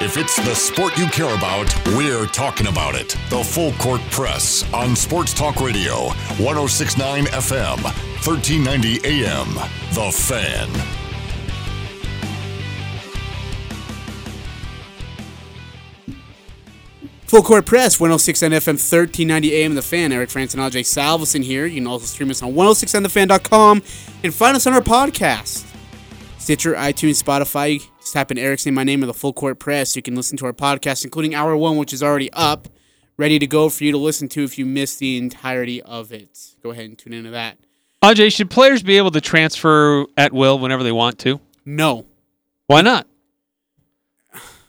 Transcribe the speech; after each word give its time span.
If 0.00 0.16
it's 0.16 0.36
the 0.36 0.54
sport 0.54 0.96
you 0.98 1.06
care 1.06 1.34
about, 1.34 1.74
we're 1.88 2.26
talking 2.26 2.66
about 2.66 2.94
it. 2.94 3.16
The 3.28 3.42
Full 3.42 3.72
Court 3.74 4.00
Press 4.10 4.64
on 4.72 4.94
Sports 4.96 5.34
Talk 5.34 5.60
Radio, 5.60 6.08
1069 6.38 7.24
FM, 7.26 7.82
1390 7.82 9.00
AM. 9.04 9.54
The 9.94 10.10
Fan. 10.12 10.68
Full 17.26 17.42
Court 17.42 17.64
Press, 17.64 18.00
106 18.00 18.42
on 18.42 18.50
FM, 18.50 18.74
1390 18.74 19.54
AM, 19.54 19.74
The 19.74 19.82
Fan. 19.82 20.12
Eric 20.12 20.30
Frandsen 20.30 20.54
and 20.54 20.72
Ajay 20.72 20.80
Salvesen 20.80 21.44
here. 21.44 21.64
You 21.64 21.76
can 21.76 21.86
also 21.86 22.06
stream 22.06 22.30
us 22.30 22.42
on 22.42 22.52
106onthefan.com 22.54 23.82
and 24.24 24.34
find 24.34 24.56
us 24.56 24.66
on 24.66 24.72
our 24.72 24.80
podcast. 24.80 25.64
Stitcher, 26.38 26.74
iTunes, 26.74 27.22
Spotify. 27.22 27.89
Just 28.10 28.16
type 28.16 28.32
in 28.32 28.38
Eric's 28.38 28.66
name, 28.66 28.74
my 28.74 28.82
name, 28.82 29.04
or 29.04 29.06
the 29.06 29.14
Full 29.14 29.32
Court 29.32 29.60
Press. 29.60 29.94
You 29.94 30.02
can 30.02 30.16
listen 30.16 30.36
to 30.38 30.46
our 30.46 30.52
podcast, 30.52 31.04
including 31.04 31.32
Hour 31.32 31.56
1, 31.56 31.76
which 31.76 31.92
is 31.92 32.02
already 32.02 32.28
up, 32.32 32.66
ready 33.16 33.38
to 33.38 33.46
go 33.46 33.68
for 33.68 33.84
you 33.84 33.92
to 33.92 33.98
listen 33.98 34.28
to 34.30 34.42
if 34.42 34.58
you 34.58 34.66
missed 34.66 34.98
the 34.98 35.16
entirety 35.16 35.80
of 35.82 36.10
it. 36.12 36.56
Go 36.60 36.72
ahead 36.72 36.86
and 36.86 36.98
tune 36.98 37.12
into 37.12 37.30
that. 37.30 37.58
Ajay, 38.02 38.34
should 38.34 38.50
players 38.50 38.82
be 38.82 38.96
able 38.96 39.12
to 39.12 39.20
transfer 39.20 40.06
at 40.16 40.32
will 40.32 40.58
whenever 40.58 40.82
they 40.82 40.90
want 40.90 41.20
to? 41.20 41.38
No. 41.64 42.04
Why 42.66 42.80
not? 42.80 43.06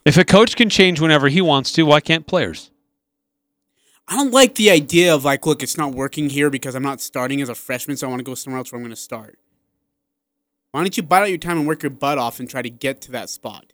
If 0.05 0.17
a 0.17 0.23
coach 0.23 0.55
can 0.55 0.69
change 0.69 1.02
whenever 1.02 1.27
he 1.27 1.41
wants 1.41 1.71
to, 1.71 1.81
why 1.81 1.99
can't 1.99 2.27
players? 2.27 2.69
I 4.08 4.17
don't 4.17 4.31
like 4.31 4.53
the 4.53 4.69
idea 4.69 5.16
of 5.16 5.25
like, 5.25 5.47
look, 5.47 5.63
it's 5.63 5.80
not 5.80 5.95
working 5.95 6.30
here 6.30 6.52
because 6.52 6.75
I'm 6.75 6.83
not 6.83 7.02
starting 7.02 7.41
as 7.41 7.49
a 7.49 7.55
freshman, 7.55 7.97
so 7.97 8.05
I 8.05 8.11
want 8.11 8.19
to 8.19 8.23
go 8.23 8.35
somewhere 8.35 8.59
else 8.59 8.71
where 8.71 8.77
I'm 8.77 8.83
going 8.83 8.91
to 8.91 9.02
start. 9.02 9.39
Why 10.71 10.81
don't 10.81 10.95
you 10.95 11.03
bite 11.03 11.21
out 11.23 11.30
your 11.30 11.38
time 11.38 11.57
and 11.57 11.67
work 11.67 11.84
your 11.84 11.89
butt 11.89 12.17
off 12.17 12.39
and 12.39 12.49
try 12.49 12.61
to 12.61 12.70
get 12.70 13.02
to 13.02 13.11
that 13.11 13.30
spot? 13.30 13.73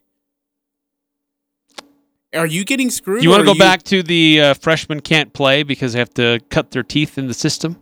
Are 2.34 2.46
you 2.46 2.64
getting 2.64 2.90
screwed? 2.90 3.22
You 3.22 3.30
want 3.30 3.40
to 3.40 3.46
go 3.46 3.58
back 3.58 3.82
to 3.84 4.02
the 4.02 4.40
uh, 4.40 4.54
freshmen 4.54 5.00
can't 5.00 5.32
play 5.32 5.62
because 5.62 5.94
they 5.94 5.98
have 5.98 6.12
to 6.14 6.40
cut 6.50 6.72
their 6.72 6.82
teeth 6.82 7.16
in 7.16 7.26
the 7.26 7.34
system? 7.34 7.80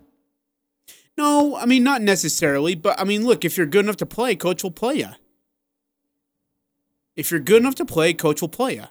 No, 1.18 1.56
I 1.56 1.66
mean 1.66 1.82
not 1.82 2.02
necessarily, 2.02 2.74
but 2.74 3.00
I 3.00 3.04
mean, 3.04 3.26
look, 3.26 3.44
if 3.44 3.56
you're 3.56 3.66
good 3.66 3.84
enough 3.84 3.96
to 3.96 4.06
play, 4.06 4.36
coach 4.36 4.62
will 4.62 4.70
play 4.70 4.96
you. 4.96 5.08
If 7.16 7.30
you're 7.30 7.40
good 7.40 7.62
enough 7.62 7.74
to 7.76 7.86
play, 7.86 8.12
coach 8.12 8.40
will 8.40 8.50
play 8.50 8.74
you. 8.74 8.84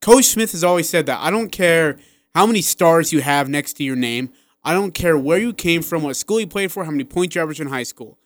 Coach 0.00 0.24
Smith 0.24 0.52
has 0.52 0.64
always 0.64 0.88
said 0.88 1.06
that. 1.06 1.20
I 1.20 1.30
don't 1.30 1.50
care 1.50 1.98
how 2.34 2.46
many 2.46 2.62
stars 2.62 3.12
you 3.12 3.20
have 3.20 3.48
next 3.48 3.74
to 3.74 3.84
your 3.84 3.96
name. 3.96 4.32
I 4.64 4.72
don't 4.72 4.92
care 4.92 5.16
where 5.16 5.38
you 5.38 5.52
came 5.52 5.82
from, 5.82 6.02
what 6.02 6.16
school 6.16 6.40
you 6.40 6.46
played 6.46 6.72
for, 6.72 6.84
how 6.84 6.90
many 6.90 7.04
points 7.04 7.34
you 7.34 7.42
averaged 7.42 7.60
in 7.60 7.68
high 7.68 7.82
school. 7.82 8.18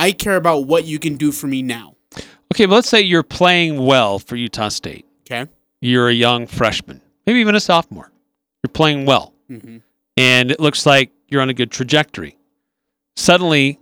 I 0.00 0.12
care 0.12 0.36
about 0.36 0.66
what 0.66 0.84
you 0.86 0.98
can 0.98 1.16
do 1.16 1.30
for 1.32 1.46
me 1.46 1.62
now. 1.62 1.96
Okay, 2.52 2.66
but 2.66 2.74
let's 2.76 2.88
say 2.88 3.00
you're 3.00 3.22
playing 3.22 3.84
well 3.84 4.18
for 4.18 4.34
Utah 4.36 4.68
State. 4.70 5.06
Okay. 5.30 5.48
You're 5.80 6.08
a 6.08 6.12
young 6.14 6.46
freshman, 6.46 7.00
maybe 7.26 7.38
even 7.40 7.54
a 7.54 7.60
sophomore. 7.60 8.10
You're 8.62 8.72
playing 8.72 9.06
well, 9.06 9.34
Mm-hmm. 9.50 9.78
and 10.16 10.50
it 10.50 10.60
looks 10.60 10.86
like 10.86 11.10
you're 11.28 11.40
on 11.42 11.48
a 11.50 11.54
good 11.54 11.70
trajectory. 11.70 12.36
Suddenly, 13.16 13.78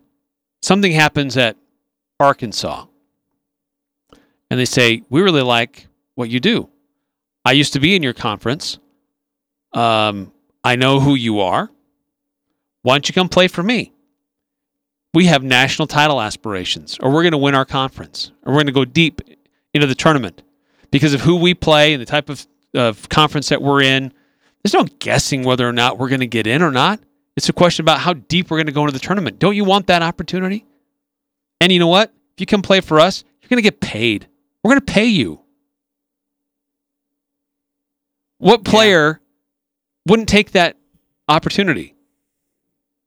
something 0.62 0.92
happens 0.92 1.36
at 1.36 1.56
Arkansas, 2.20 2.86
and 4.50 4.58
they 4.60 4.64
say, 4.64 5.02
We 5.10 5.20
really 5.22 5.42
like 5.42 5.86
what 6.14 6.30
you 6.30 6.40
do. 6.40 6.68
I 7.44 7.52
used 7.52 7.72
to 7.74 7.80
be 7.80 7.94
in 7.96 8.02
your 8.02 8.12
conference. 8.14 8.78
Um, 9.72 10.32
I 10.64 10.76
know 10.76 11.00
who 11.00 11.14
you 11.14 11.40
are. 11.40 11.70
Why 12.82 12.94
don't 12.94 13.08
you 13.08 13.12
come 13.14 13.28
play 13.28 13.48
for 13.48 13.62
me? 13.62 13.92
We 15.18 15.26
have 15.26 15.42
national 15.42 15.88
title 15.88 16.22
aspirations, 16.22 16.96
or 17.00 17.10
we're 17.10 17.24
going 17.24 17.32
to 17.32 17.38
win 17.38 17.56
our 17.56 17.64
conference, 17.64 18.30
or 18.46 18.52
we're 18.52 18.58
going 18.58 18.66
to 18.66 18.72
go 18.72 18.84
deep 18.84 19.20
into 19.74 19.88
the 19.88 19.96
tournament 19.96 20.44
because 20.92 21.12
of 21.12 21.22
who 21.22 21.34
we 21.34 21.54
play 21.54 21.92
and 21.92 22.00
the 22.00 22.06
type 22.06 22.28
of, 22.28 22.46
of 22.72 23.08
conference 23.08 23.48
that 23.48 23.60
we're 23.60 23.82
in. 23.82 24.12
There's 24.62 24.74
no 24.74 24.84
guessing 25.00 25.42
whether 25.42 25.68
or 25.68 25.72
not 25.72 25.98
we're 25.98 26.08
going 26.08 26.20
to 26.20 26.28
get 26.28 26.46
in 26.46 26.62
or 26.62 26.70
not. 26.70 27.00
It's 27.36 27.48
a 27.48 27.52
question 27.52 27.82
about 27.82 27.98
how 27.98 28.12
deep 28.12 28.48
we're 28.48 28.58
going 28.58 28.68
to 28.68 28.72
go 28.72 28.82
into 28.82 28.92
the 28.92 29.00
tournament. 29.00 29.40
Don't 29.40 29.56
you 29.56 29.64
want 29.64 29.88
that 29.88 30.02
opportunity? 30.02 30.64
And 31.60 31.72
you 31.72 31.80
know 31.80 31.88
what? 31.88 32.12
If 32.34 32.40
you 32.40 32.46
come 32.46 32.62
play 32.62 32.80
for 32.80 33.00
us, 33.00 33.24
you're 33.42 33.48
going 33.48 33.58
to 33.58 33.68
get 33.68 33.80
paid. 33.80 34.28
We're 34.62 34.70
going 34.70 34.86
to 34.86 34.92
pay 34.92 35.06
you. 35.06 35.40
What 38.38 38.62
player 38.62 39.20
wouldn't 40.06 40.28
take 40.28 40.52
that 40.52 40.76
opportunity? 41.28 41.96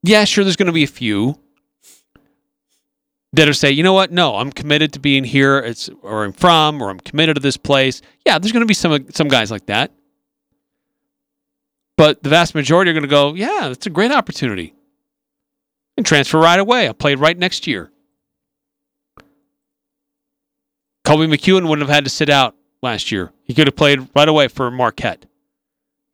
Yeah, 0.04 0.26
sure, 0.26 0.44
there's 0.44 0.58
going 0.58 0.68
to 0.68 0.74
be 0.74 0.84
a 0.84 0.88
few 0.88 1.38
that'll 3.34 3.54
say, 3.54 3.72
you 3.72 3.84
know 3.84 3.94
what? 3.94 4.12
No, 4.12 4.36
I'm 4.36 4.52
committed 4.52 4.94
to 4.94 5.00
being 5.00 5.24
here, 5.24 5.60
it's, 5.60 5.90
or 6.02 6.24
I'm 6.24 6.34
from, 6.34 6.82
or 6.82 6.90
I'm 6.90 7.00
committed 7.00 7.36
to 7.36 7.42
this 7.42 7.58
place. 7.58 8.02
Yeah, 8.26 8.40
there's 8.40 8.52
going 8.52 8.62
to 8.62 8.68
be 8.68 8.74
some 8.74 9.08
some 9.12 9.28
guys 9.28 9.52
like 9.52 9.68
that. 9.68 9.92
But 11.98 12.24
the 12.24 12.30
vast 12.30 12.56
majority 12.56 12.92
are 12.92 12.94
going 12.94 13.04
to 13.04 13.10
go, 13.10 13.34
yeah, 13.36 13.68
that's 13.68 13.86
a 13.86 13.92
great 13.92 14.12
opportunity. 14.12 14.74
And 15.98 16.06
transfer 16.06 16.40
right 16.40 16.60
away. 16.60 16.88
I'll 16.88 16.94
play 16.94 17.16
right 17.16 17.38
next 17.38 17.68
year. 17.68 17.92
Colby 21.04 21.28
McEwen 21.28 21.68
wouldn't 21.68 21.88
have 21.88 21.94
had 21.94 22.06
to 22.06 22.10
sit 22.10 22.30
out 22.30 22.56
last 22.82 23.12
year. 23.12 23.32
He 23.44 23.54
could 23.54 23.68
have 23.68 23.76
played 23.76 24.08
right 24.16 24.28
away 24.28 24.48
for 24.48 24.72
Marquette. 24.72 25.26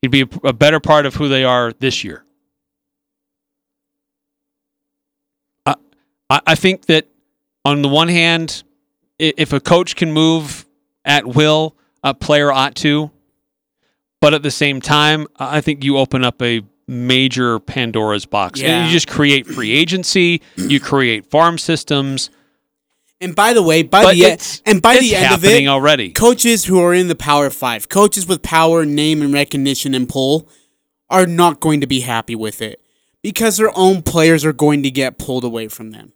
He'd 0.01 0.11
be 0.11 0.25
a 0.43 0.53
better 0.53 0.79
part 0.79 1.05
of 1.05 1.15
who 1.15 1.29
they 1.29 1.43
are 1.43 1.71
this 1.73 2.03
year. 2.03 2.25
I 6.29 6.41
I 6.47 6.55
think 6.55 6.85
that 6.87 7.07
on 7.65 7.81
the 7.81 7.89
one 7.89 8.07
hand, 8.07 8.63
if 9.19 9.53
a 9.53 9.59
coach 9.59 9.95
can 9.95 10.11
move 10.11 10.65
at 11.05 11.25
will, 11.25 11.75
a 12.03 12.13
player 12.13 12.51
ought 12.51 12.75
to. 12.75 13.11
But 14.19 14.33
at 14.33 14.41
the 14.43 14.51
same 14.51 14.81
time, 14.81 15.27
I 15.37 15.61
think 15.61 15.83
you 15.83 15.97
open 15.97 16.23
up 16.23 16.41
a 16.41 16.61
major 16.87 17.59
Pandora's 17.59 18.25
box. 18.25 18.59
And 18.61 18.69
Yeah. 18.69 18.85
you 18.85 18.91
just 18.91 19.07
create 19.07 19.45
free 19.45 19.71
agency, 19.71 20.41
you 20.55 20.79
create 20.79 21.29
farm 21.29 21.57
systems. 21.57 22.29
And 23.19 23.35
by 23.35 23.53
the 23.53 23.61
way, 23.63 23.81
by 23.83 24.03
But 24.03 24.13
the 24.13 24.23
it's- 24.23 24.61
and 24.65 24.81
by 24.81 24.97
the 24.97 25.15
end 25.15 25.33
of 25.33 25.43
it, 25.43 25.67
already. 25.67 26.09
coaches 26.11 26.65
who 26.65 26.79
are 26.79 26.93
in 26.93 27.07
the 27.07 27.15
Power 27.15 27.49
Five, 27.49 27.89
coaches 27.89 28.27
with 28.27 28.41
power, 28.43 28.85
name, 28.85 29.21
and 29.21 29.33
recognition 29.33 29.93
and 29.95 30.07
pull, 30.07 30.47
are 31.09 31.25
not 31.25 31.59
going 31.59 31.81
to 31.81 31.87
be 31.87 32.01
happy 32.01 32.35
with 32.35 32.61
it 32.61 32.79
because 33.23 33.57
their 33.57 33.75
own 33.77 34.01
players 34.03 34.45
are 34.45 34.53
going 34.53 34.83
to 34.83 34.91
get 34.91 35.17
pulled 35.17 35.43
away 35.43 35.67
from 35.67 35.91
them. 35.91 36.13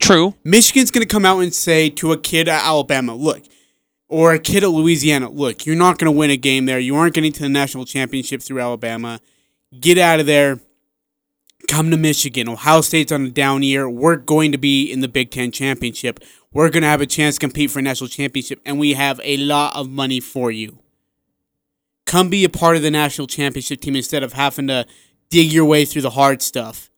True. 0.00 0.34
Michigan's 0.42 0.90
going 0.90 1.06
to 1.06 1.12
come 1.12 1.24
out 1.24 1.38
and 1.40 1.54
say 1.54 1.90
to 1.90 2.12
a 2.12 2.18
kid 2.18 2.48
at 2.48 2.64
Alabama, 2.64 3.14
look, 3.14 3.42
or 4.08 4.32
a 4.34 4.38
kid 4.38 4.64
at 4.64 4.70
Louisiana, 4.70 5.30
look, 5.30 5.66
you're 5.66 5.76
not 5.76 5.98
going 5.98 6.12
to 6.12 6.18
win 6.18 6.30
a 6.30 6.36
game 6.36 6.66
there. 6.66 6.80
You 6.80 6.96
aren't 6.96 7.14
getting 7.14 7.32
to 7.32 7.42
the 7.42 7.48
national 7.48 7.84
championship 7.84 8.42
through 8.42 8.60
Alabama. 8.60 9.20
Get 9.78 9.98
out 9.98 10.18
of 10.18 10.26
there. 10.26 10.58
Come 11.68 11.90
to 11.92 11.96
Michigan. 11.96 12.48
Ohio 12.48 12.80
State's 12.80 13.12
on 13.12 13.26
a 13.26 13.30
down 13.30 13.62
year. 13.62 13.88
We're 13.88 14.16
going 14.16 14.50
to 14.50 14.58
be 14.58 14.90
in 14.90 15.00
the 15.00 15.08
Big 15.08 15.30
Ten 15.30 15.52
championship. 15.52 16.18
We're 16.52 16.70
going 16.70 16.82
to 16.82 16.88
have 16.88 17.00
a 17.00 17.06
chance 17.06 17.36
to 17.36 17.40
compete 17.40 17.70
for 17.70 17.78
a 17.78 17.82
national 17.82 18.08
championship, 18.08 18.60
and 18.66 18.80
we 18.80 18.94
have 18.94 19.20
a 19.22 19.36
lot 19.36 19.76
of 19.76 19.88
money 19.88 20.18
for 20.18 20.50
you. 20.50 20.80
Come 22.06 22.28
be 22.28 22.42
a 22.44 22.48
part 22.48 22.74
of 22.74 22.82
the 22.82 22.90
national 22.90 23.28
championship 23.28 23.80
team 23.80 23.94
instead 23.94 24.24
of 24.24 24.32
having 24.32 24.66
to 24.66 24.86
dig 25.28 25.52
your 25.52 25.64
way 25.64 25.84
through 25.84 26.02
the 26.02 26.10
hard 26.10 26.42
stuff. 26.42 26.90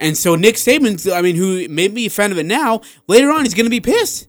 And 0.00 0.16
so 0.16 0.34
Nick 0.34 0.54
Saban, 0.56 1.12
I 1.12 1.20
mean, 1.20 1.36
who 1.36 1.68
may 1.68 1.86
be 1.88 2.06
a 2.06 2.10
fan 2.10 2.32
of 2.32 2.38
it 2.38 2.46
now, 2.46 2.80
later 3.06 3.30
on 3.30 3.44
he's 3.44 3.54
going 3.54 3.66
to 3.66 3.70
be 3.70 3.80
pissed. 3.80 4.26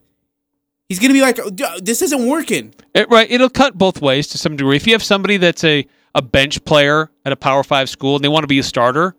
He's 0.88 0.98
going 0.98 1.08
to 1.08 1.14
be 1.14 1.22
like, 1.22 1.38
"This 1.82 2.02
isn't 2.02 2.28
working." 2.28 2.74
It, 2.94 3.08
right. 3.08 3.30
It'll 3.30 3.48
cut 3.48 3.78
both 3.78 4.02
ways 4.02 4.28
to 4.28 4.38
some 4.38 4.56
degree. 4.56 4.76
If 4.76 4.86
you 4.86 4.92
have 4.92 5.02
somebody 5.02 5.38
that's 5.38 5.64
a, 5.64 5.86
a 6.14 6.20
bench 6.20 6.62
player 6.66 7.10
at 7.24 7.32
a 7.32 7.36
Power 7.36 7.64
Five 7.64 7.88
school 7.88 8.16
and 8.16 8.22
they 8.22 8.28
want 8.28 8.42
to 8.42 8.48
be 8.48 8.58
a 8.58 8.62
starter, 8.62 9.16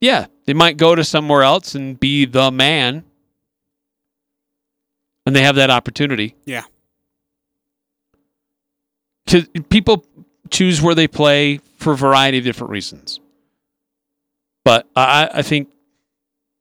yeah, 0.00 0.26
they 0.44 0.54
might 0.54 0.76
go 0.76 0.94
to 0.94 1.02
somewhere 1.02 1.42
else 1.42 1.74
and 1.74 1.98
be 1.98 2.24
the 2.24 2.52
man. 2.52 3.04
And 5.26 5.34
they 5.34 5.42
have 5.42 5.56
that 5.56 5.70
opportunity. 5.70 6.36
Yeah. 6.44 6.64
Because 9.26 9.48
people 9.68 10.06
choose 10.50 10.80
where 10.80 10.94
they 10.94 11.08
play 11.08 11.58
for 11.76 11.92
a 11.92 11.96
variety 11.96 12.38
of 12.38 12.44
different 12.44 12.70
reasons. 12.70 13.20
But 14.64 14.86
I, 14.94 15.30
I 15.34 15.42
think, 15.42 15.68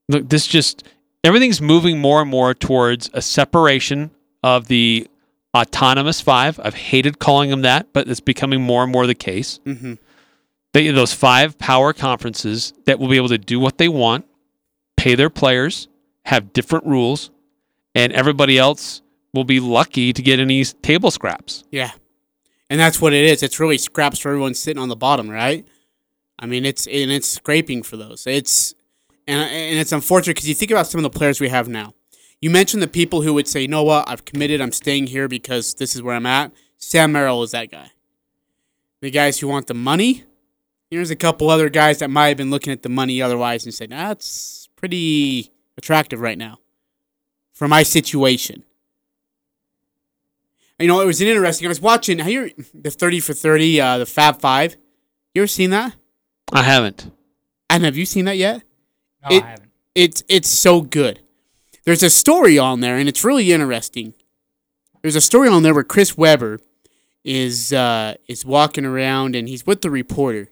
look, 0.07 0.29
this 0.29 0.47
just, 0.47 0.83
everything's 1.23 1.61
moving 1.61 1.99
more 1.99 2.21
and 2.21 2.29
more 2.29 2.53
towards 2.53 3.09
a 3.13 3.21
separation 3.21 4.11
of 4.43 4.67
the 4.67 5.07
autonomous 5.55 6.21
five. 6.21 6.59
I've 6.63 6.75
hated 6.75 7.19
calling 7.19 7.49
them 7.49 7.63
that, 7.63 7.91
but 7.91 8.07
it's 8.07 8.19
becoming 8.19 8.61
more 8.61 8.83
and 8.83 8.91
more 8.91 9.05
the 9.05 9.15
case. 9.15 9.59
Mm-hmm. 9.65 9.95
They, 10.73 10.91
those 10.91 11.13
five 11.13 11.57
power 11.57 11.93
conferences 11.93 12.73
that 12.85 12.99
will 12.99 13.09
be 13.09 13.17
able 13.17 13.29
to 13.29 13.37
do 13.37 13.59
what 13.59 13.79
they 13.79 13.89
want, 13.89 14.25
pay 14.95 15.15
their 15.15 15.29
players, 15.29 15.87
have 16.25 16.53
different 16.53 16.85
rules, 16.85 17.31
and 17.95 18.13
everybody 18.13 18.57
else 18.57 19.01
will 19.33 19.43
be 19.43 19.59
lucky 19.59 20.13
to 20.13 20.21
get 20.21 20.39
any 20.39 20.63
table 20.63 21.11
scraps. 21.11 21.63
Yeah. 21.71 21.91
And 22.69 22.79
that's 22.79 23.01
what 23.01 23.13
it 23.13 23.25
is. 23.25 23.41
It's 23.41 23.59
really 23.59 23.79
scraps 23.79 24.19
for 24.19 24.29
everyone 24.29 24.53
sitting 24.53 24.81
on 24.81 24.89
the 24.89 24.95
bottom, 24.95 25.27
right? 25.29 25.67
I 26.39 26.45
mean, 26.45 26.65
it's 26.65 26.87
and 26.87 27.11
it's 27.11 27.27
scraping 27.27 27.83
for 27.83 27.97
those. 27.97 28.25
It's 28.25 28.73
and 29.27 29.41
and 29.41 29.77
it's 29.77 29.91
unfortunate 29.91 30.35
because 30.35 30.47
you 30.47 30.55
think 30.55 30.71
about 30.71 30.87
some 30.87 31.03
of 31.03 31.03
the 31.03 31.17
players 31.17 31.39
we 31.39 31.49
have 31.49 31.67
now. 31.67 31.93
You 32.41 32.49
mentioned 32.49 32.81
the 32.81 32.87
people 32.87 33.21
who 33.21 33.33
would 33.33 33.47
say, 33.47 33.61
"You 33.61 33.67
know 33.67 33.83
what? 33.83 34.09
I've 34.09 34.23
committed. 34.23 34.61
I'm 34.61 34.71
staying 34.71 35.07
here 35.07 35.27
because 35.27 35.75
this 35.75 35.95
is 35.95 36.01
where 36.01 36.15
I'm 36.15 36.25
at." 36.25 36.51
Sam 36.77 37.11
Merrill 37.11 37.43
is 37.43 37.51
that 37.51 37.69
guy. 37.69 37.91
The 39.01 39.11
guys 39.11 39.39
who 39.39 39.47
want 39.47 39.67
the 39.67 39.73
money. 39.73 40.23
Here's 40.89 41.11
a 41.11 41.15
couple 41.15 41.49
other 41.49 41.69
guys 41.69 41.99
that 41.99 42.09
might 42.09 42.29
have 42.29 42.37
been 42.37 42.49
looking 42.49 42.73
at 42.73 42.81
the 42.81 42.89
money 42.89 43.21
otherwise 43.21 43.65
and 43.65 43.73
said, 43.73 43.89
"That's 43.89 44.69
pretty 44.77 45.51
attractive 45.77 46.21
right 46.21 46.37
now 46.37 46.59
for 47.51 47.67
my 47.67 47.83
situation." 47.83 48.63
You 50.79 50.87
know, 50.87 51.01
it 51.01 51.05
was 51.05 51.19
an 51.19 51.27
interesting. 51.27 51.67
I 51.67 51.69
was 51.69 51.81
watching. 51.81 52.19
Have 52.19 52.31
you 52.31 52.51
the 52.73 52.89
thirty 52.89 53.19
for 53.19 53.33
thirty, 53.33 53.81
uh, 53.81 53.97
the 53.97 54.05
Fab 54.05 54.39
Five? 54.39 54.77
You 55.33 55.41
ever 55.41 55.47
seen 55.47 55.71
that? 55.71 55.95
I 56.51 56.63
haven't. 56.63 57.11
And 57.69 57.83
have 57.83 57.95
you 57.97 58.05
seen 58.05 58.25
that 58.25 58.37
yet? 58.37 58.63
No, 59.29 59.35
It- 59.35 59.43
I 59.43 59.47
haven't. 59.47 59.69
It's 59.95 60.23
it's 60.29 60.49
so 60.49 60.81
good. 60.81 61.19
There's 61.83 62.03
a 62.03 62.09
story 62.09 62.57
on 62.57 62.79
there, 62.79 62.95
and 62.97 63.09
it's 63.09 63.23
really 63.25 63.51
interesting. 63.51 64.13
There's 65.01 65.15
a 65.15 65.21
story 65.21 65.49
on 65.49 65.63
there 65.63 65.73
where 65.73 65.83
Chris 65.83 66.15
Webber 66.15 66.59
is 67.25 67.73
uh, 67.73 68.15
is 68.27 68.45
walking 68.45 68.85
around, 68.85 69.35
and 69.35 69.49
he's 69.49 69.65
with 69.65 69.81
the 69.81 69.89
reporter, 69.89 70.49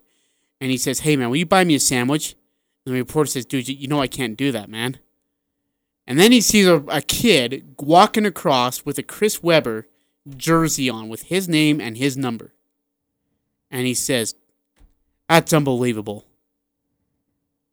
and 0.59 0.71
he 0.71 0.77
says, 0.77 0.99
"Hey 1.01 1.15
man, 1.15 1.29
will 1.29 1.37
you 1.37 1.45
buy 1.45 1.63
me 1.63 1.75
a 1.75 1.79
sandwich?" 1.79 2.35
And 2.85 2.93
the 2.95 2.99
reporter 2.99 3.29
says, 3.29 3.45
"Dude, 3.45 3.69
you- 3.69 3.75
you 3.75 3.87
know 3.87 4.01
I 4.01 4.07
can't 4.07 4.35
do 4.35 4.51
that, 4.51 4.69
man." 4.69 4.97
And 6.07 6.19
then 6.19 6.31
he 6.31 6.41
sees 6.41 6.67
a, 6.67 6.77
a 6.87 7.01
kid 7.01 7.75
walking 7.79 8.25
across 8.25 8.85
with 8.85 8.97
a 8.97 9.03
Chris 9.03 9.43
Webber 9.43 9.87
jersey 10.35 10.89
on 10.89 11.09
with 11.09 11.23
his 11.23 11.47
name 11.47 11.79
and 11.79 11.95
his 11.97 12.17
number, 12.17 12.53
and 13.69 13.85
he 13.85 13.93
says, 13.93 14.35
"That's 15.29 15.53
unbelievable." 15.53 16.25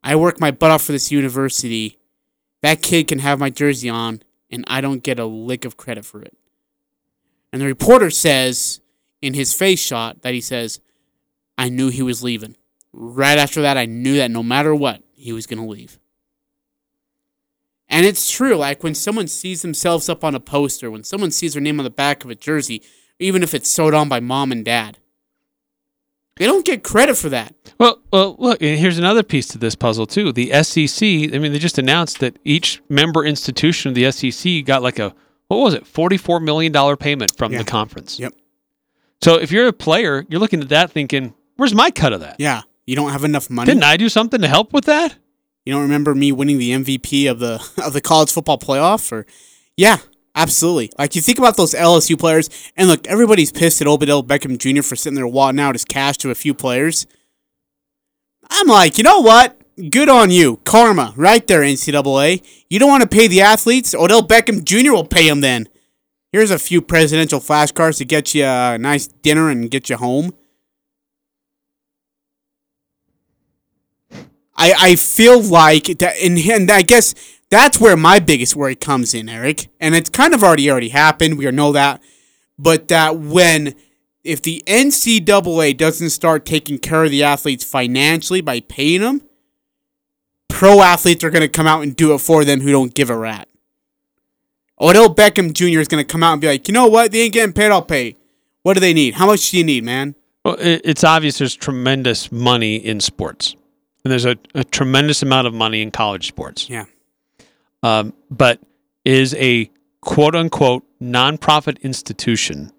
I 0.03 0.15
work 0.15 0.39
my 0.39 0.51
butt 0.51 0.71
off 0.71 0.83
for 0.83 0.91
this 0.91 1.11
university. 1.11 1.97
That 2.61 2.81
kid 2.81 3.07
can 3.07 3.19
have 3.19 3.39
my 3.39 3.49
jersey 3.49 3.89
on, 3.89 4.21
and 4.51 4.63
I 4.67 4.79
don't 4.81 5.03
get 5.03 5.19
a 5.19 5.25
lick 5.25 5.65
of 5.65 5.77
credit 5.77 6.05
for 6.05 6.21
it. 6.21 6.37
And 7.51 7.61
the 7.61 7.65
reporter 7.65 8.09
says 8.09 8.81
in 9.21 9.33
his 9.33 9.53
face 9.53 9.79
shot 9.79 10.21
that 10.21 10.33
he 10.33 10.41
says, 10.41 10.79
I 11.57 11.69
knew 11.69 11.89
he 11.89 12.01
was 12.01 12.23
leaving. 12.23 12.55
Right 12.93 13.37
after 13.37 13.61
that, 13.61 13.77
I 13.77 13.85
knew 13.85 14.17
that 14.17 14.29
no 14.29 14.43
matter 14.43 14.75
what, 14.75 15.01
he 15.13 15.33
was 15.33 15.47
going 15.47 15.61
to 15.61 15.67
leave. 15.67 15.99
And 17.87 18.05
it's 18.05 18.29
true. 18.29 18.55
Like 18.55 18.83
when 18.83 18.95
someone 18.95 19.27
sees 19.27 19.61
themselves 19.61 20.09
up 20.09 20.23
on 20.23 20.35
a 20.35 20.39
poster, 20.39 20.91
when 20.91 21.03
someone 21.03 21.31
sees 21.31 21.53
their 21.53 21.61
name 21.61 21.79
on 21.79 21.83
the 21.83 21.89
back 21.89 22.23
of 22.23 22.29
a 22.29 22.35
jersey, 22.35 22.83
even 23.19 23.41
if 23.41 23.53
it's 23.53 23.69
sewed 23.69 23.93
on 23.93 24.09
by 24.09 24.19
mom 24.19 24.51
and 24.51 24.65
dad, 24.65 24.99
they 26.37 26.45
don't 26.45 26.65
get 26.65 26.83
credit 26.83 27.15
for 27.17 27.29
that. 27.29 27.53
Well, 27.79 27.99
well, 28.11 28.35
look. 28.39 28.61
and 28.61 28.77
Here's 28.79 28.97
another 28.97 29.23
piece 29.23 29.47
to 29.49 29.57
this 29.57 29.75
puzzle 29.75 30.05
too. 30.05 30.31
The 30.31 30.51
SEC. 30.63 31.03
I 31.03 31.37
mean, 31.39 31.51
they 31.53 31.59
just 31.59 31.77
announced 31.77 32.19
that 32.19 32.37
each 32.43 32.81
member 32.89 33.23
institution 33.25 33.89
of 33.89 33.95
the 33.95 34.11
SEC 34.11 34.63
got 34.65 34.81
like 34.83 34.99
a 34.99 35.13
what 35.47 35.57
was 35.57 35.73
it, 35.73 35.85
forty-four 35.85 36.39
million 36.39 36.71
dollar 36.71 36.97
payment 36.97 37.35
from 37.37 37.51
Yeah. 37.51 37.59
the 37.59 37.63
conference. 37.65 38.19
Yep. 38.19 38.33
So 39.21 39.35
if 39.35 39.51
you're 39.51 39.67
a 39.67 39.73
player, 39.73 40.25
you're 40.29 40.39
looking 40.39 40.61
at 40.61 40.69
that 40.69 40.91
thinking, 40.91 41.33
"Where's 41.55 41.73
my 41.73 41.91
cut 41.91 42.13
of 42.13 42.19
that? 42.21 42.35
Yeah. 42.39 42.61
You 42.85 42.95
don't 42.95 43.11
have 43.11 43.23
enough 43.23 43.49
money. 43.49 43.67
Didn't 43.67 43.83
I 43.83 43.97
do 43.97 44.09
something 44.09 44.41
to 44.41 44.47
help 44.47 44.73
with 44.73 44.85
that?" 44.85 45.15
You 45.65 45.73
don't 45.73 45.81
remember 45.81 46.13
me 46.13 46.31
winning 46.31 46.59
the 46.59 46.71
MVP 46.71 47.25
of 47.29 47.39
the 47.39 47.65
of 47.83 47.93
the 47.93 48.01
college 48.01 48.31
football 48.31 48.57
playoff? 48.59 49.11
Or 49.11 49.25
yeah, 49.77 49.97
absolutely. 50.35 50.91
Like 50.97 51.15
you 51.15 51.21
think 51.21 51.37
about 51.39 51.57
those 51.57 51.73
LSU 51.73 52.17
players, 52.17 52.49
and 52.75 52.87
look, 52.87 53.07
everybody's 53.07 53.51
pissed 53.51 53.81
at 53.81 53.87
Odell 53.87 54.23
Beckham 54.23 54.57
Jr. 54.57 54.81
for 54.81 54.95
sitting 54.95 55.15
there 55.15 55.27
wadding 55.27 55.59
out 55.59 55.75
his 55.75 55.85
cash 55.85 56.17
to 56.17 56.31
a 56.31 56.35
few 56.35 56.53
players. 56.53 57.07
I'm 58.49 58.67
like, 58.67 58.97
you 58.97 59.03
know 59.03 59.21
what? 59.21 59.59
Good 59.89 60.07
on 60.07 60.31
you, 60.31 60.57
karma, 60.63 61.13
right 61.17 61.45
there, 61.45 61.61
NCAA. 61.61 62.45
You 62.69 62.79
don't 62.79 62.89
want 62.89 63.03
to 63.03 63.09
pay 63.09 63.27
the 63.27 63.41
athletes? 63.41 63.93
Odell 63.93 64.25
Beckham 64.25 64.63
Jr. 64.63 64.93
will 64.93 65.05
pay 65.05 65.27
them 65.27 65.41
then. 65.41 65.67
Here's 66.31 66.51
a 66.51 66.59
few 66.59 66.81
presidential 66.81 67.39
flashcards 67.39 67.97
to 67.97 68.05
get 68.05 68.33
you 68.33 68.45
a 68.45 68.77
nice 68.77 69.07
dinner 69.07 69.49
and 69.49 69.69
get 69.71 69.89
you 69.89 69.97
home. 69.97 70.33
I, 74.57 74.73
I 74.77 74.95
feel 74.95 75.41
like 75.41 75.85
that, 75.99 76.15
and, 76.21 76.37
and 76.37 76.71
I 76.71 76.81
guess 76.81 77.13
that's 77.55 77.79
where 77.79 77.95
my 77.95 78.19
biggest 78.19 78.55
worry 78.55 78.75
comes 78.75 79.13
in, 79.13 79.29
Eric. 79.29 79.67
And 79.79 79.95
it's 79.95 80.09
kind 80.09 80.33
of 80.33 80.43
already 80.43 80.69
already 80.69 80.89
happened. 80.89 81.37
We 81.37 81.49
know 81.51 81.71
that, 81.71 82.01
but 82.59 82.87
that 82.89 83.17
when 83.17 83.75
if 84.23 84.41
the 84.41 84.63
NCAA 84.65 85.77
doesn't 85.77 86.09
start 86.09 86.45
taking 86.45 86.79
care 86.79 87.03
of 87.05 87.11
the 87.11 87.23
athletes 87.23 87.63
financially 87.63 88.41
by 88.41 88.59
paying 88.59 89.01
them, 89.01 89.21
pro 90.49 90.81
athletes 90.81 91.23
are 91.23 91.29
going 91.29 91.43
to 91.43 91.47
come 91.47 91.67
out 91.67 91.83
and 91.83 91.95
do 91.95 92.13
it 92.13 92.19
for 92.19 92.43
them 92.43 92.61
who 92.61 92.71
don't 92.71 92.93
give 92.93 93.09
a 93.09 93.17
rat. 93.17 93.47
Odell 94.81 95.13
Beckham 95.13 95.53
Jr. 95.53 95.79
is 95.79 95.87
going 95.87 96.03
to 96.03 96.11
come 96.11 96.23
out 96.23 96.33
and 96.33 96.41
be 96.41 96.47
like, 96.47 96.67
you 96.67 96.73
know 96.73 96.87
what? 96.87 97.11
They 97.11 97.21
ain't 97.21 97.33
getting 97.33 97.53
paid. 97.53 97.71
I'll 97.71 97.81
pay. 97.81 98.17
What 98.63 98.73
do 98.73 98.79
they 98.79 98.93
need? 98.93 99.13
How 99.13 99.27
much 99.27 99.51
do 99.51 99.57
you 99.57 99.63
need, 99.63 99.83
man? 99.83 100.15
Well, 100.43 100.57
it's 100.59 101.03
obvious 101.03 101.37
there's 101.37 101.55
tremendous 101.55 102.31
money 102.31 102.75
in 102.75 102.99
sports, 102.99 103.55
and 104.03 104.11
there's 104.11 104.25
a, 104.25 104.37
a 104.53 104.63
tremendous 104.63 105.23
amount 105.23 105.47
of 105.47 105.53
money 105.53 105.81
in 105.81 105.91
college 105.91 106.27
sports. 106.27 106.69
Yeah. 106.69 106.85
Um, 107.85 108.13
but 108.31 108.59
is 109.05 109.35
a 109.35 109.69
quote 110.01 110.35
unquote 110.35 110.83
nonprofit 110.99 111.79
institution 111.83 112.71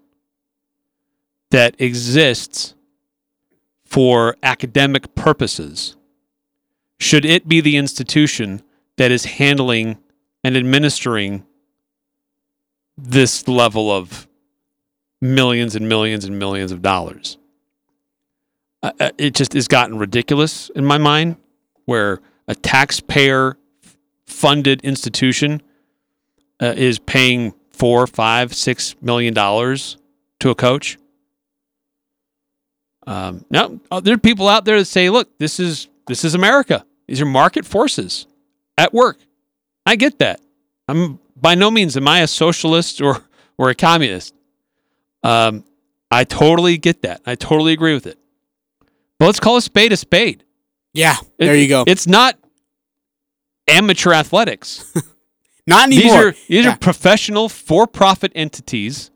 that 1.49 1.79
exists 1.79 2.75
for 3.85 4.35
academic 4.43 5.15
purposes. 5.15 5.95
Should 6.99 7.23
it 7.23 7.47
be 7.47 7.61
the 7.61 7.77
institution 7.77 8.61
that 8.97 9.09
is 9.09 9.23
handling 9.23 9.97
and 10.43 10.57
administering 10.57 11.45
this 12.97 13.47
level 13.47 13.89
of 13.89 14.27
millions 15.21 15.73
and 15.73 15.87
millions 15.87 16.25
and 16.25 16.37
millions 16.37 16.73
of 16.73 16.81
dollars? 16.81 17.37
Uh, 18.83 18.91
uh, 18.99 19.11
it 19.17 19.35
just 19.35 19.53
has 19.53 19.69
gotten 19.69 19.97
ridiculous 19.97 20.69
in 20.75 20.83
my 20.83 20.97
mind 20.97 21.37
where 21.85 22.19
a 22.49 22.55
taxpayer 22.55 23.57
funded 24.27 24.81
institution 24.81 25.61
uh, 26.61 26.73
is 26.75 26.99
paying 26.99 27.53
four, 27.71 28.05
five, 28.07 28.53
six 28.53 28.95
million 29.01 29.33
dollars 29.33 29.97
to 30.39 30.49
a 30.49 30.55
coach. 30.55 30.97
Um, 33.05 33.45
now 33.49 33.79
uh, 33.89 33.99
there 33.99 34.13
are 34.13 34.19
people 34.19 34.47
out 34.47 34.65
there 34.65 34.77
that 34.79 34.85
say, 34.85 35.09
"Look, 35.09 35.37
this 35.39 35.59
is 35.59 35.87
this 36.07 36.25
is 36.25 36.35
America. 36.35 36.85
These 37.07 37.21
are 37.21 37.25
market 37.25 37.65
forces 37.65 38.27
at 38.77 38.93
work." 38.93 39.17
I 39.85 39.95
get 39.95 40.19
that. 40.19 40.41
I'm 40.87 41.19
by 41.39 41.55
no 41.55 41.71
means 41.71 41.95
am 41.95 42.07
I 42.07 42.19
a 42.19 42.27
socialist 42.27 43.01
or 43.01 43.23
or 43.57 43.69
a 43.69 43.75
communist. 43.75 44.33
Um, 45.23 45.63
I 46.11 46.23
totally 46.23 46.77
get 46.77 47.01
that. 47.03 47.21
I 47.25 47.35
totally 47.35 47.73
agree 47.73 47.93
with 47.93 48.07
it. 48.07 48.17
But 49.19 49.25
let's 49.25 49.39
call 49.39 49.57
a 49.57 49.61
spade 49.61 49.91
a 49.91 49.97
spade. 49.97 50.43
Yeah, 50.93 51.15
It- 51.37 51.45
there 51.45 51.55
you 51.55 51.67
go. 51.67 51.83
It's 51.87 52.07
not 52.07 52.37
amateur 53.67 54.13
athletics. 54.13 54.85
Not 55.67 55.89
These 55.89 56.03
anymore. 56.05 56.27
are 56.29 56.31
these 56.47 56.65
Yeah. 56.65 56.73
are 56.73 56.77
professional 56.77 57.49
for-profit 57.49 58.31
entities. 58.35 59.11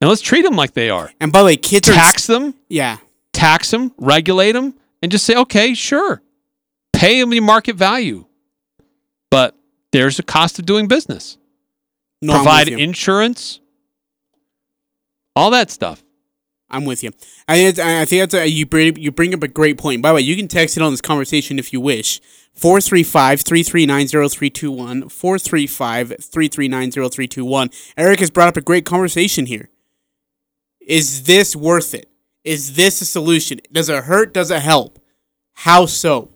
And 0.00 0.08
let's 0.08 0.22
treat 0.22 0.42
them 0.42 0.56
like 0.56 0.72
they 0.72 0.90
are. 0.90 1.12
and 1.20 1.30
by 1.32 1.40
the 1.40 1.44
way, 1.46 1.56
kids 1.56 1.88
are 1.88 1.92
Tax 1.92 2.26
them, 2.26 2.54
Yeah, 2.68 2.96
tax 3.32 3.70
them, 3.70 3.92
regulate 3.98 4.52
them, 4.52 4.74
and 5.02 5.12
just 5.12 5.24
say, 5.24 5.36
okay, 5.36 5.74
sure, 5.74 6.22
pay 6.92 7.20
them 7.20 7.30
the 7.30 7.40
market 7.40 7.76
value. 7.76 8.24
But 9.30 9.54
there's 9.92 10.18
a 10.18 10.22
cost 10.22 10.58
of 10.58 10.66
doing 10.66 10.88
business. 10.88 11.36
no, 12.20 12.34
Provide 12.34 12.68
insurance, 12.68 13.60
all 15.36 15.50
that 15.50 15.70
stuff. 15.70 16.02
I'm 16.72 16.84
with 16.84 17.02
you. 17.02 17.10
I 17.46 17.56
think 17.56 17.78
I 17.78 18.04
think 18.04 18.22
that's 18.22 18.34
a, 18.34 18.48
you 18.48 18.66
bring 18.66 18.96
you 18.96 19.12
bring 19.12 19.34
up 19.34 19.42
a 19.42 19.48
great 19.48 19.78
point. 19.78 20.02
By 20.02 20.10
the 20.10 20.16
way, 20.16 20.20
you 20.22 20.36
can 20.36 20.48
text 20.48 20.76
it 20.76 20.82
on 20.82 20.92
this 20.92 21.00
conversation 21.00 21.58
if 21.58 21.72
you 21.72 21.80
wish. 21.80 22.20
435-339-0321. 22.58 25.04
435-339-0321. 25.04 27.92
Eric 27.96 28.20
has 28.20 28.30
brought 28.30 28.48
up 28.48 28.58
a 28.58 28.60
great 28.60 28.84
conversation 28.84 29.46
here. 29.46 29.70
Is 30.80 31.22
this 31.24 31.56
worth 31.56 31.94
it? 31.94 32.10
Is 32.44 32.74
this 32.74 33.00
a 33.00 33.06
solution? 33.06 33.60
Does 33.70 33.88
it 33.88 34.04
hurt? 34.04 34.34
Does 34.34 34.50
it 34.50 34.60
help? 34.60 34.98
How 35.54 35.86
so? 35.86 36.28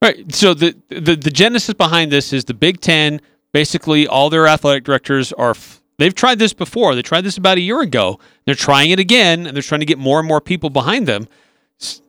Right. 0.00 0.32
So 0.34 0.54
the, 0.54 0.74
the 0.88 1.16
the 1.16 1.30
genesis 1.30 1.74
behind 1.74 2.10
this 2.12 2.32
is 2.32 2.44
the 2.44 2.54
Big 2.54 2.80
Ten. 2.80 3.20
Basically, 3.52 4.06
all 4.06 4.30
their 4.30 4.46
athletic 4.46 4.84
directors 4.84 5.32
are. 5.32 5.56
They've 5.98 6.14
tried 6.14 6.38
this 6.38 6.52
before. 6.52 6.94
They 6.94 7.02
tried 7.02 7.22
this 7.22 7.36
about 7.36 7.58
a 7.58 7.60
year 7.60 7.80
ago. 7.80 8.20
They're 8.44 8.54
trying 8.54 8.90
it 8.90 9.00
again, 9.00 9.46
and 9.46 9.56
they're 9.56 9.62
trying 9.62 9.80
to 9.80 9.86
get 9.86 9.98
more 9.98 10.20
and 10.20 10.28
more 10.28 10.40
people 10.40 10.70
behind 10.70 11.06
them. 11.06 11.26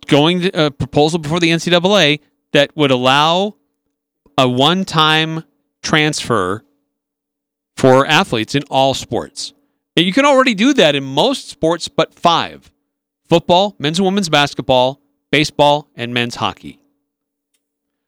Going 0.08 0.42
to 0.42 0.66
a 0.66 0.72
proposal 0.72 1.20
before 1.20 1.40
the 1.40 1.50
NCAA 1.50 2.20
that 2.54 2.76
would 2.76 2.92
allow 2.92 3.56
a 4.38 4.48
one-time 4.48 5.44
transfer 5.82 6.64
for 7.76 8.06
athletes 8.06 8.56
in 8.56 8.64
all 8.70 8.94
sports. 8.94 9.54
And 9.96 10.06
You 10.06 10.14
can 10.14 10.26
already 10.26 10.54
do 10.54 10.74
that 10.76 10.96
in 10.96 11.04
most 11.04 11.50
sports, 11.50 11.88
but 11.88 12.14
five: 12.14 12.72
football, 13.28 13.76
men's 13.80 14.00
and 14.00 14.06
women's 14.06 14.30
basketball, 14.30 15.02
baseball, 15.32 15.90
and 15.96 16.14
men's 16.14 16.36
hockey. 16.36 16.80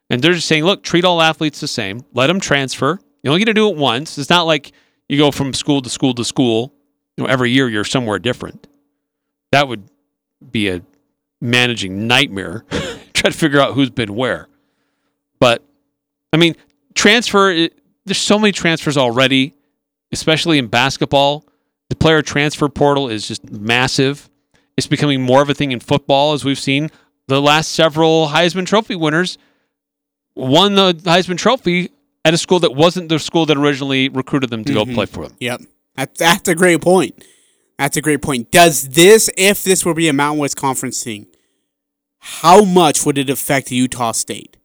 And 0.09 0.21
they're 0.21 0.33
just 0.33 0.47
saying, 0.47 0.65
look, 0.65 0.83
treat 0.83 1.05
all 1.05 1.21
athletes 1.21 1.59
the 1.59 1.67
same. 1.67 2.03
Let 2.13 2.27
them 2.27 2.39
transfer. 2.39 2.99
You 3.23 3.31
only 3.31 3.39
get 3.39 3.45
to 3.45 3.53
do 3.53 3.69
it 3.69 3.77
once. 3.77 4.17
It's 4.17 4.29
not 4.29 4.43
like 4.43 4.73
you 5.11 5.17
go 5.17 5.29
from 5.29 5.53
school 5.53 5.81
to 5.81 5.89
school 5.89 6.13
to 6.13 6.23
school. 6.23 6.73
You 7.17 7.25
know, 7.25 7.29
every 7.29 7.51
year 7.51 7.67
you're 7.67 7.83
somewhere 7.83 8.17
different. 8.17 8.65
That 9.51 9.67
would 9.67 9.89
be 10.51 10.69
a 10.69 10.83
managing 11.41 12.07
nightmare. 12.07 12.63
Try 13.13 13.29
to 13.29 13.37
figure 13.37 13.59
out 13.59 13.73
who's 13.73 13.89
been 13.89 14.15
where. 14.15 14.47
But 15.37 15.65
I 16.31 16.37
mean, 16.37 16.55
transfer. 16.95 17.51
It, 17.51 17.77
there's 18.05 18.19
so 18.19 18.39
many 18.39 18.53
transfers 18.53 18.95
already, 18.95 19.53
especially 20.13 20.57
in 20.57 20.67
basketball. 20.67 21.45
The 21.89 21.97
player 21.97 22.21
transfer 22.21 22.69
portal 22.69 23.09
is 23.09 23.27
just 23.27 23.51
massive. 23.51 24.29
It's 24.77 24.87
becoming 24.87 25.21
more 25.21 25.41
of 25.41 25.49
a 25.49 25.53
thing 25.53 25.73
in 25.73 25.81
football, 25.81 26.31
as 26.31 26.45
we've 26.45 26.57
seen. 26.57 26.89
The 27.27 27.41
last 27.41 27.73
several 27.73 28.29
Heisman 28.29 28.65
Trophy 28.65 28.95
winners 28.95 29.37
won 30.35 30.75
the 30.75 30.93
Heisman 30.93 31.37
Trophy 31.37 31.91
at 32.23 32.33
a 32.33 32.37
school 32.37 32.59
that 32.59 32.75
wasn't 32.75 33.09
the 33.09 33.19
school 33.19 33.45
that 33.47 33.57
originally 33.57 34.09
recruited 34.09 34.49
them 34.49 34.63
to 34.63 34.73
go 34.73 34.83
mm-hmm. 34.83 34.93
play 34.93 35.05
for 35.05 35.27
them. 35.27 35.37
Yep. 35.39 35.61
That, 35.95 36.15
that's 36.15 36.47
a 36.47 36.55
great 36.55 36.81
point. 36.81 37.23
That's 37.77 37.97
a 37.97 38.01
great 38.01 38.21
point. 38.21 38.51
Does 38.51 38.89
this, 38.89 39.29
if 39.37 39.63
this 39.63 39.83
were 39.83 39.93
to 39.93 39.95
be 39.95 40.07
a 40.07 40.13
Mountain 40.13 40.39
West 40.39 40.55
Conference 40.55 41.03
thing, 41.03 41.27
how 42.19 42.63
much 42.63 43.05
would 43.05 43.17
it 43.17 43.29
affect 43.29 43.71
Utah 43.71 44.11
State? 44.11 44.57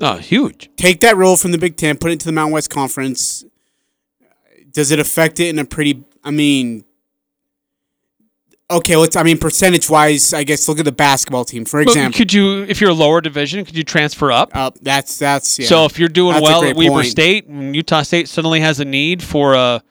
Oh, 0.00 0.16
huge. 0.16 0.70
Take 0.76 1.00
that 1.00 1.16
role 1.16 1.36
from 1.36 1.52
the 1.52 1.58
Big 1.58 1.76
Ten, 1.76 1.96
put 1.96 2.10
it 2.10 2.14
into 2.14 2.26
the 2.26 2.32
Mountain 2.32 2.52
West 2.52 2.70
Conference. 2.70 3.44
Does 4.72 4.90
it 4.90 4.98
affect 4.98 5.40
it 5.40 5.48
in 5.48 5.58
a 5.58 5.64
pretty? 5.64 6.04
I 6.22 6.30
mean, 6.30 6.84
okay, 8.70 8.96
let's. 8.96 9.16
I 9.16 9.22
mean, 9.22 9.38
percentage 9.38 9.88
wise, 9.88 10.32
I 10.32 10.44
guess 10.44 10.68
look 10.68 10.78
at 10.78 10.84
the 10.84 10.92
basketball 10.92 11.44
team 11.44 11.64
for 11.64 11.82
But 11.84 11.90
example. 11.90 12.16
could 12.18 12.32
you, 12.32 12.64
if 12.64 12.80
you're 12.80 12.90
a 12.90 12.94
lower 12.94 13.20
division, 13.20 13.64
could 13.64 13.76
you 13.76 13.84
transfer 13.84 14.30
up? 14.32 14.50
Uh, 14.54 14.70
that's 14.82 15.18
that's 15.18 15.58
yeah. 15.58 15.66
So 15.66 15.84
if 15.84 15.98
you're 15.98 16.08
doing 16.08 16.34
That's 16.34 16.42
well 16.42 16.64
at 16.64 16.76
Weber 16.76 16.90
point. 16.90 17.06
State 17.08 17.46
and 17.46 17.74
Utah 17.74 18.02
State 18.02 18.28
suddenly 18.28 18.60
has 18.60 18.80
a 18.80 18.84
need 18.84 19.22
for 19.22 19.54
a 19.54 19.82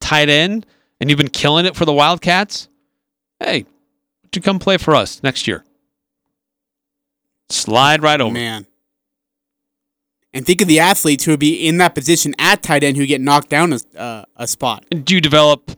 tight 0.00 0.28
end 0.28 0.66
and 1.00 1.10
you've 1.10 1.18
been 1.18 1.28
killing 1.28 1.66
it 1.66 1.76
for 1.76 1.84
the 1.84 1.92
Wildcats, 1.92 2.68
hey, 3.40 3.66
you 4.34 4.42
come 4.42 4.58
play 4.58 4.76
for 4.76 4.94
us 4.94 5.22
next 5.22 5.46
year? 5.46 5.64
Slide 7.50 8.02
right 8.02 8.20
over. 8.20 8.32
man. 8.32 8.66
And 10.32 10.44
think 10.44 10.60
of 10.60 10.66
the 10.66 10.80
athletes 10.80 11.24
who 11.24 11.30
would 11.30 11.40
be 11.40 11.68
in 11.68 11.78
that 11.78 11.94
position 11.94 12.34
at 12.40 12.60
tight 12.62 12.82
end 12.82 12.96
who 12.96 13.06
get 13.06 13.20
knocked 13.20 13.48
down 13.50 13.72
a, 13.72 13.78
uh, 13.96 14.24
a 14.36 14.48
spot. 14.48 14.84
Do 14.90 15.14
you 15.14 15.20
develop 15.20 15.70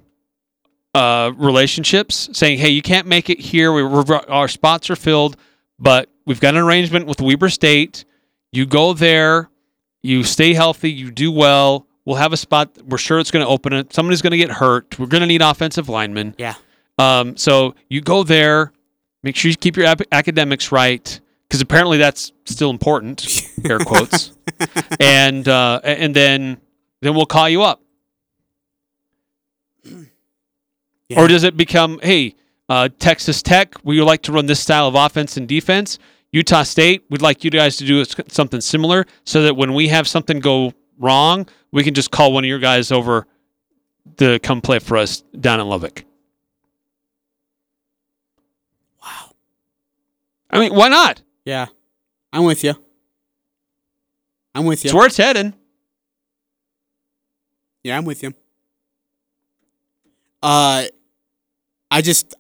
uh, 0.97 1.31
relationships 1.37 2.31
saying, 2.33 2.59
hey, 2.59 2.71
you 2.71 2.81
can't 2.81 3.07
make 3.07 3.29
it 3.29 3.39
here. 3.39 3.71
We, 3.71 3.83
our 4.29 4.49
spots 4.49 4.89
are 4.89 4.97
filled, 4.97 5.37
but 5.79 6.09
we've 6.25 6.41
got 6.41 6.55
an 6.55 6.63
arrangement 6.63 7.07
with 7.07 7.21
Weber 7.21 7.51
State. 7.51 8.07
You 8.51 8.65
go 8.65 8.95
there, 8.95 9.51
you 10.03 10.25
stay 10.25 10.55
healthy, 10.55 10.91
you 10.91 11.11
do 11.11 11.31
well. 11.31 11.87
We'll 12.07 12.17
have 12.17 12.33
a 12.33 12.37
spot. 12.39 12.79
We're 12.83 12.97
sure 12.97 13.19
it's 13.19 13.31
going 13.31 13.45
to 13.45 13.51
open 13.51 13.75
it. 13.75 13.93
Somebody's 13.93 14.23
going 14.23 14.31
to 14.31 14.39
get 14.39 14.51
hurt. 14.51 14.99
We're 14.99 15.07
going 15.07 15.21
to 15.21 15.27
need 15.27 15.43
offensive 15.43 15.91
linemen. 15.91 16.35
Yeah. 16.39 16.55
Um, 16.99 17.37
so 17.37 17.75
you 17.91 18.01
go 18.01 18.23
there, 18.23 18.73
make 19.23 19.37
sure 19.37 19.51
you 19.51 19.57
keep 19.57 19.77
your 19.77 19.85
ap- 19.85 20.01
academics 20.13 20.73
right, 20.73 21.21
because 21.47 21.61
apparently 21.61 21.99
that's 21.99 22.33
still 22.47 22.71
important. 22.71 23.43
Air 23.69 23.81
quotes. 23.81 24.33
and 25.01 25.47
uh, 25.47 25.81
and 25.85 26.17
then 26.17 26.59
then 27.03 27.15
we'll 27.15 27.27
call 27.27 27.51
you 27.51 27.63
up. 27.63 27.83
Yeah. 31.09 31.23
Or 31.23 31.29
does 31.29 31.45
it 31.45 31.57
become, 31.57 32.01
hey, 32.03 32.35
uh, 32.69 32.89
Texas 32.99 33.43
Tech, 33.43 33.75
we 33.85 33.99
would 33.99 34.07
like 34.07 34.23
to 34.23 34.33
run 34.33 34.47
this 34.47 34.61
style 34.61 34.89
of 34.89 34.95
offense 34.95 35.37
and 35.37 35.47
defense. 35.47 35.99
Utah 36.33 36.65
State, 36.65 37.05
we'd 37.09 37.23
like 37.23 37.45
you 37.45 37.51
guys 37.51 37.77
to 37.77 37.87
do 37.87 38.05
something 38.29 38.61
similar, 38.61 39.07
so 39.25 39.43
that 39.43 39.57
when 39.57 39.73
we 39.73 39.89
have 39.89 40.09
something 40.09 40.41
go 40.41 40.73
wrong, 40.99 41.49
we 41.71 41.85
can 41.85 41.95
just 41.95 42.11
call 42.11 42.33
one 42.33 42.45
of 42.45 42.49
your 42.49 42.59
guys 42.59 42.91
over 42.91 43.27
to 44.17 44.39
come 44.41 44.61
play 44.61 44.79
for 44.81 44.97
us 44.97 45.23
down 45.39 45.61
in 45.61 45.69
Lubbock. 45.69 46.05
Wow. 49.03 49.31
I 50.51 50.59
mean, 50.59 50.75
why 50.75 50.89
not? 50.89 51.23
Yeah. 51.45 51.67
I'm 52.33 52.45
with 52.45 52.65
you. 52.65 52.75
I'm 54.55 54.65
with 54.65 54.85
you. 54.85 54.89
It's 54.89 54.95
where 54.95 55.07
it's 55.07 55.17
heading. 55.17 55.55
Yeah, 57.85 57.97
I'm 57.97 58.05
with 58.05 58.23
you. 58.23 58.35
Uh, 60.43 60.85
I 61.91 62.03
just 62.03 62.35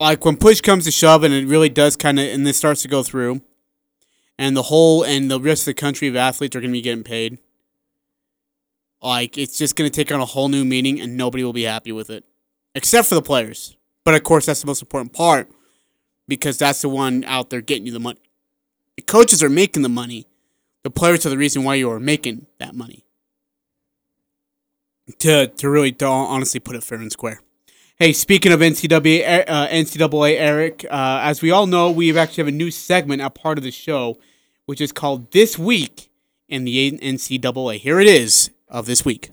like 0.00 0.24
when 0.24 0.36
push 0.36 0.60
comes 0.60 0.84
to 0.84 0.90
shove, 0.90 1.24
and 1.24 1.32
it 1.32 1.46
really 1.46 1.68
does 1.68 1.96
kind 1.96 2.18
of, 2.18 2.26
and 2.26 2.46
this 2.46 2.56
starts 2.56 2.82
to 2.82 2.88
go 2.88 3.02
through, 3.02 3.42
and 4.38 4.56
the 4.56 4.62
whole 4.62 5.04
and 5.04 5.30
the 5.30 5.40
rest 5.40 5.62
of 5.62 5.66
the 5.66 5.74
country 5.74 6.08
of 6.08 6.16
athletes 6.16 6.56
are 6.56 6.60
going 6.60 6.70
to 6.70 6.78
be 6.78 6.82
getting 6.82 7.04
paid. 7.04 7.38
Like 9.00 9.36
it's 9.36 9.58
just 9.58 9.76
going 9.76 9.90
to 9.90 9.94
take 9.94 10.12
on 10.12 10.20
a 10.20 10.26
whole 10.26 10.48
new 10.48 10.64
meaning, 10.64 11.00
and 11.00 11.16
nobody 11.16 11.44
will 11.44 11.52
be 11.52 11.64
happy 11.64 11.92
with 11.92 12.10
it, 12.10 12.24
except 12.74 13.08
for 13.08 13.14
the 13.14 13.22
players. 13.22 13.76
But 14.04 14.14
of 14.14 14.22
course, 14.22 14.46
that's 14.46 14.60
the 14.60 14.66
most 14.66 14.82
important 14.82 15.12
part 15.12 15.50
because 16.26 16.58
that's 16.58 16.82
the 16.82 16.88
one 16.88 17.24
out 17.24 17.50
there 17.50 17.60
getting 17.60 17.86
you 17.86 17.92
the 17.92 18.00
money. 18.00 18.20
The 18.96 19.02
coaches 19.02 19.42
are 19.42 19.50
making 19.50 19.82
the 19.82 19.88
money. 19.88 20.26
The 20.82 20.90
players 20.90 21.24
are 21.24 21.30
the 21.30 21.38
reason 21.38 21.62
why 21.62 21.76
you 21.76 21.90
are 21.90 22.00
making 22.00 22.46
that 22.58 22.74
money 22.74 23.04
to 25.18 25.48
to 25.48 25.70
really 25.70 25.92
to 25.92 26.06
honestly 26.06 26.60
put 26.60 26.76
it 26.76 26.82
fair 26.82 26.98
and 26.98 27.12
square. 27.12 27.40
Hey, 28.02 28.12
speaking 28.12 28.50
of 28.50 28.58
NCAA, 28.58 29.44
uh, 29.46 29.68
NCAA, 29.68 30.36
Eric, 30.36 30.84
uh, 30.90 31.20
as 31.22 31.40
we 31.40 31.52
all 31.52 31.68
know, 31.68 31.88
we 31.88 32.18
actually 32.18 32.42
have 32.42 32.48
a 32.48 32.50
new 32.50 32.72
segment, 32.72 33.22
a 33.22 33.30
part 33.30 33.58
of 33.58 33.62
the 33.62 33.70
show, 33.70 34.18
which 34.66 34.80
is 34.80 34.90
called 34.90 35.30
"This 35.30 35.56
Week 35.56 36.10
in 36.48 36.64
the 36.64 36.98
NCAA." 36.98 37.78
Here 37.78 38.00
it 38.00 38.08
is 38.08 38.50
of 38.68 38.86
this 38.86 39.04
week. 39.04 39.30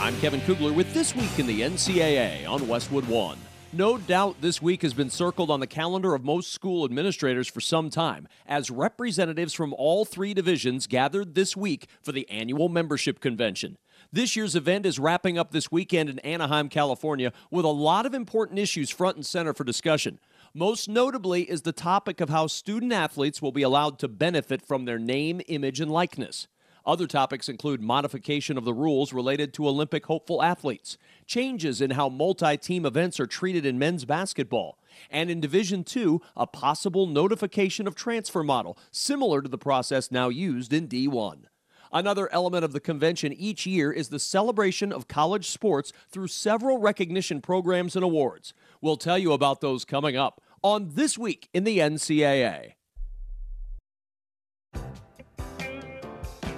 I'm 0.00 0.18
Kevin 0.18 0.40
Kugler 0.40 0.72
with 0.72 0.92
This 0.92 1.14
Week 1.14 1.38
in 1.38 1.46
the 1.46 1.60
NCAA 1.60 2.48
on 2.48 2.66
Westwood 2.66 3.06
One. 3.06 3.38
No 3.72 3.96
doubt 3.96 4.40
this 4.40 4.60
week 4.60 4.82
has 4.82 4.94
been 4.94 5.10
circled 5.10 5.52
on 5.52 5.60
the 5.60 5.68
calendar 5.68 6.16
of 6.16 6.24
most 6.24 6.52
school 6.52 6.84
administrators 6.84 7.46
for 7.46 7.60
some 7.60 7.90
time, 7.90 8.26
as 8.44 8.72
representatives 8.72 9.54
from 9.54 9.72
all 9.74 10.04
three 10.04 10.34
divisions 10.34 10.88
gathered 10.88 11.36
this 11.36 11.56
week 11.56 11.86
for 12.02 12.10
the 12.10 12.28
annual 12.28 12.68
membership 12.68 13.20
convention. 13.20 13.78
This 14.10 14.36
year's 14.36 14.56
event 14.56 14.86
is 14.86 14.98
wrapping 14.98 15.36
up 15.36 15.50
this 15.50 15.70
weekend 15.70 16.08
in 16.08 16.18
Anaheim, 16.20 16.70
California, 16.70 17.30
with 17.50 17.66
a 17.66 17.68
lot 17.68 18.06
of 18.06 18.14
important 18.14 18.58
issues 18.58 18.88
front 18.88 19.16
and 19.16 19.26
center 19.26 19.52
for 19.52 19.64
discussion. 19.64 20.18
Most 20.54 20.88
notably 20.88 21.42
is 21.42 21.60
the 21.60 21.72
topic 21.72 22.22
of 22.22 22.30
how 22.30 22.46
student 22.46 22.90
athletes 22.90 23.42
will 23.42 23.52
be 23.52 23.60
allowed 23.60 23.98
to 23.98 24.08
benefit 24.08 24.62
from 24.64 24.86
their 24.86 24.98
name, 24.98 25.42
image, 25.48 25.78
and 25.78 25.90
likeness. 25.90 26.48
Other 26.86 27.06
topics 27.06 27.50
include 27.50 27.82
modification 27.82 28.56
of 28.56 28.64
the 28.64 28.72
rules 28.72 29.12
related 29.12 29.52
to 29.54 29.68
Olympic 29.68 30.06
hopeful 30.06 30.42
athletes, 30.42 30.96
changes 31.26 31.82
in 31.82 31.90
how 31.90 32.08
multi 32.08 32.56
team 32.56 32.86
events 32.86 33.20
are 33.20 33.26
treated 33.26 33.66
in 33.66 33.78
men's 33.78 34.06
basketball, 34.06 34.78
and 35.10 35.28
in 35.28 35.38
Division 35.38 35.84
II, 35.94 36.20
a 36.34 36.46
possible 36.46 37.06
notification 37.06 37.86
of 37.86 37.94
transfer 37.94 38.42
model, 38.42 38.78
similar 38.90 39.42
to 39.42 39.50
the 39.50 39.58
process 39.58 40.10
now 40.10 40.30
used 40.30 40.72
in 40.72 40.88
D1. 40.88 41.47
Another 41.92 42.32
element 42.32 42.64
of 42.64 42.72
the 42.72 42.80
convention 42.80 43.32
each 43.32 43.66
year 43.66 43.90
is 43.90 44.08
the 44.08 44.18
celebration 44.18 44.92
of 44.92 45.08
college 45.08 45.48
sports 45.48 45.92
through 46.10 46.28
several 46.28 46.78
recognition 46.78 47.40
programs 47.40 47.96
and 47.96 48.04
awards. 48.04 48.52
We'll 48.80 48.96
tell 48.96 49.18
you 49.18 49.32
about 49.32 49.60
those 49.60 49.84
coming 49.84 50.16
up 50.16 50.40
on 50.62 50.90
This 50.94 51.16
Week 51.16 51.48
in 51.54 51.64
the 51.64 51.78
NCAA. 51.78 52.74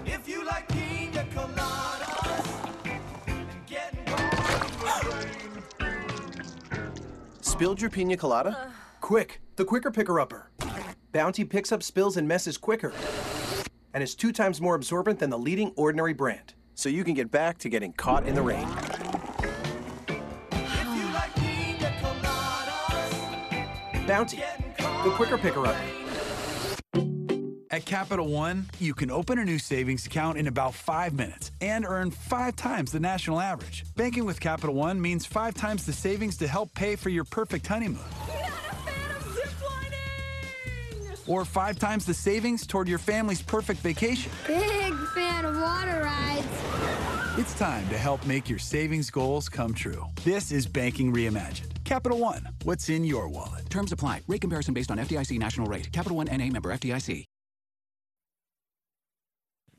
If 0.07 0.29
you 0.29 0.45
like 0.45 0.69
pina 0.69 1.25
coladas 1.35 2.47
and 3.27 3.67
getting 3.67 4.07
Spilled 7.41 7.81
your 7.81 7.91
pina 7.91 8.17
colada? 8.17 8.51
Uh. 8.51 8.71
Quick, 9.01 9.41
the 9.57 9.65
quicker 9.65 9.91
picker 9.91 10.21
upper. 10.21 10.51
Bounty 11.13 11.45
picks 11.45 11.73
up 11.73 11.83
spills 11.83 12.17
and 12.17 12.29
messes 12.29 12.57
quicker. 12.57 12.93
And 13.92 14.02
is 14.02 14.14
two 14.14 14.32
times 14.32 14.61
more 14.61 14.75
absorbent 14.75 15.18
than 15.18 15.30
the 15.30 15.38
leading 15.38 15.73
ordinary 15.76 16.12
brand. 16.12 16.54
So 16.75 16.88
you 16.88 17.04
can 17.04 17.14
get 17.14 17.30
back 17.30 17.59
to 17.59 17.68
getting 17.68 17.92
caught 17.92 18.26
in 18.26 18.35
the 18.35 18.42
rain. 18.42 18.68
if 20.52 20.87
you 20.97 21.06
like 21.12 21.35
pina 21.37 21.92
coladas, 22.00 23.12
Bounty, 24.06 24.42
the 24.78 25.11
quicker 25.16 25.38
picker 25.38 25.66
upper. 25.66 25.85
At 27.73 27.85
Capital 27.85 28.26
One, 28.26 28.68
you 28.80 28.94
can 28.94 29.12
open 29.12 29.38
a 29.38 29.44
new 29.44 29.61
savings 29.61 30.04
account 30.04 30.37
in 30.38 30.49
about 30.49 30.75
five 30.75 31.12
minutes 31.12 31.52
and 31.61 31.87
earn 31.87 32.11
five 32.11 32.56
times 32.56 32.90
the 32.90 32.99
national 32.99 33.40
average. 33.40 33.85
Banking 33.94 34.25
with 34.25 34.40
Capital 34.40 34.75
One 34.75 35.00
means 35.00 35.25
five 35.25 35.54
times 35.54 35.87
the 35.87 35.92
savings 35.92 36.37
to 36.38 36.49
help 36.49 36.75
pay 36.75 36.97
for 36.97 37.11
your 37.11 37.23
perfect 37.23 37.68
honeymoon. 37.68 38.00
Or 41.31 41.45
five 41.45 41.79
times 41.79 42.05
the 42.05 42.13
savings 42.13 42.67
toward 42.67 42.89
your 42.89 42.99
family's 42.99 43.41
perfect 43.41 43.79
vacation. 43.83 44.33
Big 44.49 44.95
fan 45.15 45.45
of 45.45 45.55
water 45.55 46.03
rides. 46.03 46.49
It's 47.39 47.55
time 47.55 47.89
to 47.89 47.97
help 47.97 48.27
make 48.27 48.51
your 48.51 48.59
savings 48.59 49.11
goals 49.11 49.49
come 49.49 49.73
true. 49.73 50.05
This 50.25 50.51
is 50.51 50.67
Banking 50.67 51.15
Reimagined. 51.15 51.85
Capital 51.85 52.19
One, 52.19 52.49
what's 52.65 52.89
in 52.89 53.05
your 53.05 53.29
wallet? 53.29 53.71
Terms 53.71 53.93
apply. 53.93 54.23
Rate 54.27 54.41
comparison 54.41 54.75
based 54.75 54.91
on 54.91 54.99
FDIC 54.99 55.39
national 55.39 55.69
rate. 55.69 55.93
Capital 55.93 56.17
One 56.17 56.27
NA 56.27 56.47
member 56.47 56.71
FDIC. 56.73 57.30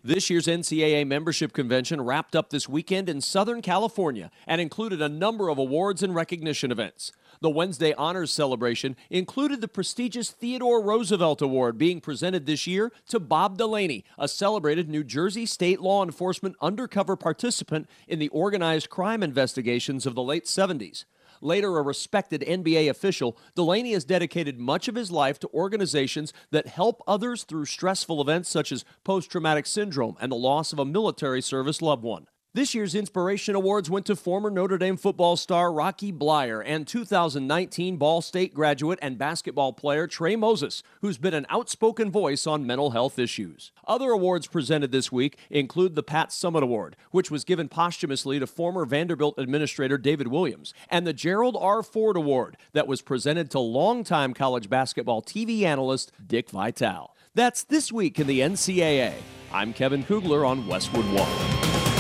This 0.04 0.32
year's 0.32 0.48
NCAA 0.48 1.06
membership 1.06 1.54
convention 1.54 2.02
wrapped 2.02 2.36
up 2.36 2.50
this 2.50 2.68
weekend 2.68 3.08
in 3.08 3.22
Southern 3.22 3.62
California 3.62 4.32
and 4.48 4.60
included 4.60 5.00
a 5.00 5.08
number 5.08 5.48
of 5.48 5.60
awards 5.60 6.02
and 6.02 6.16
recognition 6.16 6.72
events. 6.72 7.12
The 7.40 7.52
Wednesday 7.52 7.94
Honors 7.94 8.32
Celebration 8.32 8.96
included 9.12 9.62
the 9.62 9.68
prestigious 9.68 10.32
Theodore 10.32 10.82
Roosevelt 10.82 11.40
Award 11.40 11.78
being 11.78 12.02
presented 12.02 12.48
this 12.48 12.66
year 12.66 12.92
to 13.10 13.20
Bob 13.20 13.60
Delaney, 13.60 14.04
a 14.18 14.28
celebrated 14.28 14.90
New 14.90 15.04
Jersey 15.04 15.46
state 15.46 15.80
law 15.80 16.04
enforcement 16.04 16.56
undercover 16.62 17.16
participant 17.16 17.88
in 18.08 18.18
the 18.18 18.30
organized 18.30 18.90
crime 18.90 19.22
investigations 19.22 20.08
of 20.08 20.16
the 20.16 20.24
late 20.24 20.46
70s. 20.46 21.06
Later 21.42 21.78
a 21.78 21.82
respected 21.82 22.42
NBA 22.42 22.90
official, 22.90 23.36
Delaney 23.56 23.94
has 23.94 24.06
dedicated 24.06 24.60
much 24.60 24.88
of 24.88 24.96
his 24.96 25.12
life 25.12 25.40
to 25.40 25.50
organizations 25.54 26.34
that 26.52 26.68
help 26.68 27.02
others 27.08 27.44
through 27.44 27.66
stressful 27.66 28.22
events 28.22 28.48
such 28.48 28.72
as 28.72 28.86
post 29.04 29.32
traumatic 29.32 29.66
syndrome 29.66 30.16
and 30.22 30.32
the 30.32 30.36
loss 30.36 30.72
of 30.72 30.80
a 30.80 30.86
military 30.86 31.42
service 31.42 31.82
loved 31.82 32.04
one. 32.04 32.28
This 32.54 32.76
year's 32.76 32.96
Inspiration 32.96 33.56
Awards 33.56 33.90
went 33.90 34.06
to 34.08 34.16
former 34.18 34.50
Notre 34.50 34.78
Dame 34.78 34.98
football 34.98 35.38
star 35.38 35.72
Rocky 35.72 36.12
Bleier 36.12 36.62
and 36.66 36.86
2019 36.86 37.96
Ball 37.96 38.22
State 38.22 38.54
graduate 38.54 39.00
and 39.02 39.18
basketball 39.18 39.72
player 39.72 40.06
Trey 40.06 40.36
Moses, 40.36 40.84
who's 41.00 41.18
been 41.18 41.34
an 41.34 41.46
outspoken 41.48 42.12
voice 42.12 42.46
on 42.46 42.68
mental 42.68 42.92
health 42.92 43.18
issues. 43.18 43.72
Other 43.88 44.12
awards 44.12 44.48
presented 44.48 44.92
this 44.92 45.14
week 45.14 45.38
include 45.50 45.96
the 45.96 46.04
Pat 46.04 46.32
Summitt 46.32 46.62
Award, 46.62 46.98
which 47.12 47.32
was 47.32 47.46
given 47.46 47.70
posthumously 47.70 48.38
to 48.38 48.46
former 48.46 48.84
Vanderbilt 48.84 49.36
administrator 49.38 49.98
David 49.98 50.28
Williams, 50.28 50.74
and 50.90 51.08
the 51.08 51.14
Gerald 51.14 51.56
R. 51.58 51.82
Ford 51.82 52.18
Award 52.18 52.58
that 52.74 52.86
was 52.86 53.02
presented 53.02 53.50
to 53.52 53.60
longtime 53.60 54.34
college 54.34 54.70
basketball 54.70 55.22
TV 55.22 55.62
analyst 55.62 56.12
Dick 56.28 56.50
Vitale. 56.50 57.16
That's 57.34 57.64
this 57.64 57.94
week 57.94 58.20
in 58.20 58.28
the 58.28 58.42
NCAA. 58.42 59.14
I'm 59.54 59.72
Kevin 59.72 60.04
Kugler 60.04 60.44
on 60.44 60.68
Westwood 60.68 61.06
One. 61.14 61.91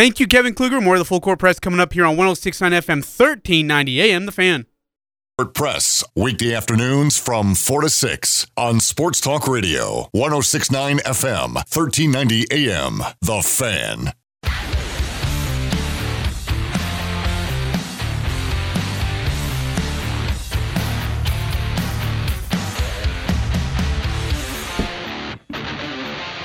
Thank 0.00 0.18
you, 0.18 0.26
Kevin 0.26 0.54
Kugler. 0.54 0.80
More 0.80 0.94
of 0.94 0.98
the 0.98 1.04
full 1.04 1.20
court 1.20 1.38
press 1.38 1.60
coming 1.60 1.78
up 1.78 1.92
here 1.92 2.06
on 2.06 2.16
1069 2.16 2.72
FM, 2.72 3.02
1390 3.04 4.00
AM. 4.00 4.24
The 4.24 4.32
fan. 4.32 4.64
Press, 5.52 6.02
weekday 6.16 6.54
afternoons 6.54 7.18
from 7.18 7.54
4 7.54 7.82
to 7.82 7.90
6 7.90 8.46
on 8.56 8.80
Sports 8.80 9.20
Talk 9.20 9.46
Radio, 9.46 10.08
1069 10.12 11.00
FM, 11.00 11.54
1390 11.54 12.46
AM. 12.50 13.02
The 13.20 13.42
Fan. 13.42 14.14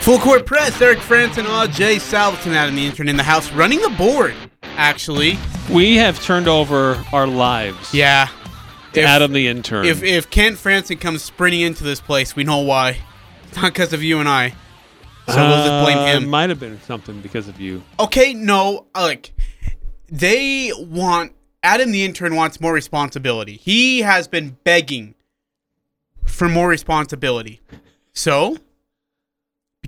Full 0.05 0.19
court 0.19 0.45
press. 0.45 0.79
Eric 0.79 0.99
Frandsen 0.99 1.45
and 1.49 1.73
Jay 1.73 1.95
Salvesen 1.95 2.53
out 2.55 2.69
in 2.69 2.75
the 2.75 2.85
intern 2.85 3.09
in 3.09 3.17
the 3.17 3.23
house 3.23 3.51
running 3.53 3.81
the 3.81 3.89
board. 3.89 4.35
Actually, 4.61 5.37
We 5.67 5.95
have 5.95 6.21
turned 6.23 6.47
over 6.47 7.03
our 7.11 7.25
lives. 7.25 7.91
yeah. 7.91 8.27
If- 8.93 9.03
Adam 9.03 9.33
the 9.33 9.47
intern. 9.47 9.85
If 9.85 10.03
if 10.03 10.29
Kent 10.29 10.57
Franson 10.57 10.99
comes 11.01 11.23
sprinting 11.23 11.61
into 11.61 11.83
this 11.83 11.99
place, 11.99 12.35
we 12.35 12.43
know 12.43 12.59
why. 12.59 12.99
It's 13.47 13.57
not 13.61 13.73
because 13.73 13.93
of 13.93 14.03
you 14.03 14.19
and 14.19 14.29
I. 14.29 14.49
So 15.27 15.35
we'll 15.35 15.65
just 15.65 15.83
blame 15.83 15.97
Uh, 15.97 16.05
him. 16.05 16.29
Might 16.29 16.49
have 16.51 16.59
been 16.59 16.79
something 16.81 17.19
because 17.21 17.47
of 17.47 17.59
you. 17.59 17.81
Okay, 17.99 18.35
no, 18.35 18.85
like 18.95 19.33
they 20.07 20.71
want 20.77 21.33
Adam 21.63 21.91
the 21.91 22.05
intern 22.05 22.35
wants 22.35 22.61
more 22.61 22.73
responsibility. 22.73 23.57
He 23.57 24.01
has 24.01 24.27
been 24.27 24.55
begging 24.63 25.15
for 26.23 26.47
more 26.47 26.67
responsibility. 26.69 27.59
So, 28.13 28.57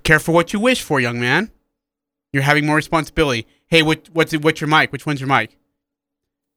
be 0.07 0.13
careful 0.13 0.33
what 0.33 0.53
you 0.53 0.59
wish 0.59 0.81
for, 0.81 1.01
young 1.01 1.19
man. 1.19 1.51
You're 2.32 2.43
having 2.43 2.65
more 2.65 2.77
responsibility. 2.77 3.45
Hey, 3.67 3.84
what 3.84 4.10
what's 4.13 4.34
what's 4.38 4.62
your 4.62 4.69
mic? 4.69 4.91
Which 4.93 5.05
one's 5.05 5.19
your 5.19 5.27
mic? 5.27 5.58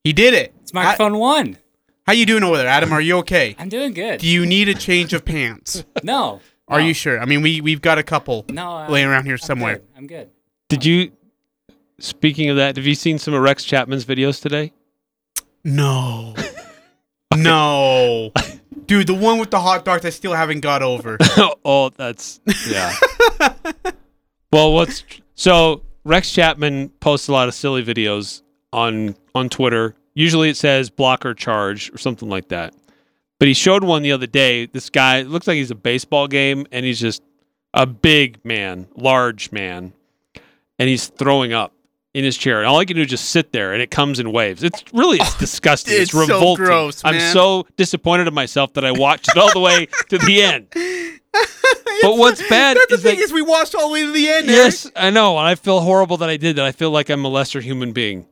He 0.05 0.13
did 0.13 0.33
it. 0.33 0.53
It's 0.61 0.73
microphone 0.73 1.17
one. 1.17 1.57
How 2.07 2.13
you 2.13 2.25
doing 2.25 2.43
over 2.43 2.57
there, 2.57 2.67
Adam? 2.67 2.93
Are 2.93 3.01
you 3.01 3.17
okay? 3.17 3.55
I'm 3.59 3.67
doing 3.69 3.93
good. 3.93 4.21
Do 4.21 4.27
you 4.27 4.45
need 4.45 4.69
a 4.69 4.73
change 4.73 5.13
of 5.13 5.25
pants? 5.25 5.83
no. 6.03 6.39
Are 6.69 6.79
no. 6.79 6.85
you 6.85 6.93
sure? 6.93 7.19
I 7.19 7.25
mean, 7.25 7.41
we 7.41 7.59
we've 7.59 7.81
got 7.81 7.97
a 7.97 8.03
couple 8.03 8.45
No. 8.49 8.71
I'm- 8.71 8.91
laying 8.91 9.07
around 9.07 9.25
here 9.25 9.35
I'm 9.35 9.39
somewhere. 9.39 9.75
good. 9.79 9.87
I'm 9.97 10.07
good. 10.07 10.29
Did 10.69 10.85
you? 10.85 11.11
Speaking 11.99 12.49
of 12.49 12.55
that, 12.55 12.77
have 12.77 12.85
you 12.85 12.95
seen 12.95 13.19
some 13.19 13.33
of 13.33 13.41
Rex 13.41 13.65
Chapman's 13.65 14.05
videos 14.05 14.41
today? 14.41 14.71
No. 15.65 16.35
no. 17.35 18.31
Dude, 18.85 19.07
the 19.07 19.13
one 19.13 19.39
with 19.39 19.51
the 19.51 19.59
hot 19.59 19.85
dogs 19.85 20.05
I 20.05 20.09
still 20.09 20.33
haven't 20.33 20.61
got 20.61 20.81
over. 20.81 21.17
oh, 21.65 21.89
that's 21.89 22.41
yeah. 22.69 22.93
well, 24.51 24.73
what's 24.73 25.03
so 25.35 25.83
Rex 26.03 26.31
Chapman 26.31 26.89
posts 26.99 27.27
a 27.27 27.31
lot 27.31 27.47
of 27.47 27.53
silly 27.53 27.83
videos 27.83 28.41
on 28.73 29.15
on 29.35 29.49
Twitter. 29.49 29.95
Usually 30.13 30.49
it 30.49 30.57
says 30.57 30.89
block 30.89 31.25
or 31.25 31.33
charge 31.33 31.93
or 31.93 31.97
something 31.97 32.29
like 32.29 32.49
that. 32.49 32.75
But 33.39 33.47
he 33.47 33.53
showed 33.53 33.83
one 33.83 34.03
the 34.03 34.11
other 34.11 34.27
day. 34.27 34.65
This 34.65 34.89
guy 34.89 35.19
it 35.19 35.27
looks 35.27 35.47
like 35.47 35.55
he's 35.55 35.71
a 35.71 35.75
baseball 35.75 36.27
game 36.27 36.65
and 36.71 36.85
he's 36.85 36.99
just 36.99 37.23
a 37.73 37.85
big 37.85 38.43
man, 38.43 38.87
large 38.95 39.51
man, 39.51 39.93
and 40.77 40.89
he's 40.89 41.07
throwing 41.07 41.53
up 41.53 41.73
in 42.13 42.23
his 42.23 42.37
chair. 42.37 42.59
And 42.59 42.67
all 42.67 42.77
I 42.79 42.85
can 42.85 42.95
do 42.97 43.03
is 43.03 43.07
just 43.09 43.29
sit 43.29 43.51
there 43.53 43.73
and 43.73 43.81
it 43.81 43.89
comes 43.91 44.19
in 44.19 44.31
waves. 44.31 44.63
It's 44.63 44.83
really 44.93 45.17
it's 45.19 45.37
disgusting. 45.39 45.93
it's 45.93 46.03
It's, 46.03 46.11
so 46.11 46.19
revolting. 46.19 46.65
gross, 46.65 47.01
I'm 47.05 47.19
so 47.33 47.65
disappointed 47.77 48.27
in 48.27 48.33
myself 48.33 48.73
that 48.73 48.83
I 48.85 48.91
watched 48.91 49.29
it 49.29 49.37
all 49.37 49.51
the 49.53 49.59
way 49.59 49.87
to 50.09 50.17
the 50.17 50.41
end. 50.43 50.67
But 52.01 52.17
what's 52.17 52.41
bad 52.49 52.75
That's 52.77 52.87
the 52.87 52.95
is 52.95 53.03
thing 53.03 53.17
that 53.17 53.23
is 53.23 53.31
we 53.33 53.41
watched 53.41 53.75
all 53.75 53.87
the 53.87 53.93
way 53.93 54.01
to 54.05 54.11
the 54.11 54.27
end. 54.27 54.47
Yes, 54.47 54.89
I 54.95 55.09
know, 55.11 55.37
and 55.37 55.47
I 55.47 55.55
feel 55.55 55.79
horrible 55.79 56.17
that 56.17 56.29
I 56.29 56.35
did 56.37 56.55
that. 56.57 56.65
I 56.65 56.71
feel 56.71 56.91
like 56.91 57.09
I'm 57.09 57.23
a 57.23 57.29
lesser 57.29 57.61
human 57.61 57.91
being. 57.93 58.25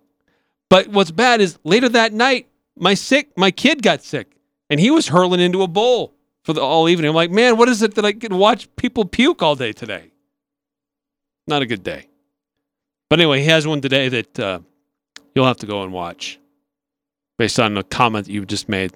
But 0.70 0.88
what's 0.88 1.12
bad 1.12 1.40
is 1.40 1.58
later 1.64 1.88
that 1.90 2.14
night, 2.14 2.48
my 2.76 2.94
sick, 2.96 3.30
my 3.38 3.52
kid 3.52 3.82
got 3.82 4.04
sick, 4.04 4.32
and 4.70 4.80
he 4.80 4.92
was 4.92 5.08
hurling 5.08 5.40
into 5.40 5.62
a 5.62 5.68
bowl 5.68 6.14
for 6.44 6.54
the 6.54 6.62
all 6.62 6.90
evening. 6.90 7.10
I'm 7.10 7.16
like, 7.16 7.32
man, 7.32 7.58
what 7.58 7.70
is 7.70 7.82
it 7.82 7.96
that 7.96 8.06
I 8.06 8.14
can 8.14 8.38
watch 8.38 8.68
people 8.76 9.06
puke 9.06 9.42
all 9.42 9.56
day 9.56 9.72
today? 9.72 10.12
Not 11.48 11.62
a 11.62 11.66
good 11.66 11.84
day. 11.84 12.08
But 13.10 13.20
anyway, 13.20 13.40
he 13.40 13.48
has 13.48 13.66
one 13.66 13.82
today 13.82 14.08
that 14.10 14.40
uh, 14.40 14.60
you'll 15.34 15.48
have 15.48 15.58
to 15.58 15.66
go 15.66 15.84
and 15.84 15.92
watch, 15.92 16.40
based 17.38 17.60
on 17.60 17.78
a 17.78 17.84
comment 17.84 18.28
you 18.28 18.46
just 18.46 18.70
made. 18.70 18.94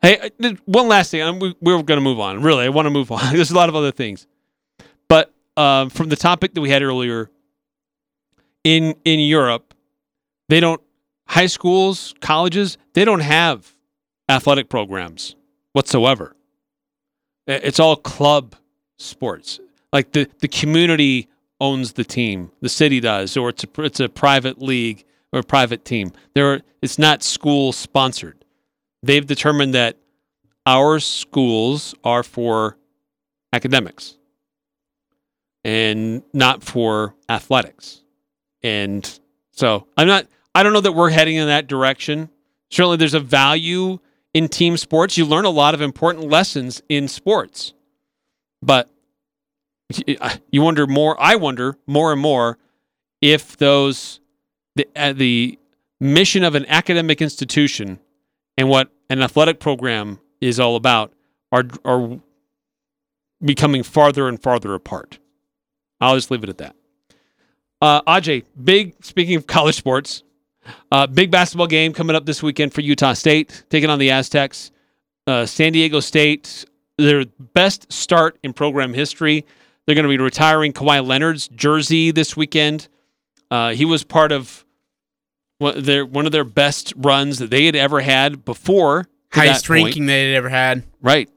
Hey, 0.00 0.30
uh, 0.42 0.52
one 0.64 0.88
last 0.88 1.10
thing. 1.10 1.38
we, 1.38 1.54
we're 1.60 1.82
going 1.82 1.98
to 1.98 2.04
move 2.04 2.20
on. 2.20 2.42
Really, 2.42 2.64
I 2.64 2.70
want 2.70 2.86
to 2.86 2.90
move 2.90 3.12
on. 3.12 3.34
There's 3.34 3.50
a 3.50 3.54
lot 3.54 3.68
of 3.68 3.76
other 3.76 3.92
things. 3.92 4.26
But 5.08 5.32
um, 5.56 5.90
from 5.90 6.08
the 6.08 6.16
topic 6.16 6.54
that 6.54 6.60
we 6.60 6.70
had 6.70 6.82
earlier, 6.82 7.30
in 8.64 8.94
in 9.04 9.20
Europe, 9.20 9.74
they 10.48 10.60
don't 10.60 10.80
high 11.26 11.46
schools, 11.46 12.14
colleges, 12.20 12.78
they 12.94 13.04
don't 13.04 13.20
have 13.20 13.74
athletic 14.28 14.70
programs 14.70 15.36
whatsoever. 15.72 16.34
It's 17.46 17.78
all 17.78 17.96
club 17.96 18.56
sports. 18.98 19.60
Like 19.92 20.12
the 20.12 20.28
the 20.40 20.48
community 20.48 21.28
owns 21.64 21.94
the 21.94 22.04
team, 22.04 22.50
the 22.60 22.68
city 22.68 23.00
does, 23.00 23.36
or 23.36 23.48
it's 23.48 23.64
a 23.64 23.82
it's 23.82 24.00
a 24.00 24.08
private 24.08 24.60
league 24.60 25.04
or 25.32 25.40
a 25.40 25.42
private 25.42 25.84
team. 25.84 26.12
There, 26.34 26.60
it's 26.82 26.98
not 26.98 27.22
school 27.22 27.72
sponsored. 27.72 28.44
They've 29.02 29.26
determined 29.26 29.74
that 29.74 29.96
our 30.66 31.00
schools 31.00 31.94
are 32.04 32.22
for 32.22 32.76
academics 33.52 34.18
and 35.64 36.22
not 36.32 36.62
for 36.62 37.14
athletics. 37.28 38.02
And 38.62 39.02
so 39.50 39.86
I'm 39.96 40.06
not, 40.06 40.26
I 40.54 40.62
don't 40.62 40.72
know 40.72 40.80
that 40.82 40.92
we're 40.92 41.10
heading 41.10 41.36
in 41.36 41.46
that 41.46 41.66
direction. 41.66 42.28
Certainly 42.70 42.98
there's 42.98 43.14
a 43.14 43.20
value 43.20 43.98
in 44.34 44.48
team 44.48 44.76
sports. 44.76 45.16
You 45.16 45.24
learn 45.24 45.46
a 45.46 45.50
lot 45.50 45.74
of 45.74 45.80
important 45.80 46.28
lessons 46.28 46.82
in 46.88 47.08
sports. 47.08 47.72
But 48.62 48.90
you 50.50 50.62
wonder 50.62 50.86
more, 50.86 51.20
I 51.20 51.36
wonder 51.36 51.76
more 51.86 52.12
and 52.12 52.20
more 52.20 52.58
if 53.20 53.56
those, 53.56 54.20
the, 54.76 54.86
uh, 54.96 55.12
the 55.12 55.58
mission 56.00 56.44
of 56.44 56.54
an 56.54 56.66
academic 56.66 57.22
institution 57.22 57.98
and 58.56 58.68
what 58.68 58.90
an 59.10 59.22
athletic 59.22 59.60
program 59.60 60.20
is 60.40 60.58
all 60.58 60.76
about 60.76 61.12
are, 61.52 61.64
are 61.84 62.20
becoming 63.42 63.82
farther 63.82 64.28
and 64.28 64.42
farther 64.42 64.74
apart. 64.74 65.18
I'll 66.00 66.14
just 66.14 66.30
leave 66.30 66.44
it 66.44 66.48
at 66.48 66.58
that. 66.58 66.76
Uh, 67.80 68.40
big, 68.62 68.94
speaking 69.04 69.36
of 69.36 69.46
college 69.46 69.76
sports, 69.76 70.22
uh, 70.90 71.06
big 71.06 71.30
basketball 71.30 71.66
game 71.66 71.92
coming 71.92 72.16
up 72.16 72.24
this 72.24 72.42
weekend 72.42 72.72
for 72.72 72.80
Utah 72.80 73.12
State, 73.12 73.64
taking 73.68 73.90
on 73.90 73.98
the 73.98 74.10
Aztecs. 74.10 74.70
Uh, 75.26 75.46
San 75.46 75.72
Diego 75.72 76.00
State, 76.00 76.64
their 76.98 77.24
best 77.54 77.90
start 77.92 78.38
in 78.42 78.52
program 78.52 78.92
history. 78.94 79.44
They're 79.86 79.94
going 79.94 80.04
to 80.04 80.08
be 80.08 80.18
retiring 80.18 80.72
Kawhi 80.72 81.06
Leonard's 81.06 81.48
jersey 81.48 82.10
this 82.10 82.36
weekend. 82.36 82.88
Uh, 83.50 83.72
he 83.72 83.84
was 83.84 84.02
part 84.04 84.32
of 84.32 84.64
What 85.58 85.84
their 85.84 86.04
one 86.04 86.26
of 86.26 86.32
their 86.32 86.44
best 86.44 86.92
runs 86.96 87.38
that 87.38 87.50
they 87.50 87.66
had 87.66 87.76
ever 87.76 88.00
had 88.00 88.44
before. 88.44 89.06
Highest 89.32 89.68
that 89.68 89.72
ranking 89.72 90.06
they 90.06 90.28
had 90.28 90.36
ever 90.36 90.48
had. 90.48 90.84
Right. 91.00 91.28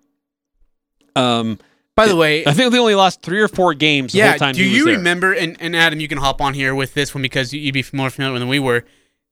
Um. 1.15 1.59
By 1.95 2.07
the 2.07 2.15
way, 2.15 2.45
I 2.45 2.53
think 2.53 2.71
they 2.71 2.77
only 2.77 2.93
lost 2.93 3.23
three 3.23 3.41
or 3.41 3.47
four 3.47 3.73
games 3.73 4.11
the 4.11 4.19
yeah. 4.19 4.29
whole 4.29 4.37
time 4.37 4.53
do 4.53 4.63
you 4.63 4.85
remember? 4.85 5.33
And, 5.33 5.57
and 5.59 5.75
Adam, 5.75 5.99
you 5.99 6.07
can 6.07 6.19
hop 6.19 6.41
on 6.41 6.53
here 6.53 6.75
with 6.75 6.93
this 6.93 7.15
one 7.15 7.23
because 7.23 7.51
you'd 7.51 7.73
be 7.73 7.83
more 7.91 8.11
familiar 8.11 8.37
than 8.37 8.47
we 8.47 8.59
were. 8.59 8.85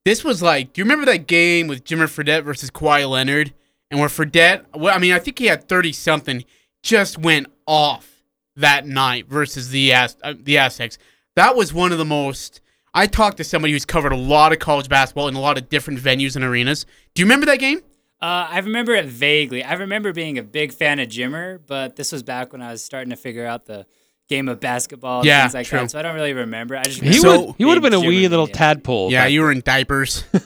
This 0.04 0.24
was 0.24 0.42
like, 0.42 0.74
do 0.74 0.82
you 0.82 0.86
remember 0.86 1.06
that 1.06 1.28
game 1.28 1.68
with 1.68 1.84
Jimmer 1.84 2.08
Fredette 2.08 2.44
versus 2.44 2.72
Kawhi 2.72 3.08
Leonard? 3.08 3.54
And 3.92 4.00
where 4.00 4.10
Fredette, 4.10 4.66
well, 4.74 4.96
I 4.96 4.98
mean, 4.98 5.14
I 5.14 5.20
think 5.20 5.38
he 5.38 5.46
had 5.46 5.70
thirty 5.70 5.92
something, 5.94 6.44
just 6.82 7.20
went 7.20 7.46
off 7.68 8.15
that 8.56 8.86
night 8.86 9.28
versus 9.28 9.70
the 9.70 9.94
uh, 9.94 10.08
the 10.40 10.58
Aztecs. 10.58 10.98
That 11.36 11.56
was 11.56 11.74
one 11.74 11.92
of 11.92 11.98
the 11.98 12.06
most. 12.06 12.62
I 12.94 13.08
talked 13.08 13.38
to 13.38 13.44
somebody 13.44 13.74
who's 13.74 13.86
covered 13.86 14.14
a 14.14 14.18
lot 14.18 14.54
of 14.54 14.60
college 14.60 14.88
basketball 14.88 15.28
in 15.28 15.36
a 15.36 15.42
lot 15.42 15.58
of 15.58 15.68
different 15.68 16.00
venues 16.00 16.36
and 16.36 16.46
arenas. 16.46 16.86
Do 17.14 17.22
you 17.22 17.26
remember 17.26 17.46
that 17.48 17.60
game? 17.60 17.80
Uh, 18.22 18.48
I 18.50 18.60
remember 18.60 18.94
it 18.94 19.06
vaguely. 19.06 19.64
I 19.64 19.74
remember 19.74 20.14
being 20.14 20.38
a 20.38 20.44
big 20.44 20.72
fan 20.72 21.00
of 21.00 21.10
Jimmer, 21.10 21.60
but 21.68 21.98
this 21.98 22.14
was 22.14 22.24
back 22.24 22.54
when 22.54 22.62
I 22.62 22.72
was 22.72 22.84
starting 22.84 23.10
to 23.10 23.18
figure 23.18 23.46
out 23.46 23.66
the 23.66 23.86
game 24.28 24.48
of 24.50 24.60
basketball 24.60 25.20
and 25.20 25.28
Yeah, 25.28 25.42
things 25.44 25.54
like 25.54 25.68
true. 25.68 25.80
that. 25.80 25.92
So 25.92 26.00
I 26.00 26.02
don't 26.02 26.16
really 26.16 26.34
remember. 26.34 26.76
I 26.76 26.84
just 26.84 27.00
He 27.02 27.20
remember 27.20 27.48
would 27.48 27.56
he 27.58 27.66
would 27.66 27.76
have 27.76 27.84
been 27.84 27.94
a 27.94 28.00
wee 28.00 28.28
little 28.28 28.46
media. 28.48 28.56
tadpole. 28.56 29.12
Yeah, 29.12 29.28
you 29.28 29.42
were 29.42 29.52
in 29.52 29.62
diapers, 29.62 30.24
Yeah, 30.34 30.40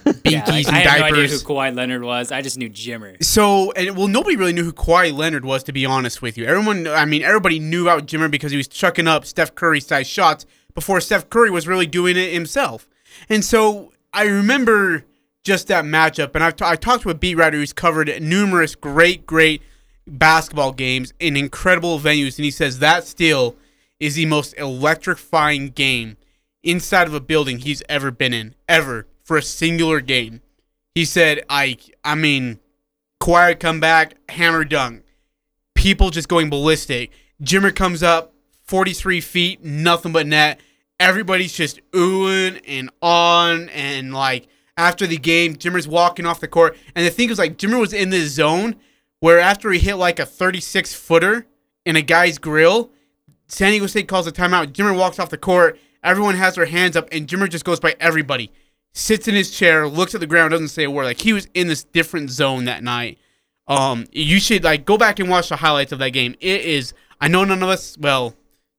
binkies 0.43 0.47
like, 0.47 0.67
and 0.67 0.75
I 0.75 0.79
had 0.79 0.99
no 0.99 1.05
idea 1.05 1.15
who 1.21 1.21
diapers. 1.27 1.43
Kawhi 1.45 1.75
Leonard 1.75 2.03
was. 2.03 2.31
I 2.31 2.41
just 2.41 2.57
knew 2.57 2.69
Jimmer. 2.69 3.23
So, 3.23 3.71
and 3.71 3.95
well, 3.97 4.07
nobody 4.07 4.35
really 4.35 4.51
knew 4.53 4.63
who 4.65 4.73
Kawhi 4.73 5.13
Leonard 5.15 5.45
was, 5.45 5.63
to 5.63 5.71
be 5.71 5.85
honest 5.85 6.21
with 6.21 6.37
you. 6.37 6.45
Everyone, 6.45 6.87
I 6.87 7.05
mean, 7.05 7.21
everybody 7.23 7.59
knew 7.59 7.83
about 7.87 8.05
Jimmer 8.05 8.29
because 8.29 8.51
he 8.51 8.57
was 8.57 8.67
chucking 8.67 9.07
up 9.07 9.25
Steph 9.25 9.55
Curry 9.55 9.79
size 9.79 10.07
shots 10.07 10.45
before 10.73 10.99
Steph 10.99 11.29
Curry 11.29 11.49
was 11.49 11.67
really 11.67 11.87
doing 11.87 12.17
it 12.17 12.33
himself. 12.33 12.87
And 13.29 13.43
so 13.45 13.93
I 14.13 14.23
remember 14.25 15.05
just 15.43 15.67
that 15.69 15.85
matchup. 15.85 16.35
And 16.35 16.43
I've 16.43 16.55
t- 16.57 16.65
I 16.65 16.75
talked 16.75 17.03
to 17.03 17.09
a 17.11 17.15
beat 17.15 17.35
writer 17.35 17.57
who's 17.57 17.71
covered 17.73 18.21
numerous 18.21 18.75
great, 18.75 19.25
great 19.25 19.61
basketball 20.05 20.73
games 20.73 21.13
in 21.19 21.37
incredible 21.37 21.97
venues. 21.99 22.37
And 22.37 22.45
he 22.45 22.51
says 22.51 22.79
that 22.79 23.05
still 23.05 23.55
is 23.99 24.15
the 24.15 24.25
most 24.25 24.53
electrifying 24.57 25.69
game 25.69 26.17
inside 26.63 27.07
of 27.07 27.13
a 27.13 27.19
building 27.19 27.59
he's 27.59 27.83
ever 27.89 28.12
been 28.12 28.33
in, 28.33 28.55
ever, 28.67 29.07
for 29.23 29.38
a 29.38 29.41
singular 29.41 30.01
game. 30.01 30.41
He 30.95 31.05
said, 31.05 31.43
I, 31.49 31.77
I 32.03 32.15
mean, 32.15 32.59
would 33.25 33.59
come 33.59 33.79
back, 33.79 34.15
hammer 34.29 34.65
dunk. 34.65 35.03
People 35.75 36.09
just 36.09 36.27
going 36.27 36.49
ballistic. 36.49 37.12
Jimmer 37.41 37.73
comes 37.73 38.03
up 38.03 38.33
43 38.63 39.21
feet, 39.21 39.63
nothing 39.63 40.12
but 40.12 40.27
net. 40.27 40.59
Everybody's 40.99 41.53
just 41.53 41.79
oohing 41.91 42.62
and 42.67 42.89
on. 43.01 43.69
And 43.69 44.13
like 44.13 44.47
after 44.77 45.07
the 45.07 45.17
game, 45.17 45.55
Jimmer's 45.55 45.88
walking 45.88 46.25
off 46.25 46.39
the 46.39 46.47
court. 46.47 46.75
And 46.95 47.05
the 47.05 47.09
thing 47.09 47.29
was 47.29 47.39
like 47.39 47.57
Jimmer 47.57 47.79
was 47.79 47.93
in 47.93 48.09
this 48.09 48.31
zone 48.31 48.75
where 49.19 49.39
after 49.39 49.71
he 49.71 49.79
hit 49.79 49.95
like 49.95 50.19
a 50.19 50.25
36 50.25 50.93
footer 50.93 51.45
in 51.85 51.95
a 51.95 52.01
guy's 52.01 52.38
grill, 52.38 52.91
San 53.49 53.71
Diego 53.71 53.88
State 53.88 54.07
calls 54.07 54.25
a 54.27 54.31
timeout. 54.31 54.67
Jimmer 54.67 54.95
walks 54.97 55.19
off 55.19 55.29
the 55.29 55.38
court. 55.38 55.77
Everyone 56.03 56.35
has 56.35 56.55
their 56.55 56.65
hands 56.65 56.95
up, 56.95 57.09
and 57.12 57.27
Jimmer 57.27 57.49
just 57.49 57.65
goes 57.65 57.79
by 57.79 57.95
everybody. 57.99 58.51
Sits 58.93 59.27
in 59.27 59.35
his 59.35 59.51
chair, 59.51 59.88
looks 59.88 60.15
at 60.15 60.21
the 60.21 60.27
ground, 60.27 60.51
doesn't 60.51 60.69
say 60.69 60.83
a 60.85 60.91
word. 60.91 61.03
Like 61.05 61.19
he 61.19 61.33
was 61.33 61.47
in 61.53 61.67
this 61.67 61.83
different 61.83 62.29
zone 62.29 62.65
that 62.65 62.83
night. 62.83 63.17
Um, 63.67 64.05
you 64.12 64.39
should 64.39 64.63
like 64.63 64.85
go 64.85 64.97
back 64.97 65.19
and 65.19 65.29
watch 65.29 65.49
the 65.49 65.55
highlights 65.57 65.91
of 65.91 65.99
that 65.99 66.09
game. 66.12 66.35
It 66.39 66.62
is. 66.62 66.93
I 67.21 67.27
know 67.27 67.43
none 67.43 67.62
of 67.62 67.69
us. 67.69 67.97
Well, 67.99 68.33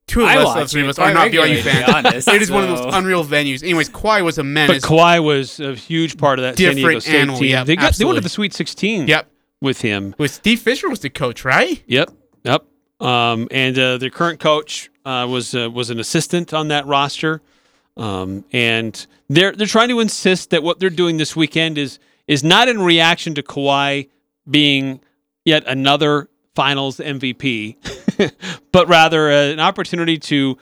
two 0.08 0.22
of 0.22 0.28
I 0.28 0.36
us, 0.38 0.72
three 0.72 0.82
of 0.82 0.88
us, 0.88 0.98
are 0.98 1.12
not 1.14 1.28
BYU 1.28 1.38
regularly, 1.42 1.56
to 1.58 1.62
be 1.62 1.70
fans. 1.70 1.92
honest, 2.06 2.28
it 2.34 2.42
is 2.42 2.50
one 2.50 2.64
of 2.64 2.70
those 2.76 2.94
unreal 2.94 3.24
venues. 3.24 3.62
Anyways, 3.62 3.88
Kawhi 3.90 4.24
was 4.24 4.38
a 4.38 4.42
menace. 4.42 4.80
But. 4.82 4.88
Kawhi 4.90 5.22
was 5.22 5.60
a 5.60 5.74
huge 5.74 6.16
part 6.18 6.38
of 6.40 6.44
that 6.44 6.58
San 6.58 6.74
Diego 6.74 6.98
State 6.98 7.14
animal, 7.20 7.38
team. 7.38 7.50
yeah, 7.50 7.62
they 7.64 7.76
got 7.76 7.94
they 7.94 8.04
went 8.04 8.16
to 8.16 8.22
the 8.22 8.28
Sweet 8.28 8.52
16 8.52 9.06
Yep. 9.06 9.30
with 9.60 9.80
him. 9.82 10.14
With 10.18 10.32
Steve 10.32 10.60
Fisher 10.60 10.88
was 10.88 11.00
the 11.00 11.10
coach, 11.10 11.44
right? 11.44 11.80
Yep, 11.86 12.10
yep. 12.44 12.64
Um, 13.00 13.48
and 13.50 13.78
uh, 13.78 13.98
their 13.98 14.10
current 14.10 14.40
coach 14.40 14.90
uh, 15.04 15.26
was 15.28 15.54
uh, 15.54 15.70
was 15.70 15.90
an 15.90 15.98
assistant 16.00 16.52
on 16.52 16.68
that 16.68 16.86
roster, 16.86 17.40
um, 17.96 18.44
and 18.52 19.06
they're 19.28 19.52
they're 19.52 19.66
trying 19.66 19.88
to 19.88 20.00
insist 20.00 20.50
that 20.50 20.62
what 20.62 20.78
they're 20.80 20.90
doing 20.90 21.16
this 21.16 21.34
weekend 21.34 21.78
is 21.78 21.98
is 22.26 22.44
not 22.44 22.68
in 22.68 22.80
reaction 22.82 23.34
to 23.34 23.42
Kawhi 23.42 24.08
being 24.48 25.00
yet 25.44 25.64
another 25.66 26.28
Finals 26.54 26.98
MVP, 26.98 27.76
but 28.72 28.86
rather 28.88 29.30
uh, 29.30 29.34
an 29.52 29.60
opportunity 29.60 30.18
to 30.18 30.58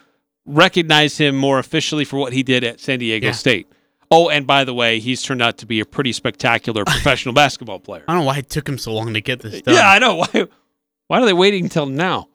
recognize 0.47 1.19
him 1.19 1.37
more 1.37 1.59
officially 1.59 2.05
for 2.05 2.19
what 2.19 2.33
he 2.33 2.43
did 2.43 2.63
at 2.65 2.79
San 2.81 2.99
Diego 3.01 3.27
Yeah. 3.27 3.33
State. 3.33 3.67
Oh, 4.11 4.29
and 4.31 4.47
by 4.47 4.65
the 4.65 4.73
way, 4.73 5.01
he's 5.01 5.23
turned 5.23 5.43
out 5.43 5.59
to 5.59 5.67
be 5.67 5.81
a 5.81 5.85
pretty 5.85 6.13
spectacular 6.13 6.85
professional 6.87 7.35
basketball 7.35 7.79
player. 7.81 8.05
I 8.09 8.13
don't 8.15 8.23
know 8.23 8.27
why 8.27 8.39
it 8.39 8.49
took 8.49 8.67
him 8.69 8.79
so 8.79 8.95
long 8.95 9.13
to 9.15 9.21
get 9.21 9.41
this 9.41 9.61
done. 9.61 9.75
Yeah, 9.75 9.91
I 9.91 9.99
know. 9.99 10.15
Why? 10.33 10.47
Why 11.09 11.21
are 11.21 11.27
they 11.27 11.33
waiting 11.33 11.65
until 11.65 11.87
now? 11.87 12.29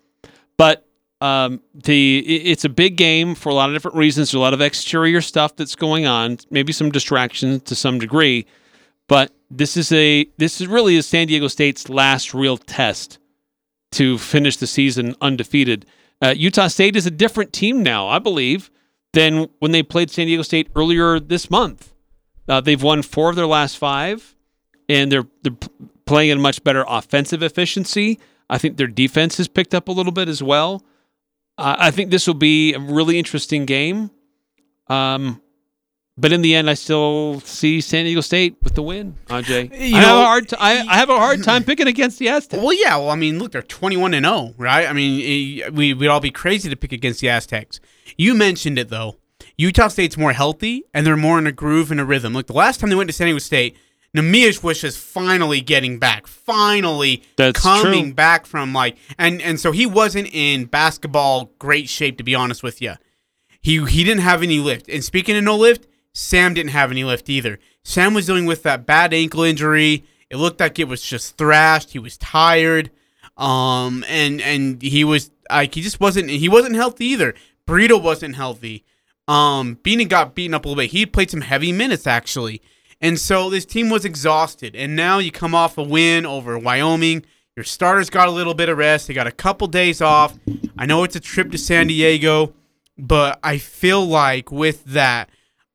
But 0.58 0.86
um, 1.22 1.62
the 1.74 2.20
it's 2.20 2.66
a 2.66 2.70
big 2.70 2.98
game 2.98 3.34
for 3.34 3.50
a 3.50 3.54
lot 3.54 3.70
of 3.70 3.76
different 3.76 3.96
reasons. 3.96 4.30
There's 4.30 4.40
a 4.40 4.40
lot 4.40 4.54
of 4.54 4.62
exterior 4.62 5.22
stuff 5.22 5.56
that's 5.56 5.76
going 5.76 6.06
on. 6.06 6.40
Maybe 6.50 6.74
some 6.74 6.92
distractions 6.92 7.64
to 7.64 7.76
some 7.76 7.98
degree. 7.98 8.46
But 9.08 9.32
this 9.50 9.78
is 9.78 9.92
a 9.92 10.26
this 10.38 10.60
is 10.60 10.68
really 10.68 10.96
is 10.98 11.08
San 11.08 11.28
Diego 11.28 11.48
State's 11.48 11.88
last 11.88 12.34
real 12.34 12.58
test 12.58 13.20
to 13.94 14.18
finish 14.18 14.58
the 14.58 14.68
season 14.68 15.16
undefeated. 15.22 15.86
Uh, 16.22 16.34
Utah 16.36 16.68
State 16.68 16.96
is 16.96 17.06
a 17.06 17.12
different 17.12 17.54
team 17.54 17.84
now, 17.84 18.08
I 18.08 18.20
believe, 18.20 18.72
than 19.14 19.50
when 19.60 19.72
they 19.72 19.84
played 19.84 20.10
San 20.10 20.28
Diego 20.28 20.42
State 20.42 20.70
earlier 20.76 21.20
this 21.20 21.50
month. 21.50 21.94
Uh, 22.48 22.60
they've 22.60 22.82
won 22.82 23.02
four 23.02 23.30
of 23.30 23.36
their 23.36 23.48
last 23.48 23.78
five, 23.78 24.36
and 24.90 25.12
they're 25.12 25.28
they're 25.44 25.58
playing 26.06 26.32
in 26.32 26.42
much 26.42 26.64
better 26.64 26.84
offensive 26.88 27.42
efficiency. 27.44 28.20
I 28.50 28.58
think 28.58 28.78
their 28.78 28.88
defense 28.88 29.38
has 29.38 29.48
picked 29.48 29.74
up 29.74 29.88
a 29.88 29.92
little 29.92 30.12
bit 30.12 30.28
as 30.30 30.42
well. 30.44 30.84
Uh, 31.58 31.76
I 31.78 31.92
think 31.92 32.12
this 32.12 32.26
will 32.28 32.34
be 32.34 32.74
a 32.74 32.80
really 32.80 33.18
interesting 33.20 33.66
game. 33.66 34.12
Um, 34.88 35.42
but 36.18 36.32
in 36.32 36.42
the 36.44 36.54
end, 36.54 36.70
I 36.70 36.76
still 36.76 37.40
see 37.42 37.82
San 37.82 38.06
Diego 38.06 38.22
State 38.22 38.58
with 38.64 38.76
the 38.76 38.84
win. 38.84 39.16
Aj, 39.28 39.48
You 39.50 39.96
I 39.98 40.00
have 40.00 40.08
know- 40.08 40.22
a 40.22 40.26
hard 40.26 40.50
t- 40.50 40.56
I, 40.60 40.80
I 40.88 40.96
have 40.98 41.10
a 41.10 41.18
hard 41.18 41.44
time 41.44 41.64
picking 41.64 41.88
against 41.88 42.20
the 42.20 42.30
Aztecs. 42.30 42.62
Well, 42.62 42.74
yeah. 42.74 42.98
Well, 42.98 43.10
I 43.10 43.16
mean, 43.16 43.40
look, 43.40 43.52
they're 43.54 43.64
twenty-one 43.64 44.14
and 44.14 44.26
zero, 44.26 44.54
right? 44.58 44.88
I 44.88 44.94
mean, 44.94 45.64
we 45.74 45.94
we'd 45.96 46.08
all 46.08 46.20
be 46.20 46.30
crazy 46.30 46.70
to 46.70 46.76
pick 46.76 46.92
against 46.92 47.22
the 47.22 47.30
Aztecs. 47.30 47.80
You 48.18 48.36
mentioned 48.36 48.78
it 48.78 48.90
though. 48.90 49.18
Utah 49.58 49.88
State's 49.88 50.18
more 50.18 50.34
healthy 50.34 50.84
and 50.94 51.06
they're 51.06 51.18
more 51.18 51.38
in 51.40 51.48
a 51.48 51.52
groove 51.52 51.90
and 51.92 52.00
a 52.00 52.06
rhythm. 52.06 52.34
Look, 52.34 52.48
the 52.48 52.54
last 52.54 52.80
time 52.80 52.90
they 52.90 52.96
went 52.96 53.10
to 53.10 53.14
San 53.14 53.26
Diego 53.26 53.40
State, 53.40 53.76
Neemias 54.16 54.62
was 54.64 54.80
just 54.82 55.00
finally 55.00 55.60
getting 55.60 55.98
back, 55.98 56.28
finally 56.28 57.24
That's 57.36 57.60
coming 57.60 58.06
true. 58.06 58.14
back 58.14 58.46
from 58.46 58.72
like, 58.74 58.96
and 59.18 59.42
and 59.42 59.60
so 59.60 59.72
he 59.72 59.86
wasn't 59.86 60.30
in 60.32 60.66
basketball 60.66 61.52
great 61.58 61.90
shape 61.90 62.18
to 62.18 62.24
be 62.24 62.36
honest 62.36 62.62
with 62.62 62.82
you. 62.82 62.94
He 63.62 63.84
he 63.86 64.04
didn't 64.04 64.22
have 64.22 64.44
any 64.44 64.60
lift. 64.60 64.88
And 64.88 65.04
speaking 65.04 65.36
of 65.36 65.44
no 65.44 65.56
lift, 65.58 65.88
Sam 66.14 66.54
didn't 66.54 66.72
have 66.72 66.92
any 66.92 67.04
lift 67.04 67.28
either. 67.30 67.58
Sam 67.84 68.14
was 68.14 68.28
dealing 68.28 68.46
with 68.46 68.62
that 68.64 68.86
bad 68.86 69.14
ankle 69.14 69.42
injury. 69.44 70.04
It 70.30 70.38
looked 70.38 70.60
like 70.60 70.78
it 70.78 70.88
was 70.88 71.02
just 71.02 71.38
thrashed. 71.38 71.92
He 71.92 72.00
was 72.00 72.18
tired. 72.18 72.92
Um 73.36 74.06
and 74.08 74.42
and 74.42 74.80
he 74.82 75.04
was 75.04 75.32
like 75.50 75.74
he 75.74 75.82
just 75.82 76.00
wasn't 76.00 76.30
he 76.30 76.50
wasn't 76.50 76.76
healthy 76.76 77.06
either. 77.06 77.34
Brito 77.66 77.98
wasn't 77.98 78.36
healthy. 78.36 78.84
Um 79.28 79.78
Beanie 79.78 80.08
got 80.08 80.36
beaten 80.36 80.54
up 80.54 80.66
a 80.66 80.68
little 80.68 80.82
bit. 80.84 80.92
He 80.92 81.08
played 81.08 81.32
some 81.32 81.42
heavy 81.42 81.72
minutes 81.72 82.06
actually. 82.06 82.62
And 83.04 83.20
so 83.20 83.50
this 83.50 83.66
team 83.66 83.90
was 83.90 84.06
exhausted. 84.06 84.78
And 84.78 84.96
now 84.96 85.20
you 85.20 85.30
come 85.30 85.54
off 85.54 85.78
a 85.78 85.84
win 85.84 86.26
over 86.26 86.58
Wyoming. 86.58 87.26
Your 87.58 87.66
starters 87.66 88.10
got 88.10 88.30
a 88.30 88.32
little 88.32 88.54
bit 88.54 88.70
of 88.70 88.78
rest. 88.78 89.08
They 89.08 89.14
got 89.14 89.28
a 89.28 89.32
couple 89.32 89.68
days 89.68 90.02
off. 90.02 90.40
I 90.78 90.86
know 90.86 91.04
it's 91.04 91.18
a 91.18 91.20
trip 91.20 91.52
to 91.52 91.58
San 91.58 91.88
Diego, 91.88 92.54
but 92.98 93.40
I 93.44 93.58
feel 93.58 94.06
like 94.06 94.54
with 94.54 94.86
that, 94.86 95.30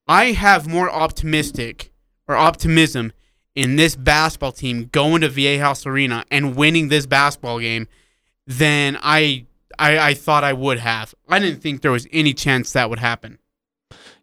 I 0.08 0.32
have 0.32 0.66
more 0.66 0.90
optimistic 0.90 1.92
or 2.26 2.34
optimism 2.34 3.12
in 3.54 3.76
this 3.76 3.94
basketball 3.94 4.52
team 4.52 4.88
going 4.90 5.20
to 5.20 5.28
Viejas 5.28 5.84
Arena 5.84 6.24
and 6.30 6.56
winning 6.56 6.88
this 6.88 7.04
basketball 7.04 7.60
game 7.60 7.88
than 8.46 8.96
I, 9.02 9.44
I 9.78 9.98
I 9.98 10.14
thought 10.14 10.44
I 10.44 10.54
would 10.54 10.78
have. 10.78 11.14
I 11.28 11.38
didn't 11.38 11.60
think 11.60 11.82
there 11.82 11.92
was 11.92 12.06
any 12.10 12.32
chance 12.32 12.72
that 12.72 12.88
would 12.88 13.00
happen. 13.00 13.38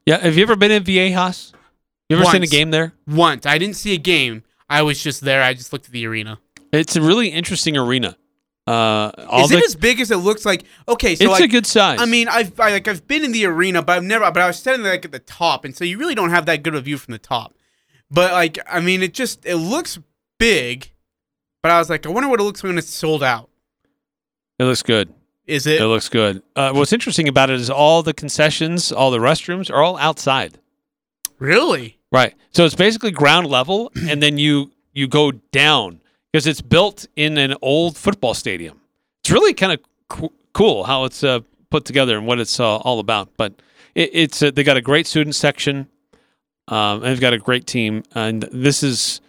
Yeah, 0.06 0.18
have 0.18 0.38
you 0.38 0.44
ever 0.44 0.56
been 0.56 0.72
in 0.72 0.84
Viejas? 0.84 1.55
You 2.10 2.18
ever 2.18 2.26
seen 2.26 2.44
a 2.44 2.48
game 2.48 2.72
there? 2.72 2.94
Once 3.08 3.46
I 3.46 3.58
didn't 3.58 3.76
see 3.76 3.94
a 3.94 3.98
game. 3.98 4.44
I 4.70 4.82
was 4.82 5.02
just 5.02 5.22
there. 5.22 5.44
I 5.44 5.54
just 5.54 5.72
looked 5.74 5.86
at 5.86 5.92
the 5.92 6.06
arena. 6.08 6.40
It's 6.72 6.96
a 6.96 7.02
really 7.02 7.30
interesting 7.30 7.78
arena. 7.78 8.18
Uh, 8.68 9.12
all 9.30 9.44
Is 9.44 9.52
the, 9.52 9.58
it 9.58 9.64
as 9.64 9.76
big 9.76 10.00
as 10.00 10.10
it 10.10 10.18
looks 10.18 10.44
like? 10.44 10.64
Okay, 10.88 11.16
so 11.16 11.26
it's 11.26 11.34
like, 11.34 11.44
a 11.44 11.48
good 11.48 11.68
size. 11.68 12.00
I 12.02 12.06
mean, 12.06 12.28
I've 12.28 12.60
I, 12.60 12.72
like 12.72 12.88
I've 12.88 13.08
been 13.08 13.24
in 13.24 13.32
the 13.32 13.46
arena, 13.46 13.84
but 13.84 13.98
I've 13.98 14.04
never. 14.04 14.30
But 14.32 14.42
I 14.42 14.48
was 14.48 14.58
standing 14.58 14.88
like 14.88 15.06
at 15.06 15.12
the 15.12 15.20
top, 15.20 15.66
and 15.66 15.76
so 15.76 15.84
you 15.84 16.00
really 16.00 16.16
don't 16.16 16.32
have 16.32 16.48
that 16.48 16.64
good 16.64 16.74
of 16.74 16.80
a 16.80 16.84
view 16.84 16.98
from 16.98 17.12
the 17.12 17.20
top. 17.20 17.54
But 18.10 18.32
like, 18.32 18.58
I 18.68 18.80
mean, 18.80 19.04
it 19.04 19.14
just 19.14 19.46
it 19.46 19.58
looks 19.58 20.00
big, 20.40 20.92
but 21.62 21.72
I 21.72 21.78
was 21.78 21.92
like, 21.92 22.08
I 22.08 22.10
wonder 22.10 22.28
what 22.28 22.40
it 22.40 22.44
looks 22.44 22.64
like 22.64 22.70
when 22.70 22.78
it's 22.80 22.90
sold 22.90 23.22
out. 23.22 23.50
it 24.58 24.64
looks 24.64 24.82
good. 24.82 25.14
Is 25.46 25.68
it? 25.68 25.80
It 25.80 25.86
looks 25.86 26.10
good. 26.10 26.42
Uh, 26.56 26.72
what's 26.74 26.92
interesting 26.92 27.28
about 27.28 27.52
it 27.52 27.60
is 27.60 27.70
all 27.70 28.02
the 28.02 28.16
concessions, 28.16 28.92
all 28.92 29.12
the 29.12 29.20
restrooms 29.20 29.70
are 29.70 29.84
all 29.84 29.96
outside. 29.98 30.58
really? 31.38 31.95
Right. 32.12 32.34
So 32.52 32.66
it's 32.66 32.76
basically 32.76 33.12
ground 33.12 33.48
level, 33.48 33.92
and 34.08 34.22
then 34.22 34.38
you 34.38 34.72
you 34.94 35.08
go 35.08 35.32
down 35.32 36.02
because 36.32 36.48
it's 36.48 36.62
built 36.62 37.06
in 37.16 37.38
an 37.38 37.56
old 37.62 37.98
football 37.98 38.34
stadium. 38.34 38.82
It's 39.24 39.32
really 39.32 39.54
kind 39.54 39.74
of 39.74 39.80
co- 40.10 40.34
cool 40.54 40.84
how 40.84 41.06
it's 41.06 41.24
uh, 41.24 41.40
put 41.70 41.86
together 41.86 42.18
and 42.18 42.26
what 42.26 42.40
it's 42.40 42.60
uh, 42.60 42.78
all 42.78 43.00
about. 43.00 43.30
But 43.38 43.54
it, 43.94 44.10
it's 44.14 44.42
uh, 44.42 44.52
they 44.52 44.64
got 44.64 44.78
a 44.78 44.82
great 44.82 45.08
student 45.08 45.36
section, 45.36 45.88
um, 46.68 47.04
and 47.04 47.06
they've 47.06 47.22
got 47.22 47.34
a 47.34 47.38
great 47.38 47.68
team. 47.68 48.04
And 48.14 48.44
this 48.52 48.84
is, 48.84 49.22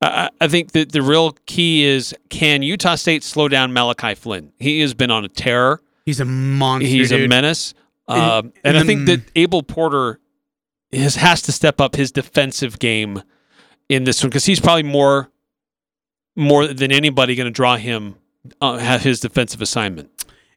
I, 0.00 0.30
I 0.40 0.48
think 0.48 0.72
that 0.72 0.92
the 0.92 1.02
real 1.02 1.32
key 1.46 1.84
is 1.84 2.14
can 2.28 2.62
Utah 2.62 2.94
State 2.94 3.24
slow 3.24 3.48
down 3.48 3.72
Malachi 3.72 4.14
Flynn? 4.14 4.52
He 4.58 4.80
has 4.80 4.94
been 4.94 5.10
on 5.10 5.24
a 5.24 5.28
terror. 5.28 5.80
He's 6.04 6.20
a 6.20 6.24
monster. 6.24 6.88
He's 6.88 7.12
a 7.12 7.26
menace. 7.26 7.74
Um, 8.06 8.52
and 8.64 8.76
and 8.76 8.78
I 8.78 8.84
think 8.84 9.06
that 9.06 9.20
Abel 9.36 9.62
Porter 9.62 10.18
has, 10.92 11.16
has 11.16 11.42
to 11.42 11.52
step 11.52 11.80
up 11.80 11.96
his 11.96 12.12
defensive 12.12 12.78
game 12.78 13.22
in 13.88 14.04
this 14.04 14.22
one 14.22 14.30
because 14.30 14.46
he's 14.46 14.60
probably 14.60 14.82
more 14.82 15.30
more 16.36 16.68
than 16.68 16.92
anybody 16.92 17.34
going 17.34 17.46
to 17.46 17.50
draw 17.50 17.76
him 17.76 18.14
uh, 18.60 18.78
have 18.78 19.02
his 19.02 19.20
defensive 19.20 19.60
assignment. 19.60 20.10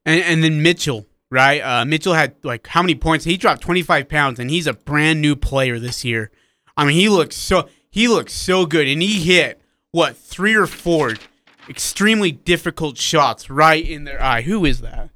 And, 0.05 0.21
and 0.21 0.43
then 0.43 0.61
Mitchell, 0.61 1.07
right? 1.29 1.59
Uh, 1.59 1.85
Mitchell 1.85 2.13
had 2.13 2.35
like 2.43 2.67
how 2.67 2.81
many 2.81 2.95
points? 2.95 3.25
He 3.25 3.37
dropped 3.37 3.61
25 3.61 4.07
pounds, 4.07 4.39
and 4.39 4.49
he's 4.49 4.67
a 4.67 4.73
brand 4.73 5.21
new 5.21 5.35
player 5.35 5.79
this 5.79 6.03
year. 6.03 6.31
I 6.77 6.85
mean, 6.85 6.95
he 6.95 7.09
looks 7.09 7.35
so 7.35 7.67
he 7.89 8.07
looks 8.07 8.33
so 8.33 8.65
good, 8.65 8.87
and 8.87 9.01
he 9.01 9.19
hit 9.21 9.61
what 9.91 10.15
three 10.15 10.55
or 10.55 10.67
four 10.67 11.15
extremely 11.69 12.31
difficult 12.31 12.97
shots 12.97 13.49
right 13.49 13.87
in 13.87 14.03
their 14.05 14.21
eye. 14.21 14.41
Who 14.41 14.65
is 14.65 14.81
that? 14.81 15.09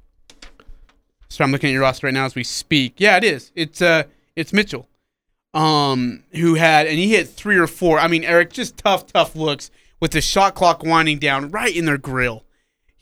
So 1.28 1.44
I'm 1.44 1.52
looking 1.52 1.70
at 1.70 1.72
your 1.72 1.82
roster 1.82 2.06
right 2.06 2.14
now 2.14 2.24
as 2.24 2.34
we 2.34 2.44
speak. 2.44 2.94
Yeah, 2.98 3.16
it 3.16 3.24
is. 3.24 3.52
It's 3.54 3.82
uh, 3.82 4.04
it's 4.36 4.52
Mitchell, 4.52 4.88
um, 5.56 6.22
who 6.32 6.54
had 6.54 6.86
and 6.86 6.98
he 6.98 7.10
hit 7.10 7.28
three 7.28 7.56
or 7.56 7.66
four. 7.66 7.98
I 7.98 8.08
mean, 8.08 8.24
Eric, 8.24 8.52
just 8.52 8.76
tough, 8.76 9.06
tough 9.06 9.34
looks 9.34 9.70
with 10.00 10.12
the 10.12 10.20
shot 10.20 10.54
clock 10.54 10.84
winding 10.84 11.18
down 11.18 11.50
right 11.50 11.74
in 11.74 11.86
their 11.86 11.98
grill 11.98 12.44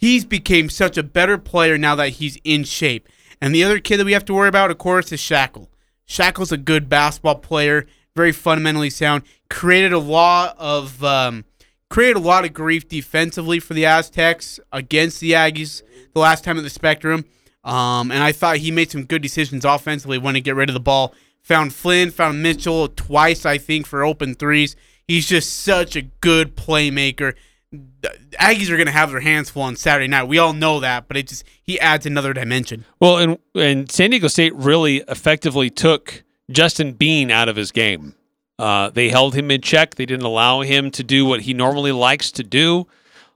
he's 0.05 0.27
became 0.27 0.69
such 0.69 0.99
a 0.99 1.03
better 1.03 1.39
player 1.39 1.79
now 1.79 1.95
that 1.95 2.11
he's 2.11 2.39
in 2.45 2.63
shape. 2.65 3.09
And 3.41 3.55
the 3.55 3.65
other 3.65 3.79
kid 3.79 3.99
that 3.99 4.05
we 4.05 4.13
have 4.13 4.25
to 4.27 4.35
worry 4.35 4.49
about, 4.49 4.71
of 4.71 4.77
course, 4.77 5.11
is 5.13 5.21
Schakel. 5.21 5.69
Schakel's 6.07 6.53
a 6.53 6.59
good 6.59 6.91
basketball 6.91 7.37
player, 7.37 7.87
very 8.15 8.31
fundamentally 8.31 8.91
sound. 8.91 9.23
Created 9.49 9.95
a 9.95 9.99
lot 9.99 10.57
of 10.59 11.03
um, 11.03 11.47
created 11.89 12.17
a 12.17 12.21
lot 12.21 12.45
of 12.45 12.53
grief 12.53 12.87
defensively 12.87 13.59
for 13.59 13.73
the 13.73 13.87
Aztecs 13.87 14.61
against 14.73 15.21
the 15.21 15.33
Aggies 15.33 15.83
the 16.13 16.21
last 16.21 16.45
time 16.45 16.59
at 16.59 16.65
the 16.65 16.71
Spectrum. 16.71 17.25
Um, 17.65 18.11
and 18.11 18.23
I 18.23 18.33
thought 18.33 18.59
he 18.59 18.71
made 18.71 18.91
some 18.91 19.05
good 19.05 19.23
decisions 19.23 19.65
offensively 19.65 20.19
when 20.19 20.35
to 20.35 20.41
get 20.43 20.55
rid 20.55 20.69
of 20.69 20.75
the 20.75 20.81
ball. 20.81 21.15
Found 21.45 21.75
Flynn, 21.75 22.11
found 22.11 22.43
Mitchell 22.43 22.89
twice, 22.89 23.47
I 23.47 23.59
think, 23.59 23.87
for 23.87 24.03
open 24.03 24.35
threes. 24.35 24.77
He's 25.07 25.29
just 25.29 25.61
such 25.61 25.97
a 25.97 26.03
good 26.03 26.57
playmaker 26.57 27.35
the 28.01 28.09
Aggies 28.39 28.71
are 28.71 28.77
going 28.77 28.87
to 28.87 28.93
have 28.93 29.11
their 29.11 29.21
hands 29.21 29.51
full 29.51 29.63
on 29.63 29.77
Saturday 29.77 30.09
night. 30.09 30.25
We 30.25 30.39
all 30.39 30.53
know 30.53 30.81
that, 30.81 31.09
but 31.09 31.17
it 31.17 31.29
just 31.29 31.45
he 31.63 31.79
adds 31.81 32.07
another 32.07 32.33
dimension. 32.33 32.85
Well, 33.01 33.19
and 33.19 33.39
and 33.55 33.91
San 33.91 34.11
Diego 34.11 34.29
State 34.29 34.55
really 34.55 34.99
effectively 35.09 35.71
took 35.71 36.23
Justin 36.51 36.93
Bean 36.93 37.31
out 37.31 37.49
of 37.49 37.57
his 37.57 37.73
game. 37.73 38.15
Uh, 38.59 38.91
they 38.91 39.09
held 39.09 39.35
him 39.35 39.51
in 39.51 39.61
check. 39.61 39.97
They 39.97 40.07
didn't 40.07 40.27
allow 40.27 40.61
him 40.61 40.91
to 40.93 41.03
do 41.03 41.27
what 41.27 41.43
he 41.43 41.55
normally 41.55 41.93
likes 41.93 42.31
to 42.33 42.45
do. 42.45 42.87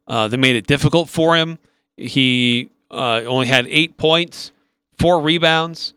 Uh, 0.06 0.28
they 0.28 0.36
made 0.36 0.56
it 0.56 0.66
difficult 0.66 1.08
for 1.08 1.36
him. 1.36 1.58
He 1.96 2.70
uh, 2.90 3.22
only 3.26 3.46
had 3.46 3.66
eight 3.68 3.96
points, 3.96 4.52
four 4.98 5.20
rebounds. 5.20 5.94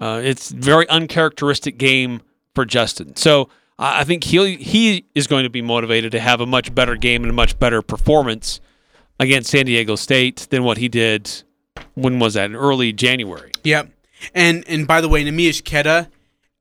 Uh, 0.00 0.20
it's 0.22 0.50
very 0.50 0.88
uncharacteristic 0.88 1.78
game 1.78 2.22
for 2.54 2.64
Justin. 2.64 3.14
So 3.16 3.48
I 3.78 4.04
think 4.04 4.24
he 4.24 4.56
he 4.56 5.06
is 5.14 5.26
going 5.26 5.44
to 5.44 5.50
be 5.50 5.62
motivated 5.62 6.12
to 6.12 6.20
have 6.20 6.40
a 6.40 6.46
much 6.46 6.74
better 6.74 6.96
game 6.96 7.22
and 7.22 7.30
a 7.30 7.34
much 7.34 7.58
better 7.58 7.80
performance 7.82 8.60
against 9.18 9.50
San 9.50 9.66
Diego 9.66 9.96
State 9.96 10.48
than 10.50 10.64
what 10.64 10.78
he 10.78 10.88
did. 10.88 11.30
When 11.94 12.18
was 12.18 12.34
that? 12.34 12.46
In 12.46 12.56
early 12.56 12.92
January. 12.92 13.52
Yep. 13.64 13.90
And 14.34 14.64
and 14.68 14.86
by 14.86 15.00
the 15.00 15.08
way, 15.08 15.24
Neemias 15.24 15.64
Queta, 15.64 16.08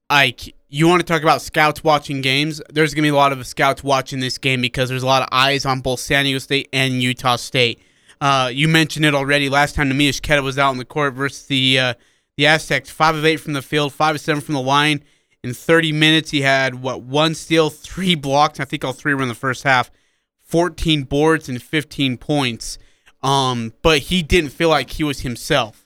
like 0.09 0.55
you 0.69 0.87
want 0.87 1.01
to 1.01 1.05
talk 1.05 1.21
about 1.21 1.41
scouts 1.41 1.83
watching 1.83 2.21
games? 2.21 2.61
There's 2.69 2.93
gonna 2.93 3.05
be 3.05 3.09
a 3.09 3.15
lot 3.15 3.33
of 3.33 3.45
scouts 3.45 3.83
watching 3.83 4.21
this 4.21 4.37
game 4.37 4.61
because 4.61 4.87
there's 4.87 5.03
a 5.03 5.07
lot 5.07 5.21
of 5.21 5.27
eyes 5.31 5.65
on 5.65 5.81
both 5.81 5.99
San 5.99 6.23
Diego 6.23 6.39
State 6.39 6.69
and 6.71 7.01
Utah 7.01 7.35
State. 7.35 7.81
Uh, 8.21 8.49
you 8.53 8.67
mentioned 8.69 9.05
it 9.05 9.15
already. 9.15 9.49
Last 9.49 9.75
time 9.75 9.89
Neemias 9.89 10.21
Queta 10.21 10.41
was 10.41 10.57
out 10.57 10.69
on 10.69 10.77
the 10.77 10.85
court 10.85 11.13
versus 11.15 11.47
the 11.47 11.79
uh, 11.79 11.93
the 12.39 12.47
Aztecs, 12.47 12.89
five 12.89 13.17
of 13.17 13.25
eight 13.25 13.41
from 13.41 13.51
the 13.51 13.61
field, 13.61 13.91
five 13.91 14.15
of 14.15 14.21
seven 14.21 14.39
from 14.39 14.55
the 14.55 14.61
line. 14.61 15.03
In 15.43 15.53
30 15.53 15.91
minutes, 15.91 16.31
he 16.31 16.39
had 16.39 16.75
what 16.75 17.01
one 17.01 17.35
steal, 17.35 17.69
three 17.69 18.15
blocks. 18.15 18.61
I 18.61 18.65
think 18.65 18.85
all 18.85 18.93
three 18.93 19.13
were 19.13 19.23
in 19.23 19.27
the 19.27 19.35
first 19.35 19.63
half. 19.63 19.91
14 20.45 21.03
boards 21.03 21.49
and 21.49 21.61
15 21.61 22.15
points. 22.15 22.77
Um, 23.21 23.73
but 23.81 23.99
he 24.03 24.23
didn't 24.23 24.51
feel 24.51 24.69
like 24.69 24.91
he 24.91 25.03
was 25.03 25.19
himself. 25.19 25.85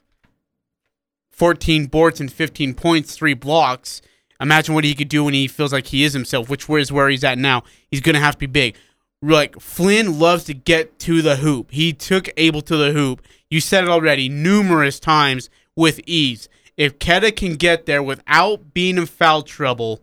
14 1.31 1.87
boards 1.87 2.21
and 2.21 2.31
15 2.31 2.75
points, 2.75 3.15
three 3.15 3.33
blocks. 3.33 4.03
Imagine 4.39 4.75
what 4.75 4.83
he 4.83 4.93
could 4.93 5.09
do 5.09 5.23
when 5.23 5.33
he 5.33 5.47
feels 5.47 5.73
like 5.73 5.87
he 5.87 6.03
is 6.03 6.13
himself, 6.13 6.51
which 6.51 6.69
is 6.69 6.91
where 6.91 7.09
he's 7.09 7.23
at 7.23 7.39
now. 7.39 7.63
He's 7.89 8.01
going 8.01 8.13
to 8.13 8.21
have 8.21 8.35
to 8.35 8.39
be 8.39 8.45
big. 8.45 8.75
Like, 9.23 9.59
Flynn 9.59 10.19
loves 10.19 10.43
to 10.43 10.53
get 10.53 10.99
to 10.99 11.23
the 11.23 11.37
hoop. 11.37 11.71
He 11.71 11.93
took 11.93 12.29
Abel 12.37 12.61
to 12.61 12.77
the 12.77 12.91
hoop. 12.91 13.23
You 13.49 13.59
said 13.59 13.85
it 13.85 13.89
already 13.89 14.29
numerous 14.29 14.99
times 14.99 15.49
with 15.75 15.99
ease. 16.05 16.49
If 16.77 16.99
Queta 16.99 17.31
can 17.31 17.55
get 17.55 17.85
there 17.85 18.01
without 18.01 18.73
being 18.73 18.97
in 18.97 19.05
foul 19.05 19.43
trouble, 19.43 20.01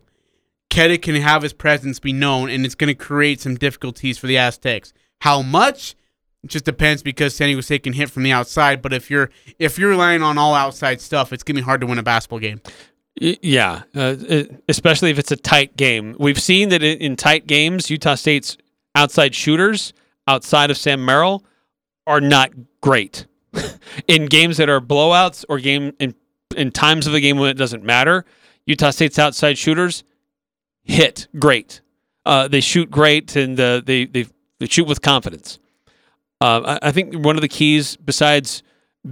Queta 0.69 0.97
can 0.97 1.15
have 1.15 1.41
his 1.41 1.53
presence 1.53 1.99
be 1.99 2.13
known, 2.13 2.49
and 2.49 2.65
it's 2.65 2.75
going 2.75 2.87
to 2.87 2.95
create 2.95 3.41
some 3.41 3.55
difficulties 3.55 4.17
for 4.17 4.27
the 4.27 4.37
Aztecs. 4.37 4.93
How 5.19 5.41
much? 5.41 5.95
It 6.43 6.49
just 6.49 6.65
depends 6.65 7.03
because 7.03 7.35
San 7.35 7.47
Diego 7.47 7.61
State 7.61 7.83
can 7.83 7.93
hit 7.93 8.09
from 8.09 8.23
the 8.23 8.31
outside. 8.31 8.81
But 8.81 8.93
if 8.93 9.11
you're 9.11 9.29
if 9.59 9.77
you're 9.77 9.89
relying 9.89 10.23
on 10.23 10.37
all 10.37 10.55
outside 10.55 10.99
stuff, 11.01 11.31
it's 11.31 11.43
gonna 11.43 11.59
be 11.59 11.63
hard 11.63 11.81
to 11.81 11.87
win 11.87 11.99
a 11.99 12.03
basketball 12.03 12.39
game. 12.39 12.61
Yeah, 13.15 13.83
uh, 13.93 14.15
especially 14.69 15.11
if 15.11 15.19
it's 15.19 15.31
a 15.31 15.35
tight 15.35 15.75
game. 15.75 16.15
We've 16.17 16.41
seen 16.41 16.69
that 16.69 16.81
in 16.81 17.15
tight 17.17 17.45
games, 17.45 17.89
Utah 17.89 18.15
State's 18.15 18.57
outside 18.95 19.35
shooters 19.35 19.93
outside 20.27 20.71
of 20.71 20.77
Sam 20.77 21.03
Merrill 21.03 21.43
are 22.07 22.21
not 22.21 22.51
great. 22.81 23.25
in 24.07 24.25
games 24.25 24.57
that 24.57 24.69
are 24.69 24.81
blowouts 24.81 25.45
or 25.49 25.59
game 25.59 25.93
in 25.99 26.15
in 26.55 26.71
times 26.71 27.07
of 27.07 27.13
the 27.13 27.21
game 27.21 27.37
when 27.37 27.49
it 27.49 27.57
doesn't 27.57 27.83
matter, 27.83 28.25
Utah 28.65 28.91
State's 28.91 29.17
outside 29.17 29.57
shooters 29.57 30.03
hit 30.83 31.27
great. 31.39 31.81
Uh, 32.25 32.47
they 32.47 32.61
shoot 32.61 32.91
great 32.91 33.35
and 33.35 33.59
uh, 33.59 33.81
they 33.83 34.05
they 34.05 34.25
they 34.59 34.67
shoot 34.67 34.87
with 34.87 35.01
confidence. 35.01 35.59
Uh, 36.39 36.77
I, 36.81 36.87
I 36.87 36.91
think 36.91 37.13
one 37.15 37.35
of 37.35 37.41
the 37.41 37.47
keys, 37.47 37.95
besides 37.97 38.63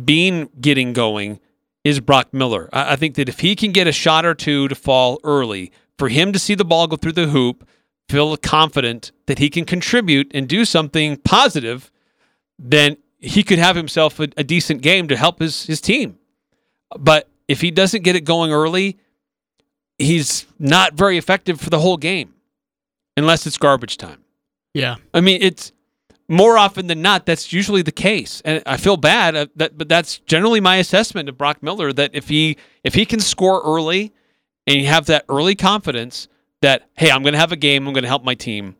Bean 0.04 0.50
getting 0.60 0.94
going, 0.94 1.40
is 1.84 2.00
Brock 2.00 2.34
Miller. 2.34 2.70
I, 2.74 2.94
I 2.94 2.96
think 2.96 3.16
that 3.16 3.30
if 3.30 3.40
he 3.40 3.56
can 3.56 3.72
get 3.72 3.88
a 3.88 3.92
shot 3.92 4.26
or 4.26 4.36
two 4.36 4.68
to 4.68 4.76
fall 4.76 5.20
early, 5.24 5.72
for 5.98 6.10
him 6.10 6.34
to 6.34 6.40
see 6.40 6.56
the 6.56 6.66
ball 6.66 6.88
go 6.88 6.96
through 6.96 7.14
the 7.14 7.28
hoop, 7.28 7.68
feel 8.08 8.36
confident 8.38 9.12
that 9.28 9.40
he 9.40 9.50
can 9.50 9.66
contribute 9.66 10.32
and 10.34 10.48
do 10.48 10.66
something 10.66 11.18
positive, 11.18 11.92
then 12.58 12.98
he 13.20 13.44
could 13.44 13.60
have 13.60 13.76
himself 13.76 14.20
a, 14.20 14.30
a 14.38 14.44
decent 14.44 14.82
game 14.82 15.08
to 15.08 15.18
help 15.18 15.40
his, 15.40 15.66
his 15.66 15.82
team. 15.82 16.18
But 16.98 17.28
if 17.48 17.62
he 17.62 17.72
doesn't 17.72 18.04
get 18.04 18.16
it 18.16 18.22
going 18.22 18.52
early, 18.52 18.98
he's 19.98 20.48
not 20.58 20.94
very 20.94 21.18
effective 21.18 21.60
for 21.60 21.70
the 21.70 21.80
whole 21.80 21.98
game 21.98 22.34
unless 23.18 23.46
it's 23.46 23.58
garbage 23.58 23.98
time. 23.98 24.24
Yeah. 24.74 24.96
I 25.14 25.22
mean, 25.22 25.42
it's 25.42 25.74
more 26.30 26.58
often 26.58 26.88
than 26.88 27.02
not 27.02 27.26
that's 27.26 27.52
usually 27.52 27.82
the 27.82 27.92
case, 27.92 28.42
and 28.46 28.62
I 28.66 28.78
feel 28.78 28.98
bad 28.98 29.36
uh, 29.36 29.48
that, 29.56 29.78
but 29.78 29.90
that's 29.90 30.20
generally 30.20 30.62
my 30.62 30.78
assessment 30.78 31.28
of 31.28 31.38
Brock 31.38 31.64
Miller. 31.64 31.92
That 31.92 32.12
if 32.14 32.30
he 32.30 32.56
if 32.84 32.94
he 32.94 33.06
can 33.06 33.20
score 33.20 33.62
early, 33.66 34.14
and 34.68 34.78
you 34.78 34.86
have 34.86 35.08
that 35.08 35.26
early 35.28 35.56
confidence 35.56 36.28
that 36.62 36.88
hey, 36.94 37.10
I'm 37.10 37.24
going 37.24 37.34
to 37.34 37.40
have 37.40 37.52
a 37.52 37.58
game, 37.58 37.88
I'm 37.88 37.94
going 37.94 38.04
to 38.04 38.10
help 38.10 38.24
my 38.24 38.36
team, 38.36 38.76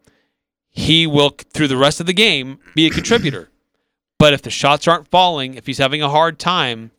he 0.70 1.08
will 1.08 1.32
through 1.54 1.68
the 1.68 1.78
rest 1.78 2.00
of 2.00 2.06
the 2.06 2.14
game 2.14 2.60
be 2.76 2.86
a 2.86 2.92
contributor. 2.92 3.50
But 4.20 4.34
if 4.34 4.44
the 4.44 4.52
shots 4.52 4.88
aren't 4.88 5.08
falling, 5.08 5.56
if 5.56 5.66
he's 5.66 5.80
having 5.80 6.04
a 6.04 6.10
hard 6.10 6.38
time, 6.38 6.92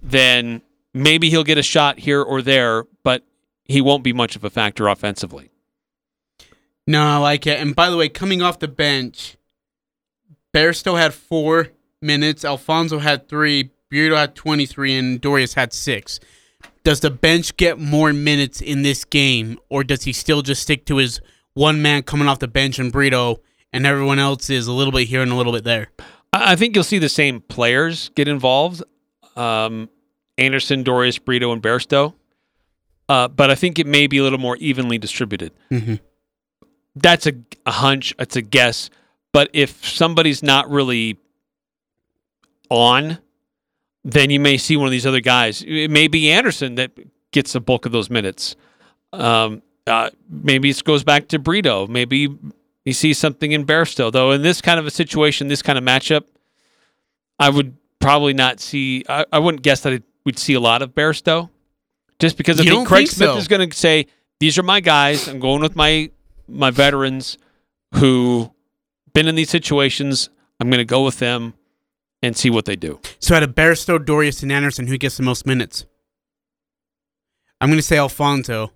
then 0.00 0.62
maybe 0.94 1.28
he'll 1.28 1.44
get 1.44 1.58
a 1.58 1.62
shot 1.62 1.98
here 1.98 2.22
or 2.22 2.40
there, 2.40 2.84
but 3.02 3.24
he 3.64 3.80
won't 3.80 4.02
be 4.02 4.12
much 4.12 4.36
of 4.36 4.44
a 4.44 4.50
factor 4.50 4.88
offensively. 4.88 5.50
No, 6.86 7.02
I 7.02 7.16
like 7.18 7.46
it. 7.46 7.60
And 7.60 7.76
by 7.76 7.90
the 7.90 7.96
way, 7.96 8.08
coming 8.08 8.42
off 8.42 8.58
the 8.58 8.68
bench, 8.68 9.36
Bairstow 10.54 10.98
had 10.98 11.12
four 11.12 11.68
minutes, 12.00 12.44
Alfonso 12.44 12.98
had 12.98 13.28
three, 13.28 13.70
Beardo 13.92 14.16
had 14.16 14.34
23, 14.34 14.96
and 14.96 15.20
Dorius 15.20 15.54
had 15.54 15.72
six. 15.72 16.20
Does 16.82 17.00
the 17.00 17.10
bench 17.10 17.56
get 17.56 17.78
more 17.78 18.12
minutes 18.12 18.60
in 18.60 18.82
this 18.82 19.04
game, 19.04 19.58
or 19.68 19.84
does 19.84 20.04
he 20.04 20.12
still 20.12 20.42
just 20.42 20.62
stick 20.62 20.86
to 20.86 20.96
his 20.96 21.20
one 21.54 21.82
man 21.82 22.02
coming 22.02 22.28
off 22.28 22.38
the 22.38 22.48
bench 22.48 22.78
and 22.78 22.92
Brito, 22.92 23.40
and 23.72 23.86
everyone 23.86 24.18
else 24.18 24.48
is 24.48 24.66
a 24.66 24.72
little 24.72 24.92
bit 24.92 25.08
here 25.08 25.22
and 25.22 25.32
a 25.32 25.34
little 25.34 25.52
bit 25.52 25.64
there? 25.64 25.88
I 26.32 26.54
think 26.56 26.74
you'll 26.74 26.84
see 26.84 26.98
the 26.98 27.08
same 27.08 27.40
players 27.40 28.10
get 28.14 28.28
involved. 28.28 28.82
Um, 29.36 29.88
Anderson, 30.38 30.82
Dorius, 30.84 31.18
Brito, 31.18 31.52
and 31.52 31.62
Bairstow. 31.62 32.14
uh, 33.08 33.26
but 33.28 33.50
I 33.50 33.54
think 33.56 33.78
it 33.80 33.86
may 33.86 34.06
be 34.06 34.18
a 34.18 34.22
little 34.22 34.38
more 34.38 34.56
evenly 34.58 34.96
distributed. 34.98 35.52
Mhm. 35.70 35.98
That's 36.94 37.26
a, 37.26 37.32
a 37.66 37.72
hunch. 37.72 38.14
It's 38.18 38.36
a 38.36 38.42
guess. 38.42 38.88
But 39.32 39.50
if 39.52 39.84
somebody's 39.86 40.42
not 40.42 40.70
really 40.70 41.18
on, 42.68 43.18
then 44.04 44.30
you 44.30 44.40
may 44.40 44.56
see 44.56 44.76
one 44.76 44.86
of 44.86 44.92
these 44.92 45.06
other 45.06 45.20
guys. 45.20 45.62
It 45.66 45.90
may 45.90 46.08
be 46.08 46.30
Anderson 46.30 46.76
that 46.76 46.92
gets 47.32 47.52
the 47.52 47.60
bulk 47.60 47.86
of 47.86 47.92
those 47.92 48.10
minutes. 48.10 48.56
Um, 49.12 49.62
uh, 49.86 50.10
maybe 50.28 50.70
it 50.70 50.82
goes 50.84 51.04
back 51.04 51.28
to 51.28 51.38
Brito. 51.38 51.86
Maybe 51.86 52.28
you 52.84 52.92
see 52.92 53.12
something 53.12 53.52
in 53.52 53.64
Bairstow. 53.64 54.10
Though 54.10 54.32
in 54.32 54.42
this 54.42 54.60
kind 54.60 54.78
of 54.80 54.86
a 54.86 54.90
situation, 54.90 55.48
this 55.48 55.62
kind 55.62 55.78
of 55.78 55.84
matchup, 55.84 56.24
I 57.38 57.50
would 57.50 57.76
probably 57.98 58.34
not 58.34 58.60
see. 58.60 59.04
I, 59.08 59.24
I 59.32 59.38
wouldn't 59.38 59.62
guess 59.62 59.80
that 59.82 60.02
we'd 60.24 60.38
see 60.38 60.54
a 60.54 60.60
lot 60.60 60.82
of 60.82 60.94
Bairstow, 60.94 61.50
just 62.18 62.36
because 62.36 62.60
I 62.60 62.64
think 62.64 62.88
Craig 62.88 63.06
think 63.06 63.16
Smith 63.16 63.30
so? 63.30 63.36
is 63.36 63.48
going 63.48 63.68
to 63.68 63.76
say 63.76 64.06
these 64.38 64.58
are 64.58 64.62
my 64.62 64.80
guys. 64.80 65.28
I'm 65.28 65.40
going 65.40 65.60
with 65.62 65.76
my 65.76 66.10
my 66.48 66.70
veterans 66.70 67.38
who 67.94 68.52
been 69.12 69.28
in 69.28 69.34
these 69.34 69.50
situations. 69.50 70.30
I'm 70.58 70.68
going 70.68 70.78
to 70.78 70.84
go 70.84 71.04
with 71.04 71.18
them 71.18 71.54
and 72.22 72.36
see 72.36 72.50
what 72.50 72.66
they 72.66 72.76
do. 72.76 73.00
So 73.18 73.34
out 73.34 73.42
of 73.42 73.54
Bairstow, 73.54 74.04
Dorius, 74.04 74.42
and 74.42 74.52
Anderson, 74.52 74.86
who 74.86 74.98
gets 74.98 75.16
the 75.16 75.22
most 75.22 75.46
minutes? 75.46 75.86
I'm 77.60 77.68
going 77.68 77.78
to 77.78 77.82
say 77.82 77.98
Alphonso. 77.98 78.72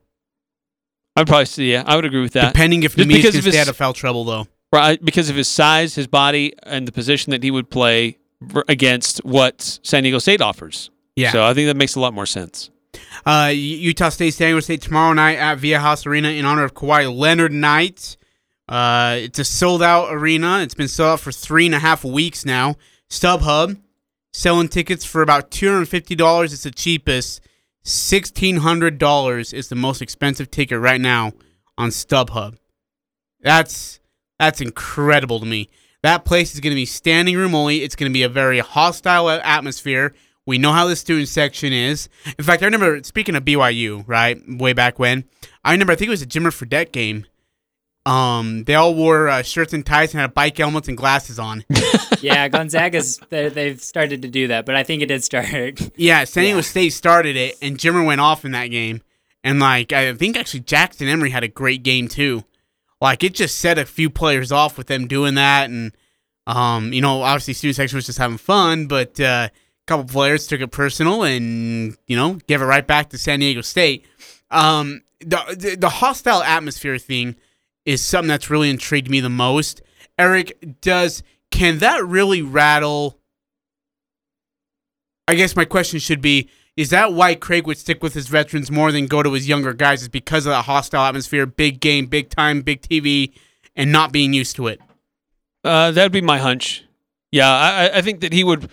I'd 1.16 1.26
probably 1.26 1.46
see. 1.46 1.72
Yeah, 1.72 1.84
I 1.86 1.96
would 1.96 2.04
agree 2.04 2.20
with 2.20 2.32
that. 2.32 2.52
Depending 2.52 2.82
if 2.82 2.96
Just 2.96 3.08
Neemias 3.08 3.14
because 3.16 3.30
can 3.36 3.46
of 3.46 3.52
stay 3.52 3.60
out 3.60 3.68
of 3.68 3.76
foul 3.76 3.92
trouble, 3.92 4.24
though. 4.24 4.46
Right, 4.72 5.02
because 5.02 5.30
of 5.30 5.36
his 5.36 5.46
size, 5.46 5.94
his 5.94 6.08
body, 6.08 6.54
and 6.64 6.88
the 6.88 6.92
position 6.92 7.30
that 7.30 7.42
he 7.44 7.50
would 7.52 7.70
play 7.70 8.18
against 8.68 9.24
what 9.24 9.78
San 9.82 10.02
Diego 10.02 10.18
State 10.18 10.40
offers. 10.40 10.90
Yeah. 11.14 11.30
So 11.30 11.44
I 11.44 11.54
think 11.54 11.68
that 11.68 11.76
makes 11.76 11.94
a 11.94 12.00
lot 12.00 12.12
more 12.12 12.26
sense. 12.26 12.70
Uh, 13.24 13.52
Utah 13.54 14.08
State, 14.08 14.34
San 14.34 14.48
Diego 14.48 14.60
State 14.60 14.82
tomorrow 14.82 15.12
night 15.12 15.38
at 15.38 15.58
Viejas 15.58 16.06
Arena 16.06 16.30
in 16.30 16.44
honor 16.44 16.64
of 16.64 16.74
Kawhi 16.74 17.16
Leonard 17.16 17.52
night. 17.52 18.16
Uh, 18.68 19.18
it's 19.20 19.38
a 19.38 19.44
sold 19.44 19.82
out 19.82 20.12
arena. 20.12 20.60
It's 20.60 20.74
been 20.74 20.88
sold 20.88 21.14
out 21.14 21.20
for 21.20 21.30
three 21.30 21.66
and 21.66 21.74
a 21.74 21.78
half 21.78 22.02
weeks 22.04 22.44
now. 22.44 22.76
StubHub 23.10 23.80
selling 24.32 24.68
tickets 24.68 25.04
for 25.04 25.22
about 25.22 25.50
two 25.50 25.70
hundred 25.70 25.86
fifty 25.86 26.14
dollars. 26.14 26.52
It's 26.52 26.64
the 26.64 26.70
cheapest. 26.70 27.40
Sixteen 27.84 28.58
hundred 28.58 28.96
dollars 28.98 29.52
is 29.52 29.68
the 29.68 29.74
most 29.74 30.00
expensive 30.00 30.50
ticket 30.50 30.80
right 30.80 31.00
now 31.00 31.32
on 31.76 31.90
StubHub. 31.90 32.56
That's 33.40 34.00
that's 34.38 34.62
incredible 34.62 35.38
to 35.40 35.46
me. 35.46 35.68
That 36.02 36.24
place 36.24 36.54
is 36.54 36.60
going 36.60 36.70
to 36.72 36.76
be 36.76 36.86
standing 36.86 37.36
room 37.36 37.54
only. 37.54 37.82
It's 37.82 37.94
going 37.94 38.10
to 38.10 38.14
be 38.14 38.22
a 38.22 38.28
very 38.28 38.60
hostile 38.60 39.28
atmosphere. 39.28 40.14
We 40.46 40.58
know 40.58 40.72
how 40.72 40.86
the 40.86 40.96
student 40.96 41.28
section 41.28 41.72
is. 41.72 42.08
In 42.38 42.44
fact, 42.44 42.62
I 42.62 42.66
remember 42.66 43.02
speaking 43.02 43.36
of 43.36 43.44
BYU, 43.44 44.04
right, 44.06 44.40
way 44.48 44.72
back 44.72 44.98
when. 44.98 45.24
I 45.62 45.72
remember 45.72 45.92
I 45.92 45.96
think 45.96 46.08
it 46.08 46.10
was 46.10 46.22
a 46.22 46.26
Jimmer 46.26 46.52
Fredette 46.52 46.92
game. 46.92 47.26
Um, 48.06 48.64
they 48.64 48.74
all 48.74 48.94
wore 48.94 49.28
uh, 49.28 49.42
shirts 49.42 49.72
and 49.72 49.84
ties 49.84 50.12
and 50.12 50.20
had 50.20 50.34
bike 50.34 50.58
helmets 50.58 50.88
and 50.88 50.96
glasses 50.96 51.38
on. 51.38 51.64
yeah, 52.20 52.48
Gonzaga's 52.48 53.18
they- 53.30 53.48
they've 53.48 53.80
started 53.80 54.22
to 54.22 54.28
do 54.28 54.48
that, 54.48 54.66
but 54.66 54.74
I 54.76 54.82
think 54.82 55.02
it 55.02 55.06
did 55.06 55.24
start. 55.24 55.80
Yeah, 55.96 56.24
San 56.24 56.44
Diego 56.44 56.60
State 56.60 56.90
started 56.90 57.36
it, 57.36 57.56
and 57.62 57.78
Jimmer 57.78 58.04
went 58.04 58.20
off 58.20 58.44
in 58.44 58.52
that 58.52 58.66
game. 58.66 59.00
And 59.42 59.58
like, 59.60 59.92
I 59.92 60.12
think 60.14 60.36
actually 60.36 60.60
Jackson 60.60 61.08
Emery 61.08 61.30
had 61.30 61.44
a 61.44 61.48
great 61.48 61.82
game 61.82 62.08
too. 62.08 62.44
Like, 63.00 63.22
it 63.22 63.34
just 63.34 63.58
set 63.58 63.78
a 63.78 63.84
few 63.86 64.10
players 64.10 64.52
off 64.52 64.76
with 64.76 64.86
them 64.86 65.06
doing 65.06 65.34
that, 65.36 65.70
and 65.70 65.92
um, 66.46 66.92
you 66.92 67.00
know, 67.00 67.22
obviously 67.22 67.54
student 67.54 67.76
section 67.76 67.96
was 67.96 68.06
just 68.06 68.18
having 68.18 68.36
fun, 68.38 68.86
but 68.86 69.18
uh, 69.18 69.48
a 69.50 69.86
couple 69.86 70.04
players 70.04 70.46
took 70.46 70.60
it 70.60 70.70
personal 70.70 71.22
and 71.22 71.96
you 72.06 72.16
know 72.16 72.34
gave 72.46 72.60
it 72.60 72.66
right 72.66 72.86
back 72.86 73.10
to 73.10 73.18
San 73.18 73.40
Diego 73.40 73.62
State. 73.62 74.04
Um, 74.50 75.02
the 75.20 75.42
the, 75.56 75.76
the 75.76 75.88
hostile 75.88 76.42
atmosphere 76.42 76.98
thing 76.98 77.36
is 77.86 78.02
something 78.02 78.28
that's 78.28 78.50
really 78.50 78.70
intrigued 78.70 79.10
me 79.10 79.20
the 79.20 79.28
most. 79.28 79.82
Eric, 80.18 80.80
does 80.80 81.22
can 81.50 81.78
that 81.78 82.04
really 82.04 82.42
rattle? 82.42 83.18
I 85.26 85.34
guess 85.34 85.56
my 85.56 85.64
question 85.64 85.98
should 86.00 86.20
be 86.20 86.48
is 86.76 86.90
that 86.90 87.12
why 87.12 87.34
Craig 87.34 87.66
would 87.66 87.78
stick 87.78 88.02
with 88.02 88.14
his 88.14 88.26
veterans 88.28 88.70
more 88.70 88.90
than 88.90 89.06
go 89.06 89.22
to 89.22 89.32
his 89.32 89.48
younger 89.48 89.72
guys 89.72 90.02
is 90.02 90.08
because 90.08 90.44
of 90.44 90.50
that 90.50 90.64
hostile 90.64 91.02
atmosphere, 91.02 91.46
big 91.46 91.80
game, 91.80 92.06
big 92.06 92.30
time, 92.30 92.62
big 92.62 92.82
TV, 92.82 93.32
and 93.76 93.92
not 93.92 94.12
being 94.12 94.32
used 94.32 94.56
to 94.56 94.66
it? 94.66 94.80
Uh, 95.62 95.92
that'd 95.92 96.10
be 96.12 96.20
my 96.20 96.38
hunch. 96.38 96.84
Yeah, 97.30 97.48
I, 97.48 97.86
I- 97.86 97.98
I 97.98 98.02
think 98.02 98.20
that 98.20 98.32
he 98.32 98.42
would 98.44 98.68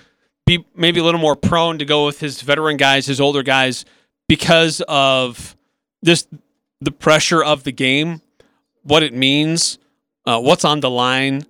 be 0.48 0.66
maybe 0.76 1.00
a 1.00 1.04
little 1.04 1.20
more 1.22 1.36
prone 1.36 1.78
to 1.78 1.86
go 1.86 2.06
with 2.08 2.20
his 2.20 2.42
veteran 2.42 2.76
guys, 2.78 3.06
his 3.06 3.22
older 3.22 3.44
guys, 3.44 3.86
because 4.28 4.82
of 4.88 5.56
this 6.02 6.28
the 6.82 6.92
pressure 6.92 7.44
of 7.44 7.64
the 7.64 7.72
game, 7.72 8.22
what 8.84 9.04
it 9.04 9.14
means, 9.14 9.78
uh, 10.26 10.40
what's 10.40 10.66
on 10.66 10.80
the 10.80 10.90
line, 10.90 11.46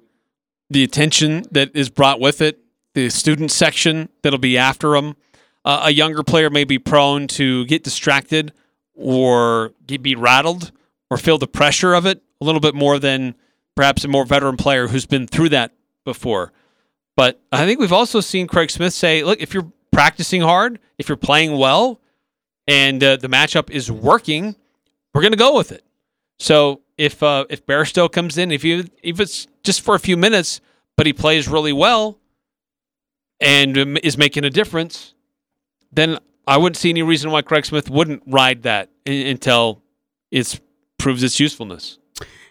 the 0.70 0.84
attention 0.84 1.44
that 1.52 1.76
is 1.76 1.90
brought 1.90 2.20
with 2.20 2.42
it, 2.42 2.60
the 2.94 3.10
student 3.10 3.52
section 3.52 4.10
that'll 4.22 4.40
be 4.40 4.58
after 4.58 4.96
him. 4.96 5.16
Uh, 5.64 5.84
a 5.86 5.92
younger 5.92 6.24
player 6.24 6.50
may 6.50 6.64
be 6.64 6.80
prone 6.80 7.28
to 7.28 7.66
get 7.66 7.84
distracted 7.84 8.52
or 8.96 9.74
get, 9.86 10.02
be 10.02 10.16
rattled 10.16 10.72
or 11.10 11.18
feel 11.18 11.38
the 11.38 11.48
pressure 11.48 11.94
of 11.94 12.06
it 12.06 12.22
a 12.40 12.46
little 12.46 12.62
bit 12.62 12.74
more 12.74 13.00
than 13.00 13.36
perhaps 13.76 14.04
a 14.04 14.08
more 14.08 14.26
veteran 14.26 14.58
player 14.58 14.88
who's 14.88 15.06
been 15.06 15.28
through 15.28 15.50
that 15.50 15.74
before. 16.04 16.52
But 17.16 17.42
I 17.52 17.66
think 17.66 17.80
we've 17.80 17.94
also 17.94 18.22
seen 18.22 18.48
Craig 18.48 18.72
Smith 18.72 18.94
say, 18.94 19.24
look, 19.24 19.40
if 19.42 19.54
you're 19.54 19.72
practicing 19.92 20.42
hard, 20.42 20.80
if 20.98 21.10
you're 21.10 21.18
playing 21.18 21.58
well, 21.58 22.00
and 22.68 23.04
uh, 23.04 23.18
the 23.18 23.28
matchup 23.28 23.70
is 23.70 23.92
working, 23.92 24.56
we're 25.14 25.22
going 25.22 25.34
to 25.34 25.38
go 25.38 25.56
with 25.56 25.72
it. 25.72 25.84
So 26.40 26.82
if 27.02 27.24
uh, 27.24 27.46
if 27.50 27.66
Bairstow 27.66 28.12
comes 28.12 28.38
in, 28.38 28.52
if 28.52 28.64
you 28.64 28.86
if 29.02 29.20
it's 29.20 29.48
just 29.64 29.82
for 29.82 29.96
a 29.96 30.00
few 30.00 30.16
minutes, 30.16 30.62
but 30.96 31.06
he 31.08 31.14
plays 31.14 31.48
really 31.48 31.74
well 31.74 32.20
and 33.40 33.78
um, 33.78 33.98
is 34.04 34.18
making 34.18 34.44
a 34.46 34.50
difference, 34.50 35.14
then 35.92 36.20
I 36.48 36.58
wouldn't 36.58 36.78
see 36.78 36.90
any 36.92 37.02
reason 37.02 37.32
why 37.32 37.42
Craig 37.42 37.66
Smith 37.66 37.90
wouldn't 37.90 38.22
ride 38.28 38.64
that 38.64 38.90
i- 39.08 39.12
until 39.12 39.82
it 40.30 40.60
proves 41.00 41.24
its 41.24 41.40
usefulness. 41.40 41.98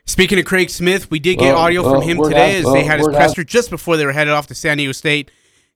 Speaking 0.05 0.39
of 0.41 0.45
Craig 0.45 0.69
Smith, 0.71 1.09
we 1.13 1.21
did 1.21 1.39
get 1.39 1.55
Well, 1.55 1.59
audio 1.63 1.83
well, 1.83 1.93
from 2.01 2.03
him 2.09 2.21
today 2.23 2.55
has- 2.55 2.67
as 2.67 2.73
they 2.73 2.79
well, 2.81 2.85
had 2.87 2.99
his 2.99 3.07
word 3.07 3.15
has- 3.15 3.35
presser 3.35 3.45
just 3.45 3.71
before 3.71 3.97
they 3.97 4.05
were 4.05 4.13
headed 4.13 4.33
off 4.35 4.49
to 4.49 4.55
San 4.57 4.79
Diego 4.79 4.91
State 4.93 5.31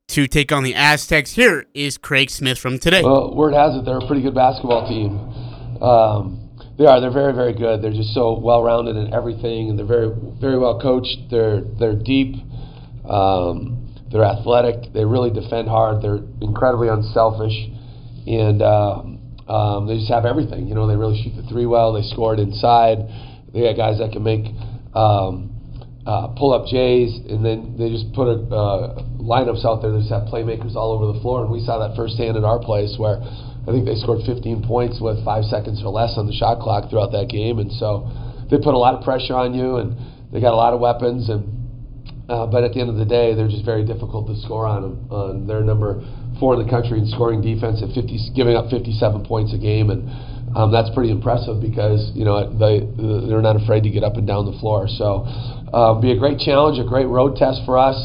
to 0.09 0.27
take 0.27 0.51
on 0.51 0.65
the 0.65 0.75
Aztecs. 0.75 1.33
Here 1.35 1.67
is 1.75 1.97
Craig 1.97 2.29
Smith 2.31 2.59
from 2.59 2.81
today. 2.81 3.03
Well, 3.03 3.33
word 3.35 3.55
has 3.55 3.77
it 3.77 3.85
they're 3.85 3.99
a 3.99 4.07
pretty 4.07 4.23
good 4.23 4.35
basketball 4.35 4.89
team. 4.89 5.19
Um, 5.81 6.44
they 6.79 6.87
are. 6.87 7.01
They're 7.01 7.13
very, 7.13 7.33
very 7.33 7.55
good. 7.55 7.83
They're 7.83 7.93
just 7.93 8.15
so 8.15 8.39
well-rounded 8.39 8.97
in 8.97 9.15
everything, 9.15 9.71
and 9.71 9.79
they're 9.79 9.87
very, 9.87 10.11
very 10.41 10.59
well 10.59 10.81
coached. 10.81 11.31
They're 11.31 11.61
they're 11.61 11.95
deep. 11.95 12.37
Um, 13.09 13.95
they're 14.11 14.25
athletic. 14.25 14.93
They 14.93 15.05
really 15.05 15.31
defend 15.31 15.69
hard. 15.69 16.03
They're 16.03 16.21
incredibly 16.41 16.89
unselfish, 16.89 17.55
and 18.27 18.63
um, 18.63 19.21
um, 19.49 19.87
they 19.87 19.97
just 19.97 20.11
have 20.11 20.25
everything. 20.25 20.67
You 20.67 20.75
know, 20.75 20.87
they 20.87 20.97
really 20.97 21.21
shoot 21.23 21.37
the 21.41 21.47
three 21.49 21.67
well. 21.67 21.93
They 21.93 22.03
score 22.03 22.35
inside. 22.35 22.99
They 23.53 23.63
got 23.63 23.77
guys 23.77 23.99
that 23.99 24.11
can 24.11 24.23
make 24.23 24.47
um, 24.95 25.55
uh, 26.07 26.35
pull 26.37 26.53
up 26.53 26.67
Jays, 26.67 27.17
and 27.29 27.45
then 27.45 27.77
they 27.79 27.91
just 27.91 28.13
put 28.15 28.27
a, 28.27 28.39
uh, 28.51 29.03
lineups 29.19 29.65
out 29.65 29.81
there 29.81 29.93
that 29.93 29.99
just 30.01 30.13
have 30.13 30.29
playmakers 30.29 30.75
all 30.75 30.93
over 30.93 31.13
the 31.13 31.21
floor. 31.21 31.43
And 31.43 31.51
we 31.51 31.61
saw 31.65 31.87
that 31.87 31.97
firsthand 31.97 32.37
at 32.37 32.45
our 32.45 32.59
place 32.59 32.97
where 32.99 33.23
I 33.65 33.73
think 33.73 33.87
they 33.89 33.97
scored 33.97 34.21
15 34.27 34.63
points 34.69 35.01
with 35.01 35.25
five 35.25 35.45
seconds 35.45 35.81
or 35.85 35.91
less 35.91 36.15
on 36.17 36.27
the 36.27 36.37
shot 36.37 36.61
clock 36.61 36.91
throughout 36.91 37.13
that 37.13 37.29
game. 37.33 37.59
And 37.59 37.73
so 37.73 38.09
they 38.51 38.59
put 38.61 38.77
a 38.77 38.79
lot 38.79 38.95
of 38.95 39.03
pressure 39.03 39.35
on 39.35 39.55
you, 39.55 39.77
and 39.77 39.97
they 40.33 40.41
got 40.41 40.53
a 40.53 40.61
lot 40.61 40.75
of 40.75 40.81
weapons. 40.81 41.29
And 41.29 41.49
uh, 42.29 42.47
but 42.47 42.65
at 42.65 42.73
the 42.73 42.81
end 42.81 42.89
of 42.89 42.97
the 42.97 43.05
day, 43.05 43.35
they're 43.35 43.49
just 43.49 43.65
very 43.65 43.85
difficult 43.85 44.27
to 44.29 44.37
score 44.41 44.67
on 44.67 44.83
them. 44.83 44.95
Uh, 45.13 45.47
they're 45.47 45.65
number 45.65 46.01
four 46.41 46.57
in 46.57 46.65
the 46.65 46.71
country 46.71 46.99
in 46.99 47.07
scoring 47.09 47.41
defense 47.41 47.85
at 47.85 47.93
50, 47.93 48.33
giving 48.35 48.57
up 48.57 48.71
57 48.71 49.25
points 49.25 49.53
a 49.53 49.59
game, 49.59 49.91
and 49.91 50.09
um, 50.57 50.73
that's 50.73 50.89
pretty 50.95 51.11
impressive 51.11 51.61
because 51.61 52.13
you 52.15 52.25
know 52.25 52.49
they 52.49 52.81
they're 53.29 53.45
not 53.45 53.61
afraid 53.61 53.83
to 53.85 53.91
get 53.91 54.05
up 54.05 54.17
and 54.17 54.27
down 54.27 54.47
the 54.47 54.57
floor. 54.61 54.89
So 54.89 55.25
uh, 55.73 56.01
be 56.01 56.13
a 56.13 56.19
great 56.19 56.39
challenge, 56.39 56.79
a 56.79 56.89
great 56.89 57.09
road 57.09 57.37
test 57.37 57.61
for 57.67 57.77
us. 57.77 57.97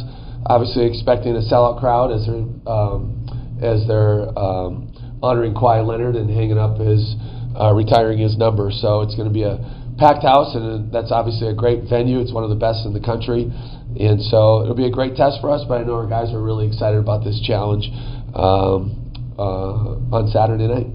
Obviously, 0.48 0.88
expecting 0.88 1.36
a 1.36 1.44
sellout 1.46 1.80
crowd 1.80 2.12
as 2.12 2.26
they're 2.28 2.48
um, 2.68 3.20
as 3.62 3.88
they're 3.88 4.28
um, 4.38 4.89
honoring 5.22 5.54
Kawhi 5.54 5.86
Leonard 5.86 6.16
and 6.16 6.30
hanging 6.30 6.58
up 6.58 6.78
his 6.78 7.16
uh, 7.60 7.74
retiring 7.74 8.20
his 8.20 8.38
number. 8.38 8.72
So 8.72 9.02
it's 9.02 9.16
going 9.16 9.28
to 9.28 9.34
be 9.34 9.44
a 9.44 9.58
packed 9.98 10.24
house, 10.24 10.56
and 10.56 10.92
that's 10.92 11.12
obviously 11.12 11.48
a 11.48 11.54
great 11.54 11.84
venue. 11.90 12.20
It's 12.20 12.32
one 12.32 12.44
of 12.44 12.50
the 12.50 12.56
best 12.56 12.86
in 12.86 12.94
the 12.94 13.04
country, 13.04 13.52
and 14.00 14.22
so 14.32 14.64
it'll 14.64 14.80
be 14.80 14.88
a 14.88 14.92
great 14.92 15.16
test 15.16 15.42
for 15.42 15.52
us. 15.52 15.62
But 15.68 15.82
I 15.82 15.84
know 15.84 15.96
our 15.96 16.08
guys 16.08 16.34
are 16.34 16.42
really 16.42 16.68
excited 16.68 17.00
about 17.00 17.24
this 17.24 17.40
challenge 17.46 17.92
um, 18.34 18.96
uh, 19.38 20.16
on 20.16 20.32
Saturday 20.32 20.68
night. 20.68 20.88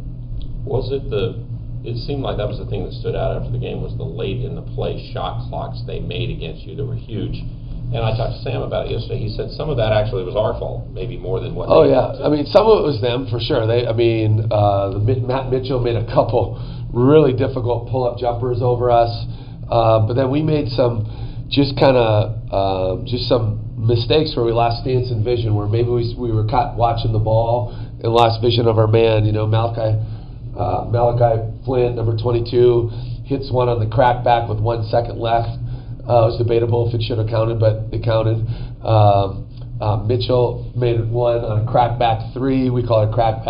Was 0.64 0.91
it 0.91 1.11
the? 1.11 1.45
It 1.85 2.01
seemed 2.09 2.25
like 2.25 2.39
that 2.41 2.49
was 2.49 2.57
the 2.57 2.64
thing 2.64 2.89
that 2.89 2.97
stood 2.97 3.14
out 3.14 3.37
after 3.37 3.53
the 3.53 3.61
game 3.61 3.85
was 3.85 3.93
the 4.01 4.09
late 4.09 4.41
in 4.41 4.57
the 4.57 4.64
play 4.72 5.12
shot 5.12 5.45
clocks 5.51 5.85
they 5.87 6.01
made 6.01 6.33
against 6.33 6.64
you. 6.64 6.75
They 6.75 6.83
were 6.83 6.97
huge. 6.97 7.45
And 7.93 8.03
I 8.03 8.16
talked 8.16 8.39
to 8.39 8.43
Sam 8.43 8.62
about 8.62 8.87
it 8.87 8.93
yesterday. 8.93 9.20
He 9.20 9.30
said 9.37 9.51
some 9.53 9.70
of 9.70 9.76
that 9.76 9.93
actually 9.93 10.24
was 10.24 10.35
our 10.35 10.59
fault, 10.59 10.91
maybe 10.91 11.16
more 11.16 11.39
than 11.41 11.55
what. 11.55 11.68
Oh 11.68 11.85
yeah, 11.85 12.24
I 12.24 12.28
mean 12.28 12.47
some 12.47 12.66
of 12.66 12.82
it 12.82 12.87
was 12.87 13.01
them 13.01 13.28
for 13.30 13.39
sure. 13.39 13.66
They, 13.66 13.87
I 13.87 13.93
mean, 13.93 14.49
uh, 14.51 14.99
Matt 14.99 15.51
Mitchell 15.51 15.78
made 15.78 15.97
a 15.97 16.07
couple 16.07 16.59
really 16.93 17.32
difficult 17.32 17.91
pull-up 17.91 18.18
jumpers 18.18 18.59
over 18.62 18.91
us, 18.91 19.12
uh, 19.70 20.07
but 20.07 20.14
then 20.14 20.30
we 20.30 20.43
made 20.43 20.68
some 20.74 21.07
just 21.51 21.78
kind 21.78 21.97
of 21.97 22.35
um, 22.51 23.07
just 23.07 23.28
some 23.28 23.62
mistakes 23.76 24.35
where 24.35 24.45
we 24.45 24.53
lost 24.53 24.82
stance 24.82 25.11
and 25.11 25.22
vision, 25.22 25.55
where 25.55 25.68
maybe 25.68 25.91
we 25.91 26.14
we 26.18 26.32
were 26.32 26.47
caught 26.47 26.76
watching 26.76 27.12
the 27.12 27.22
ball 27.22 27.70
and 27.74 28.11
lost 28.11 28.43
vision 28.43 28.66
of 28.66 28.78
our 28.78 28.89
man. 28.89 29.24
You 29.24 29.32
know, 29.32 29.47
Malachi 29.47 29.99
uh, 30.57 30.87
Malachi 30.89 31.43
Flynn, 31.64 31.97
number 31.97 32.16
22, 32.16 32.91
hits 33.26 33.51
one 33.51 33.68
on 33.68 33.80
the 33.80 33.91
crack 33.91 34.24
back 34.24 34.49
with 34.49 34.61
one 34.61 34.87
second 34.87 35.18
left. 35.18 35.51
Uh, 36.05 36.28
it 36.28 36.36
was 36.36 36.38
debatable 36.38 36.88
if 36.88 36.94
it 36.94 37.02
should 37.02 37.16
have 37.16 37.28
counted, 37.28 37.59
but 37.59 37.88
it 37.88 38.05
counted. 38.05 38.44
Um, 38.84 39.48
uh, 39.80 39.96
Mitchell 40.05 40.70
made 40.76 41.00
one 41.09 41.40
on 41.40 41.66
a 41.66 41.70
crack 41.70 41.98
back 41.98 42.32
three. 42.32 42.70
We 42.70 42.86
call 42.86 43.02
it 43.02 43.11
a 43.11 43.12
crack. 43.12 43.40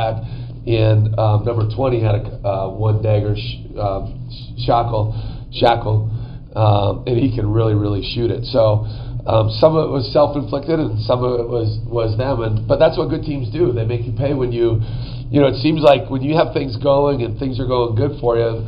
And 0.65 1.13
um, 1.19 1.45
number 1.45 1.69
20 1.69 2.01
had 2.01 2.15
a 2.15 2.49
uh, 2.49 2.69
one 2.71 3.03
dagger 3.03 3.37
sh- 3.37 3.69
um, 3.77 4.17
Schakel, 4.65 5.13
Schakel, 5.53 6.09
um, 6.57 7.05
and 7.07 7.19
he 7.19 7.35
can 7.35 7.53
really, 7.53 7.75
really 7.75 8.01
shoot 8.15 8.31
it. 8.31 8.47
So 8.47 8.89
um, 9.29 9.51
some 9.61 9.77
of 9.77 9.91
it 9.91 9.93
was 9.93 10.09
self-inflicted, 10.15 10.79
and 10.79 10.97
some 11.05 11.23
of 11.23 11.41
it 11.41 11.49
was 11.49 11.77
was 11.85 12.17
them. 12.17 12.41
And 12.41 12.67
but 12.67 12.79
that's 12.79 12.97
what 12.97 13.11
good 13.11 13.29
teams 13.29 13.53
do. 13.53 13.73
They 13.73 13.85
make 13.85 14.07
you 14.07 14.15
pay 14.17 14.33
when 14.33 14.53
you, 14.53 14.81
you 15.29 15.43
know, 15.43 15.49
it 15.53 15.61
seems 15.61 15.83
like 15.83 16.09
when 16.09 16.23
you 16.23 16.33
have 16.39 16.55
things 16.55 16.79
going 16.81 17.21
and 17.21 17.37
things 17.37 17.61
are 17.61 17.69
going 17.69 17.93
good 17.99 18.17
for 18.23 18.39
you, 18.41 18.65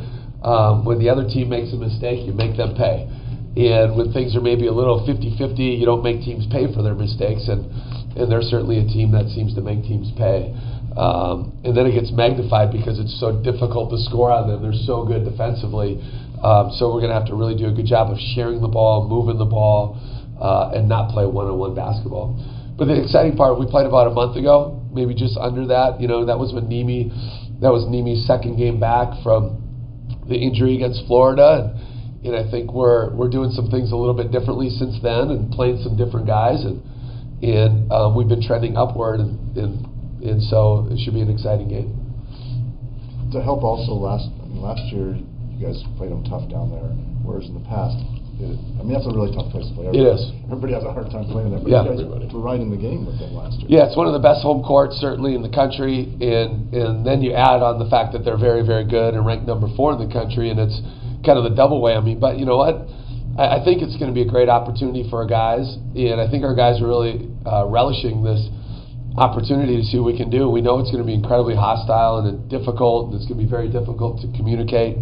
when 0.85 0.99
the 0.99 1.09
other 1.09 1.25
team 1.25 1.49
makes 1.49 1.73
a 1.73 1.79
mistake, 1.81 2.27
you 2.27 2.33
make 2.33 2.57
them 2.57 2.75
pay. 2.77 3.09
And 3.57 3.97
when 3.97 4.13
things 4.13 4.35
are 4.35 4.41
maybe 4.41 4.67
a 4.67 4.71
little 4.71 5.01
50-50, 5.01 5.57
you 5.57 5.85
don't 5.85 6.03
make 6.03 6.21
teams 6.21 6.45
pay 6.51 6.71
for 6.71 6.83
their 6.83 6.93
mistakes, 6.93 7.49
and 7.49 7.65
and 8.17 8.31
they're 8.31 8.41
certainly 8.41 8.79
a 8.79 8.85
team 8.85 9.11
that 9.13 9.29
seems 9.29 9.53
to 9.53 9.61
make 9.61 9.83
teams 9.83 10.09
pay. 10.17 10.49
Um, 10.97 11.53
and 11.63 11.77
then 11.77 11.85
it 11.85 11.93
gets 11.93 12.09
magnified 12.09 12.73
because 12.73 12.97
it's 12.97 13.13
so 13.21 13.29
difficult 13.45 13.93
to 13.93 13.97
score 14.09 14.33
on 14.33 14.49
them. 14.49 14.65
They're 14.65 14.81
so 14.89 15.05
good 15.05 15.21
defensively. 15.23 16.01
Um, 16.41 16.73
so 16.73 16.89
we're 16.89 17.05
going 17.05 17.13
to 17.13 17.17
have 17.17 17.29
to 17.29 17.37
really 17.37 17.53
do 17.53 17.69
a 17.69 17.73
good 17.73 17.85
job 17.85 18.09
of 18.09 18.17
sharing 18.33 18.61
the 18.61 18.67
ball, 18.67 19.05
moving 19.07 19.37
the 19.37 19.45
ball, 19.45 20.01
uh, 20.41 20.73
and 20.73 20.89
not 20.89 21.13
play 21.13 21.25
one-on-one 21.25 21.75
basketball. 21.75 22.33
But 22.77 22.85
the 22.85 22.97
exciting 22.97 23.37
part, 23.37 23.59
we 23.59 23.69
played 23.69 23.85
about 23.85 24.09
a 24.09 24.13
month 24.13 24.35
ago, 24.37 24.81
maybe 24.91 25.13
just 25.13 25.37
under 25.37 25.67
that. 25.67 26.01
You 26.01 26.07
know, 26.07 26.25
that 26.25 26.37
was 26.37 26.53
when 26.53 26.69
Nemi, 26.69 27.13
that 27.61 27.69
was 27.69 27.85
Neemias 27.85 28.25
second 28.25 28.57
game 28.57 28.79
back 28.79 29.21
from 29.21 29.61
the 30.29 30.35
injury 30.35 30.75
against 30.75 31.05
Florida, 31.05 31.61
and, 31.61 31.76
and 32.23 32.35
I 32.35 32.49
think 32.49 32.73
we're 32.73 33.13
we're 33.15 33.29
doing 33.29 33.51
some 33.51 33.69
things 33.69 33.91
a 33.91 33.95
little 33.95 34.15
bit 34.15 34.31
differently 34.31 34.69
since 34.69 34.97
then, 35.01 35.29
and 35.29 35.51
playing 35.51 35.81
some 35.83 35.95
different 35.97 36.25
guys, 36.27 36.63
and 36.65 36.81
and 37.43 37.91
um, 37.91 38.15
we've 38.15 38.27
been 38.27 38.41
trending 38.41 38.75
upward, 38.77 39.19
and, 39.19 39.37
and 39.57 39.85
and 40.23 40.41
so 40.43 40.87
it 40.91 40.97
should 41.03 41.13
be 41.13 41.21
an 41.21 41.29
exciting 41.29 41.69
game. 41.69 41.93
To 43.33 43.41
help 43.41 43.63
also 43.63 43.93
last 43.93 44.29
I 44.41 44.47
mean, 44.47 44.61
last 44.61 44.81
year 44.91 45.13
you 45.15 45.59
guys 45.65 45.77
played 45.97 46.11
them 46.11 46.23
tough 46.23 46.49
down 46.49 46.71
there, 46.71 46.89
whereas 47.27 47.45
in 47.49 47.53
the 47.59 47.65
past, 47.67 47.97
it, 48.39 48.55
I 48.79 48.81
mean 48.87 48.93
that's 48.95 49.05
a 49.05 49.13
really 49.13 49.35
tough 49.35 49.51
place 49.51 49.67
to 49.67 49.73
play. 49.75 49.85
It 49.91 49.93
Everybody- 49.93 50.15
is. 50.15 50.21
Everybody 50.47 50.73
has 50.73 50.83
a 50.87 50.93
hard 50.93 51.11
time 51.11 51.27
playing 51.29 51.51
there, 51.51 51.59
but 51.59 51.69
Yeah. 51.69 51.83
you 51.83 52.07
guys 52.07 52.33
were 52.33 52.39
right 52.39 52.59
in 52.59 52.71
the 52.71 52.79
game 52.79 53.05
with 53.05 53.19
them 53.19 53.35
last 53.35 53.59
year. 53.59 53.67
Yeah, 53.67 53.85
it's 53.85 53.97
one 53.99 54.07
of 54.07 54.13
the 54.13 54.23
best 54.23 54.41
home 54.41 54.63
courts 54.63 54.95
certainly 54.97 55.35
in 55.35 55.41
the 55.43 55.51
country, 55.53 56.07
and 56.23 56.71
and 56.73 57.05
then 57.05 57.21
you 57.21 57.33
add 57.33 57.61
on 57.61 57.77
the 57.77 57.85
fact 57.91 58.13
that 58.13 58.23
they're 58.25 58.39
very 58.39 58.63
very 58.65 58.85
good 58.87 59.13
and 59.13 59.25
ranked 59.25 59.45
number 59.45 59.67
four 59.75 59.91
in 59.93 59.99
the 59.99 60.07
country, 60.11 60.49
and 60.49 60.57
it's 60.59 60.79
kind 61.25 61.37
of 61.37 61.43
the 61.43 61.55
double 61.55 61.81
whammy. 61.81 62.19
But 62.19 62.37
you 62.37 62.45
know 62.45 62.57
what? 62.57 62.87
I, 63.37 63.61
I 63.61 63.63
think 63.63 63.81
it's 63.81 63.95
going 63.97 64.09
to 64.09 64.15
be 64.15 64.21
a 64.21 64.29
great 64.29 64.49
opportunity 64.49 65.05
for 65.09 65.21
our 65.21 65.27
guys, 65.27 65.65
and 65.95 66.19
I 66.19 66.29
think 66.29 66.43
our 66.43 66.55
guys 66.55 66.81
are 66.81 66.87
really 66.87 67.29
uh, 67.45 67.65
relishing 67.67 68.23
this 68.23 68.41
opportunity 69.17 69.77
to 69.77 69.83
see 69.83 69.97
what 69.97 70.13
we 70.13 70.17
can 70.17 70.29
do. 70.29 70.49
We 70.49 70.61
know 70.61 70.79
it's 70.79 70.91
going 70.91 71.01
to 71.01 71.07
be 71.07 71.15
incredibly 71.15 71.55
hostile 71.55 72.21
and 72.21 72.49
difficult, 72.49 73.09
and 73.09 73.15
it's 73.15 73.25
going 73.25 73.39
to 73.39 73.43
be 73.43 73.49
very 73.49 73.69
difficult 73.69 74.21
to 74.21 74.27
communicate. 74.37 74.97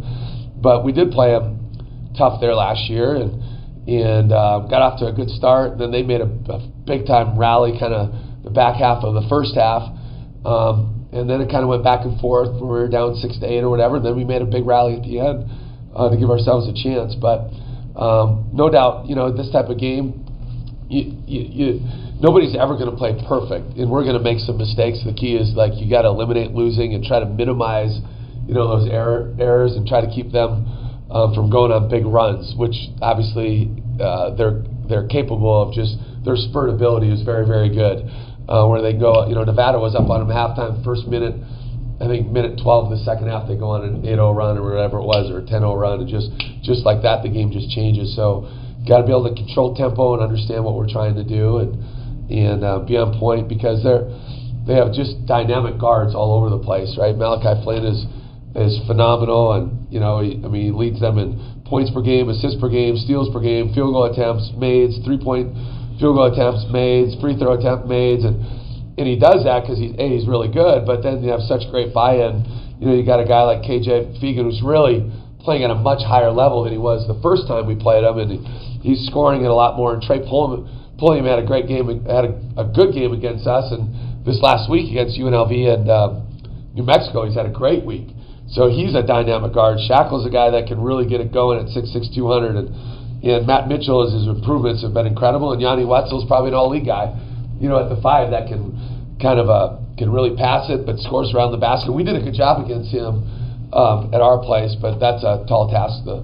But 0.55 0.83
we 0.83 0.91
did 0.91 1.11
play 1.11 1.31
them 1.31 2.13
tough 2.17 2.39
there 2.39 2.55
last 2.55 2.89
year, 2.89 3.15
and 3.15 3.43
and 3.85 4.31
uh, 4.31 4.65
got 4.65 4.81
off 4.81 4.99
to 4.99 5.05
a 5.05 5.13
good 5.13 5.29
start. 5.29 5.77
Then 5.77 5.91
they 5.91 6.01
made 6.01 6.21
a, 6.21 6.25
a 6.25 6.57
big 6.87 7.05
time 7.05 7.37
rally, 7.37 7.77
kind 7.77 7.93
of 7.93 8.43
the 8.43 8.49
back 8.49 8.77
half 8.77 9.03
of 9.03 9.13
the 9.13 9.27
first 9.29 9.53
half, 9.53 9.83
um, 10.45 11.05
and 11.13 11.29
then 11.29 11.41
it 11.41 11.51
kind 11.51 11.61
of 11.61 11.69
went 11.69 11.83
back 11.83 12.03
and 12.03 12.19
forth. 12.19 12.49
We 12.55 12.65
were 12.65 12.87
down 12.87 13.15
six 13.15 13.37
to 13.39 13.45
eight 13.45 13.61
or 13.61 13.69
whatever. 13.69 13.97
And 13.97 14.05
then 14.05 14.15
we 14.15 14.23
made 14.23 14.41
a 14.41 14.49
big 14.49 14.65
rally 14.65 14.95
at 14.95 15.03
the 15.03 15.19
end 15.19 15.45
uh, 15.95 16.09
to 16.09 16.17
give 16.17 16.29
ourselves 16.29 16.67
a 16.67 16.75
chance. 16.75 17.15
But 17.15 17.49
um, 17.95 18.51
no 18.53 18.69
doubt, 18.69 19.07
you 19.07 19.15
know, 19.15 19.31
this 19.31 19.49
type 19.51 19.69
of 19.69 19.79
game, 19.79 20.21
you, 20.89 21.15
you, 21.25 21.41
you 21.49 21.67
nobody's 22.19 22.55
ever 22.55 22.75
going 22.77 22.91
to 22.91 22.97
play 22.97 23.15
perfect, 23.27 23.77
and 23.77 23.89
we're 23.89 24.03
going 24.03 24.17
to 24.17 24.23
make 24.23 24.39
some 24.39 24.57
mistakes. 24.57 24.99
The 25.05 25.13
key 25.13 25.35
is 25.35 25.55
like 25.55 25.73
you 25.75 25.89
got 25.89 26.03
to 26.03 26.09
eliminate 26.09 26.51
losing 26.51 26.93
and 26.93 27.03
try 27.03 27.19
to 27.19 27.25
minimize, 27.25 27.97
you 28.47 28.53
know, 28.53 28.67
those 28.67 28.89
error, 28.91 29.33
errors 29.39 29.73
and 29.75 29.87
try 29.87 30.01
to 30.01 30.11
keep 30.11 30.31
them 30.31 30.67
um, 31.09 31.33
from 31.33 31.49
going 31.49 31.71
on 31.71 31.89
big 31.89 32.05
runs, 32.05 32.53
which 32.57 32.75
obviously 33.01 33.71
uh, 34.01 34.35
they're 34.35 34.63
they're 34.87 35.07
capable 35.07 35.49
of. 35.49 35.73
Just 35.73 35.97
their 36.23 36.35
spurt 36.35 36.69
ability 36.69 37.11
is 37.11 37.21
very 37.23 37.45
very 37.47 37.69
good. 37.69 38.05
Uh, 38.45 38.67
where 38.67 38.81
they 38.81 38.93
go, 38.93 39.25
you 39.25 39.33
know, 39.33 39.43
Nevada 39.43 39.79
was 39.79 39.95
up 39.95 40.05
on 40.05 40.21
them 40.21 40.29
halftime, 40.29 40.83
first 40.85 41.07
minute, 41.07 41.33
I 42.01 42.07
think 42.07 42.27
minute 42.27 42.59
12 42.61 42.91
of 42.91 42.91
the 42.91 43.03
second 43.03 43.31
half, 43.31 43.47
they 43.47 43.55
go 43.55 43.71
on 43.71 43.87
an 43.87 44.03
8-0 44.03 44.35
run 44.35 44.57
or 44.57 44.67
whatever 44.67 44.99
it 44.99 45.07
was, 45.07 45.31
or 45.31 45.39
a 45.39 45.45
10-0 45.47 45.63
run, 45.79 46.03
and 46.03 46.09
just 46.09 46.27
just 46.59 46.83
like 46.83 47.01
that, 47.03 47.23
the 47.23 47.31
game 47.31 47.51
just 47.51 47.71
changes. 47.71 48.15
So, 48.15 48.51
got 48.83 48.99
to 48.99 49.05
be 49.07 49.15
able 49.15 49.31
to 49.31 49.35
control 49.35 49.73
tempo 49.75 50.13
and 50.13 50.21
understand 50.21 50.63
what 50.63 50.75
we're 50.75 50.91
trying 50.91 51.15
to 51.15 51.23
do, 51.23 51.63
and 51.63 51.71
and 52.27 52.63
uh, 52.63 52.79
be 52.83 52.97
on 52.97 53.15
point 53.19 53.47
because 53.47 53.79
they're 53.83 54.11
they 54.67 54.75
have 54.75 54.91
just 54.91 55.23
dynamic 55.29 55.77
guards 55.77 56.17
all 56.17 56.33
over 56.33 56.49
the 56.49 56.59
place, 56.59 56.97
right? 56.97 57.15
Malachi 57.15 57.53
Flynn 57.63 57.85
is 57.85 58.03
is 58.55 58.79
phenomenal, 58.87 59.53
and 59.53 59.87
you 59.91 59.99
know, 59.99 60.19
he, 60.19 60.39
I 60.43 60.47
mean, 60.47 60.63
he 60.67 60.71
leads 60.71 60.99
them 60.99 61.19
in 61.19 61.63
points 61.65 61.91
per 61.91 62.01
game, 62.01 62.29
assists 62.29 62.59
per 62.59 62.69
game, 62.69 62.97
steals 62.97 63.31
per 63.31 63.39
game, 63.39 63.73
field 63.73 63.93
goal 63.93 64.11
attempts, 64.11 64.51
made, 64.57 64.91
three 65.03 65.19
point 65.21 65.53
field 65.99 66.15
goal 66.17 66.27
attempts 66.31 66.65
made, 66.71 67.15
free 67.21 67.37
throw 67.37 67.55
attempt 67.55 67.87
made, 67.87 68.19
and 68.25 68.64
and 68.97 69.07
he 69.07 69.19
does 69.19 69.43
that 69.43 69.61
because 69.61 69.77
he 69.77 69.91
a 69.97 70.05
he's 70.07 70.27
really 70.27 70.47
good, 70.47 70.85
but 70.85 71.03
then 71.03 71.23
you 71.23 71.31
have 71.31 71.43
such 71.43 71.67
great 71.71 71.93
buy-in. 71.93 72.47
You 72.79 72.87
know, 72.87 72.93
you 72.95 73.05
got 73.05 73.19
a 73.19 73.27
guy 73.27 73.43
like 73.43 73.63
KJ 73.63 74.19
Feagin 74.23 74.47
who's 74.47 74.61
really 74.63 75.03
playing 75.39 75.63
at 75.63 75.71
a 75.71 75.75
much 75.75 76.01
higher 76.03 76.31
level 76.31 76.63
than 76.63 76.73
he 76.73 76.79
was 76.79 77.05
the 77.07 77.19
first 77.21 77.47
time 77.47 77.67
we 77.67 77.75
played 77.75 78.03
him, 78.03 78.17
and 78.17 78.31
he, 78.31 78.39
he's 78.81 79.05
scoring 79.07 79.43
it 79.43 79.51
a 79.51 79.53
lot 79.53 79.77
more. 79.77 79.93
And 79.93 80.01
Trey 80.01 80.19
Pulliam, 80.19 80.67
Pulliam 80.97 81.25
had 81.25 81.39
a 81.39 81.45
great 81.45 81.67
game, 81.67 81.87
had 82.07 82.25
a, 82.25 82.33
a 82.57 82.65
good 82.65 82.95
game 82.95 83.13
against 83.13 83.45
us, 83.47 83.71
and 83.71 84.25
this 84.25 84.39
last 84.41 84.71
week 84.71 84.89
against 84.89 85.19
UNLV 85.19 85.53
and 85.53 85.85
um, 85.91 86.11
New 86.73 86.83
Mexico, 86.83 87.25
he's 87.25 87.35
had 87.35 87.45
a 87.45 87.53
great 87.53 87.85
week. 87.85 88.09
So 88.47 88.69
he's 88.69 88.93
a 88.95 89.01
dynamic 89.01 89.53
guard. 89.53 89.79
Schakel's 89.89 90.25
a 90.25 90.29
guy 90.29 90.51
that 90.51 90.67
can 90.67 90.79
really 90.81 91.07
get 91.07 91.19
it 91.19 91.33
going 91.33 91.59
at 91.59 91.67
6'6", 91.73 92.13
200, 92.13 92.55
and 92.55 92.69
and 93.25 93.47
Matt 93.47 93.67
Mitchell, 93.67 94.05
his 94.05 94.27
improvements 94.27 94.83
have 94.83 94.93
been 94.93 95.07
incredible, 95.07 95.51
and 95.51 95.59
Yanni 95.59 95.81
Wetzell's 95.81 96.27
probably 96.27 96.49
an 96.49 96.53
all-league 96.53 96.85
guy, 96.85 97.09
you 97.59 97.69
know, 97.69 97.79
at 97.79 97.89
the 97.89 98.01
five 98.01 98.31
that 98.31 98.47
can 98.47 99.17
kind 99.21 99.39
of 99.39 99.49
uh, 99.49 99.77
can 99.97 100.11
really 100.11 100.35
pass 100.35 100.69
it, 100.69 100.85
but 100.85 100.99
scores 100.99 101.33
around 101.33 101.51
the 101.51 101.57
basket. 101.57 101.91
We 101.91 102.03
did 102.03 102.15
a 102.15 102.21
good 102.21 102.35
job 102.35 102.63
against 102.63 102.91
him 102.91 103.23
um, 103.73 104.13
at 104.13 104.21
our 104.21 104.39
place, 104.43 104.75
but 104.75 104.99
that's 104.99 105.23
a 105.23 105.45
tall 105.47 105.71
task 105.71 106.03
to 106.05 106.23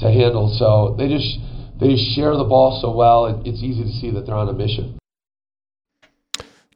to 0.00 0.10
handle. 0.10 0.48
So 0.58 0.96
they 0.96 1.08
just 1.08 1.38
they 1.80 1.94
just 1.96 2.14
share 2.16 2.36
the 2.36 2.44
ball 2.44 2.80
so 2.80 2.90
well, 2.94 3.26
and 3.26 3.46
it's 3.46 3.62
easy 3.62 3.84
to 3.84 3.92
see 4.00 4.10
that 4.12 4.26
they're 4.26 4.34
on 4.34 4.48
a 4.48 4.52
mission. 4.52 4.98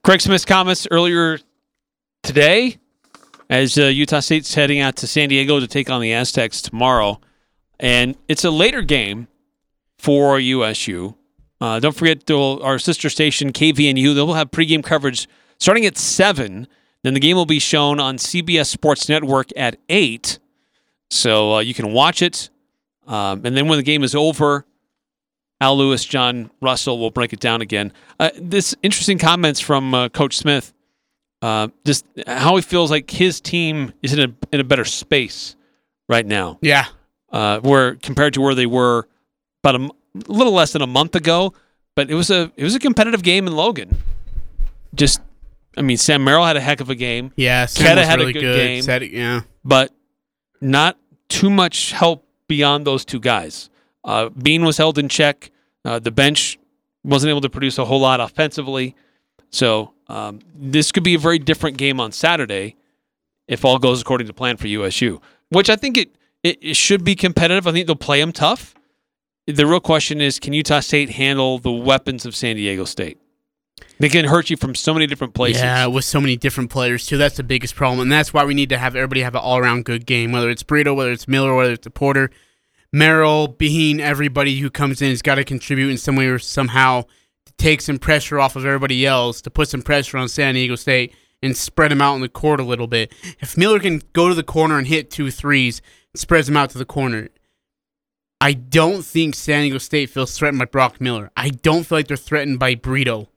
Craig 0.02 0.20
Smith's 0.20 0.44
comments 0.44 0.86
earlier 0.90 1.38
today 2.22 2.76
as 3.48 3.78
uh, 3.78 3.84
Utah 3.84 4.20
State's 4.20 4.54
heading 4.54 4.80
out 4.80 4.96
to 4.96 5.06
San 5.06 5.28
Diego 5.28 5.60
to 5.60 5.66
take 5.66 5.88
on 5.88 6.00
the 6.00 6.12
Aztecs 6.12 6.60
tomorrow. 6.60 7.20
And 7.80 8.16
it's 8.28 8.44
a 8.44 8.50
later 8.50 8.82
game 8.82 9.28
for 9.98 10.38
USU. 10.38 11.16
Uh, 11.60 11.80
don't 11.80 11.94
forget 11.96 12.28
our 12.30 12.78
sister 12.78 13.08
station, 13.08 13.52
KVNU, 13.52 14.14
they'll 14.14 14.34
have 14.34 14.50
pregame 14.50 14.82
coverage 14.82 15.28
starting 15.58 15.86
at 15.86 15.96
7. 15.96 16.66
Then 17.02 17.14
the 17.14 17.20
game 17.20 17.36
will 17.36 17.46
be 17.46 17.58
shown 17.58 18.00
on 18.00 18.16
CBS 18.16 18.66
Sports 18.66 19.08
Network 19.08 19.48
at 19.56 19.78
8. 19.88 20.38
So 21.10 21.54
uh, 21.54 21.60
you 21.60 21.74
can 21.74 21.92
watch 21.92 22.22
it. 22.22 22.50
Um, 23.06 23.44
and 23.44 23.56
then 23.56 23.68
when 23.68 23.78
the 23.78 23.82
game 23.82 24.02
is 24.02 24.14
over, 24.14 24.64
Al 25.60 25.76
Lewis, 25.76 26.04
John 26.04 26.50
Russell 26.60 26.98
will 26.98 27.10
break 27.10 27.32
it 27.32 27.40
down 27.40 27.60
again. 27.60 27.92
Uh, 28.18 28.30
this 28.36 28.74
interesting 28.82 29.18
comments 29.18 29.60
from 29.60 29.94
uh, 29.94 30.08
Coach 30.08 30.36
Smith. 30.36 30.72
Uh, 31.42 31.68
just 31.84 32.06
how 32.26 32.56
he 32.56 32.62
feels 32.62 32.90
like 32.90 33.10
his 33.10 33.40
team 33.40 33.92
is 34.02 34.14
in 34.14 34.20
a 34.20 34.34
in 34.50 34.60
a 34.60 34.64
better 34.64 34.84
space 34.84 35.56
right 36.08 36.24
now. 36.24 36.58
Yeah. 36.62 36.86
Uh, 37.30 37.60
where 37.60 37.96
compared 37.96 38.32
to 38.34 38.40
where 38.40 38.54
they 38.54 38.66
were 38.66 39.08
about 39.62 39.76
a 39.76 39.90
m- 40.14 40.22
little 40.28 40.52
less 40.52 40.72
than 40.72 40.82
a 40.82 40.86
month 40.86 41.14
ago, 41.14 41.52
but 41.94 42.10
it 42.10 42.14
was 42.14 42.30
a 42.30 42.50
it 42.56 42.64
was 42.64 42.74
a 42.74 42.78
competitive 42.78 43.22
game 43.22 43.46
in 43.46 43.54
Logan. 43.54 43.96
Just, 44.94 45.20
I 45.76 45.82
mean, 45.82 45.96
Sam 45.96 46.22
Merrill 46.22 46.44
had 46.44 46.56
a 46.56 46.60
heck 46.60 46.80
of 46.80 46.88
a 46.88 46.94
game. 46.94 47.32
Yeah, 47.36 47.66
Sam 47.66 47.86
Queta 47.86 48.06
had 48.06 48.18
really 48.20 48.30
a 48.30 48.32
good, 48.34 48.40
good. 48.42 48.88
game. 49.00 49.12
Yeah. 49.12 49.40
but 49.64 49.92
not 50.60 50.96
too 51.28 51.50
much 51.50 51.90
help 51.92 52.24
beyond 52.48 52.86
those 52.86 53.04
two 53.04 53.18
guys. 53.20 53.70
Uh, 54.04 54.28
Bean 54.28 54.64
was 54.64 54.76
held 54.76 54.98
in 54.98 55.08
check. 55.08 55.50
Uh, 55.84 55.98
the 55.98 56.10
bench 56.12 56.58
wasn't 57.02 57.28
able 57.30 57.40
to 57.40 57.50
produce 57.50 57.76
a 57.78 57.84
whole 57.84 58.00
lot 58.00 58.20
offensively. 58.20 58.94
So 59.50 59.92
um, 60.08 60.40
this 60.54 60.92
could 60.92 61.02
be 61.02 61.14
a 61.14 61.18
very 61.18 61.38
different 61.38 61.76
game 61.76 62.00
on 62.00 62.12
Saturday 62.12 62.76
if 63.48 63.64
all 63.64 63.78
goes 63.78 64.00
according 64.00 64.26
to 64.28 64.32
plan 64.32 64.56
for 64.56 64.66
USU, 64.68 65.20
which 65.50 65.68
I 65.68 65.76
think 65.76 65.96
it, 65.98 66.14
it, 66.42 66.58
it 66.62 66.76
should 66.76 67.04
be 67.04 67.14
competitive. 67.14 67.66
I 67.66 67.72
think 67.72 67.86
they'll 67.86 67.96
play 67.96 68.20
them 68.20 68.32
tough. 68.32 68.74
The 69.46 69.66
real 69.66 69.80
question 69.80 70.20
is 70.20 70.38
can 70.38 70.52
Utah 70.52 70.80
State 70.80 71.10
handle 71.10 71.58
the 71.58 71.70
weapons 71.70 72.24
of 72.24 72.34
San 72.34 72.56
Diego 72.56 72.84
State? 72.84 73.18
They 73.98 74.08
can 74.08 74.24
hurt 74.24 74.50
you 74.50 74.56
from 74.56 74.74
so 74.74 74.94
many 74.94 75.06
different 75.06 75.34
places. 75.34 75.62
Yeah, 75.62 75.86
with 75.86 76.04
so 76.04 76.20
many 76.20 76.36
different 76.36 76.70
players 76.70 77.06
too. 77.06 77.18
That's 77.18 77.36
the 77.36 77.42
biggest 77.42 77.74
problem, 77.74 78.00
and 78.00 78.12
that's 78.12 78.32
why 78.32 78.44
we 78.44 78.54
need 78.54 78.70
to 78.70 78.78
have 78.78 78.96
everybody 78.96 79.22
have 79.22 79.34
an 79.34 79.42
all-around 79.42 79.84
good 79.84 80.06
game. 80.06 80.32
Whether 80.32 80.50
it's 80.50 80.62
Brito, 80.62 80.94
whether 80.94 81.12
it's 81.12 81.28
Miller, 81.28 81.54
whether 81.54 81.72
it's 81.72 81.86
Porter, 81.94 82.30
Merrill, 82.92 83.48
Bean, 83.48 84.00
everybody 84.00 84.58
who 84.60 84.70
comes 84.70 85.02
in 85.02 85.10
has 85.10 85.22
got 85.22 85.34
to 85.36 85.44
contribute 85.44 85.90
in 85.90 85.98
some 85.98 86.16
way 86.16 86.26
or 86.26 86.38
somehow 86.38 87.02
to 87.46 87.52
take 87.58 87.80
some 87.80 87.98
pressure 87.98 88.40
off 88.40 88.56
of 88.56 88.64
everybody 88.64 89.04
else, 89.04 89.40
to 89.42 89.50
put 89.50 89.68
some 89.68 89.82
pressure 89.82 90.16
on 90.16 90.28
San 90.28 90.54
Diego 90.54 90.76
State 90.76 91.14
and 91.42 91.56
spread 91.56 91.90
them 91.90 92.00
out 92.00 92.14
in 92.14 92.20
the 92.20 92.28
court 92.28 92.60
a 92.60 92.64
little 92.64 92.86
bit. 92.86 93.12
If 93.40 93.56
Miller 93.56 93.78
can 93.78 94.00
go 94.12 94.28
to 94.28 94.34
the 94.34 94.42
corner 94.42 94.78
and 94.78 94.86
hit 94.86 95.10
two 95.10 95.30
threes, 95.30 95.82
spreads 96.14 96.46
them 96.46 96.56
out 96.56 96.70
to 96.70 96.78
the 96.78 96.84
corner. 96.84 97.28
I 98.44 98.52
don't 98.52 99.02
think 99.02 99.34
San 99.34 99.62
Diego 99.62 99.78
State 99.78 100.10
feels 100.10 100.36
threatened 100.36 100.58
by 100.58 100.66
Brock 100.66 101.00
Miller. 101.00 101.30
I 101.34 101.48
don't 101.48 101.84
feel 101.84 101.96
like 101.96 102.08
they're 102.08 102.16
threatened 102.18 102.58
by 102.58 102.74
Brito. 102.74 103.30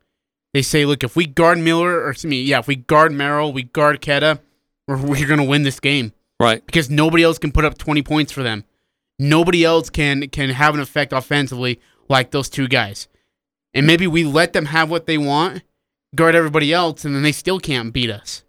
They 0.53 0.61
say, 0.61 0.85
look, 0.85 1.01
if 1.01 1.15
we 1.15 1.25
guard 1.25 1.59
Miller, 1.59 2.01
or 2.01 2.09
excuse 2.09 2.29
me, 2.29 2.41
yeah, 2.41 2.59
if 2.59 2.67
we 2.67 2.75
guard 2.75 3.13
Merrill, 3.13 3.53
we 3.53 3.63
guard 3.63 4.01
Queta, 4.01 4.41
we're, 4.85 4.97
we're 4.97 5.25
going 5.25 5.39
to 5.39 5.45
win 5.45 5.63
this 5.63 5.79
game. 5.79 6.11
Right. 6.41 6.65
Because 6.65 6.89
nobody 6.89 7.23
else 7.23 7.37
can 7.37 7.53
put 7.53 7.63
up 7.63 7.77
20 7.77 8.03
points 8.03 8.33
for 8.33 8.43
them. 8.43 8.65
Nobody 9.17 9.63
else 9.63 9.89
can 9.89 10.27
can 10.27 10.49
have 10.49 10.75
an 10.75 10.81
effect 10.81 11.13
offensively 11.13 11.79
like 12.09 12.31
those 12.31 12.49
two 12.49 12.67
guys. 12.67 13.07
And 13.73 13.87
maybe 13.87 14.07
we 14.07 14.25
let 14.25 14.51
them 14.51 14.65
have 14.65 14.91
what 14.91 15.05
they 15.05 15.17
want, 15.17 15.63
guard 16.15 16.35
everybody 16.35 16.73
else, 16.73 17.05
and 17.05 17.15
then 17.15 17.23
they 17.23 17.31
still 17.31 17.61
can't 17.61 17.93
beat 17.93 18.09
us. 18.09 18.43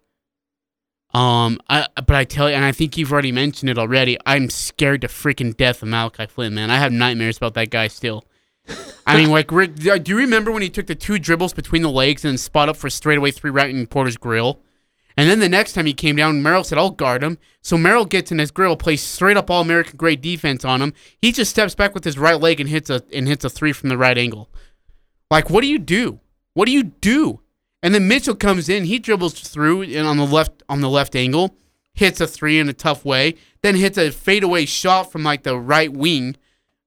Um, 1.13 1.59
I 1.67 1.87
but 1.95 2.15
I 2.15 2.23
tell 2.23 2.49
you, 2.49 2.55
and 2.55 2.63
I 2.63 2.71
think 2.71 2.97
you've 2.97 3.11
already 3.11 3.31
mentioned 3.31 3.69
it 3.69 3.77
already. 3.77 4.17
I'm 4.25 4.49
scared 4.49 5.01
to 5.01 5.07
freaking 5.07 5.57
death 5.57 5.81
of 5.81 5.89
Malachi 5.89 6.27
Flynn, 6.27 6.53
man. 6.53 6.69
I 6.69 6.77
have 6.77 6.91
nightmares 6.91 7.37
about 7.37 7.55
that 7.55 7.71
guy 7.71 7.87
still. 7.87 8.25
I 9.07 9.17
mean, 9.17 9.31
like, 9.31 9.51
Rick, 9.51 9.75
do 9.77 9.99
you 10.05 10.17
remember 10.17 10.51
when 10.51 10.61
he 10.61 10.69
took 10.69 10.85
the 10.85 10.93
two 10.93 11.17
dribbles 11.17 11.53
between 11.53 11.81
the 11.81 11.89
legs 11.89 12.23
and 12.23 12.39
spot 12.39 12.69
up 12.69 12.77
for 12.77 12.89
straightaway 12.91 13.31
three 13.31 13.49
right 13.49 13.69
in 13.69 13.87
Porter's 13.87 14.17
grill? 14.17 14.61
And 15.17 15.29
then 15.29 15.39
the 15.39 15.49
next 15.49 15.73
time 15.73 15.85
he 15.85 15.93
came 15.93 16.15
down, 16.15 16.43
Merrill 16.43 16.63
said, 16.63 16.77
I'll 16.77 16.91
guard 16.91 17.23
him. 17.23 17.39
So 17.61 17.77
Merrill 17.77 18.05
gets 18.05 18.31
in 18.31 18.39
his 18.39 18.51
grill, 18.51 18.77
plays 18.77 19.01
straight 19.01 19.35
up 19.35 19.49
all 19.49 19.61
American 19.61 19.97
grade 19.97 20.21
defense 20.21 20.63
on 20.63 20.81
him. 20.81 20.93
He 21.17 21.31
just 21.31 21.51
steps 21.51 21.75
back 21.75 21.93
with 21.93 22.05
his 22.05 22.17
right 22.17 22.39
leg 22.39 22.59
and 22.59 22.69
hits 22.69 22.89
a 22.89 23.03
and 23.13 23.27
hits 23.27 23.43
a 23.43 23.49
three 23.49 23.73
from 23.73 23.89
the 23.89 23.97
right 23.97 24.17
angle. 24.17 24.49
Like, 25.29 25.49
what 25.49 25.61
do 25.61 25.67
you 25.67 25.79
do? 25.79 26.19
What 26.53 26.67
do 26.67 26.71
you 26.71 26.83
do? 26.83 27.41
And 27.81 27.93
then 27.93 28.07
Mitchell 28.07 28.35
comes 28.35 28.67
in, 28.67 28.85
he 28.85 28.99
dribbles 28.99 29.33
through 29.33 29.83
and 29.83 30.05
on 30.05 30.17
the 30.17 30.25
left 30.25 30.63
on 30.67 30.81
the 30.81 30.89
left 30.89 31.15
angle, 31.15 31.55
hits 31.93 32.19
a 32.19 32.27
three 32.27 32.59
in 32.59 32.69
a 32.69 32.73
tough 32.73 33.05
way, 33.05 33.35
then 33.61 33.75
hits 33.75 33.97
a 33.97 34.11
fadeaway 34.11 34.65
shot 34.65 35.11
from 35.11 35.23
like 35.23 35.43
the 35.43 35.57
right 35.57 35.91
wing. 35.91 36.35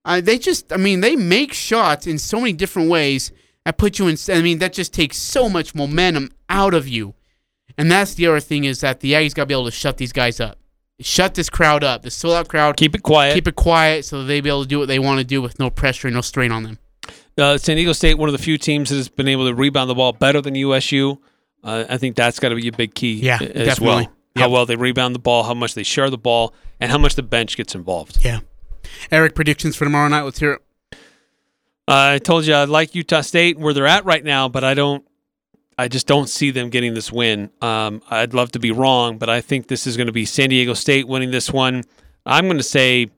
Uh, 0.05 0.21
they 0.21 0.39
just, 0.39 0.73
I 0.73 0.77
mean, 0.77 1.01
they 1.01 1.17
make 1.17 1.53
shots 1.53 2.07
in 2.07 2.19
so 2.19 2.41
many 2.41 2.53
different 2.53 2.91
ways 2.91 3.33
that 3.65 3.79
put 3.79 3.99
you 3.99 4.09
in. 4.09 4.17
I 4.29 4.43
mean, 4.43 4.59
that 4.59 4.73
just 4.73 4.93
takes 4.93 5.17
so 5.17 5.49
much 5.49 5.75
momentum 5.75 6.31
out 6.49 6.75
of 6.75 6.89
you. 6.89 7.15
And 7.79 7.91
that's 7.91 8.15
the 8.15 8.27
other 8.27 8.41
thing 8.41 8.65
is 8.65 8.81
that 8.81 9.01
the 9.01 9.13
Aggies 9.13 9.35
got 9.35 9.45
to 9.45 9.47
be 9.47 9.55
able 9.55 9.65
to 9.65 9.71
shut 9.71 9.97
these 9.97 10.13
guys 10.13 10.41
up, 10.41 10.59
shut 11.01 11.35
this 11.35 11.49
crowd 11.49 11.83
up, 11.85 12.03
this 12.03 12.15
sold 12.15 12.35
out 12.35 12.49
crowd. 12.49 12.77
Keep 12.77 12.97
it 12.97 13.03
quiet. 13.03 13.35
Keep 13.35 13.49
it 13.49 13.57
quiet 13.57 14.05
so 14.05 14.25
they 14.25 14.41
be 14.41 14.49
able 14.49 14.63
to 14.63 14.69
do 14.69 14.79
what 14.79 14.89
they 14.89 14.99
want 14.99 15.19
to 15.19 15.25
do 15.25 15.41
with 15.41 15.59
no 15.59 15.71
pressure 15.71 16.09
and 16.09 16.15
no 16.15 16.21
strain 16.21 16.53
on 16.53 16.65
them. 16.65 16.79
Uh, 17.39 17.57
San 17.59 17.77
Diego 17.77 17.93
State, 17.93 18.19
one 18.19 18.29
of 18.29 18.33
the 18.33 18.39
few 18.43 18.59
teams 18.59 18.91
that 18.91 18.97
has 18.97 19.09
been 19.09 19.29
able 19.29 19.47
to 19.47 19.55
rebound 19.55 19.89
the 19.89 19.95
ball 19.95 20.13
better 20.13 20.41
than 20.41 20.55
USU. 20.55 21.19
Uh, 21.65 21.85
I 21.89 21.97
think 21.97 22.17
that's 22.17 22.39
got 22.39 22.51
to 22.51 22.57
be 22.57 22.69
a 22.69 22.73
big 22.73 22.95
key 22.95 23.15
Yeah, 23.15 23.39
as 23.41 23.67
definitely. 23.79 23.87
well. 23.87 24.13
How 24.37 24.49
well 24.51 24.67
they 24.67 24.77
rebound 24.77 25.15
the 25.15 25.19
ball, 25.19 25.43
how 25.45 25.55
much 25.55 25.75
they 25.75 25.83
share 25.83 26.09
the 26.11 26.19
ball, 26.19 26.55
and 26.81 26.91
how 26.91 26.99
much 26.99 27.15
the 27.17 27.23
bench 27.23 27.57
gets 27.57 27.75
involved. 27.75 28.25
Yeah. 28.25 28.41
Eric, 29.11 29.35
predictions 29.35 29.77
for 29.77 29.85
tomorrow 29.85 30.09
night. 30.09 30.23
Let's 30.23 30.39
hear 30.39 30.53
it. 30.55 30.63
Uh, 31.89 32.15
I 32.15 32.19
told 32.19 32.47
you 32.47 32.55
I 32.55 32.65
like 32.65 32.95
Utah 32.95 33.21
State 33.21 33.59
where 33.59 33.75
they're 33.75 33.87
at 33.87 34.05
right 34.05 34.25
now, 34.25 34.49
but 34.49 34.65
I 34.65 34.75
don't. 34.75 35.05
I 35.79 35.89
just 35.89 36.07
don't 36.07 36.29
see 36.29 36.51
them 36.51 36.69
getting 36.71 36.95
this 36.95 37.11
win. 37.11 37.51
Um, 37.61 38.03
I'd 38.11 38.35
love 38.35 38.53
to 38.53 38.59
be 38.59 38.71
wrong, 38.71 39.19
but 39.19 39.29
I 39.29 39.41
think 39.41 39.69
this 39.69 39.87
is 39.87 39.97
going 39.97 40.07
to 40.07 40.13
be 40.13 40.25
San 40.25 40.51
Diego 40.51 40.75
State 40.75 41.09
winning 41.09 41.31
this 41.31 41.51
one. 41.51 41.83
I'm 42.27 42.45
going 42.47 42.59
to 42.59 42.63
say 42.63 43.09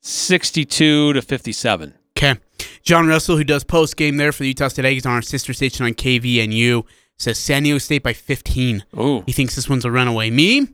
62 0.00 1.12
to 1.14 1.22
57. 1.22 1.94
Okay. 2.16 2.34
John 2.82 3.06
Russell, 3.06 3.36
who 3.36 3.44
does 3.44 3.64
post 3.64 3.96
game 3.96 4.16
there 4.16 4.32
for 4.32 4.42
the 4.42 4.48
Utah 4.48 4.68
State 4.68 4.84
Aggies 4.84 5.06
on 5.06 5.12
our 5.12 5.22
sister 5.22 5.52
station 5.52 5.84
on 5.84 5.94
KVNU, 5.94 6.84
says 7.18 7.38
San 7.38 7.64
Diego 7.64 7.78
State 7.78 8.02
by 8.02 8.12
15. 8.12 8.84
Oh. 8.96 9.24
He 9.26 9.32
thinks 9.32 9.56
this 9.56 9.68
one's 9.68 9.84
a 9.84 9.90
runaway. 9.90 10.30
Me? 10.30 10.68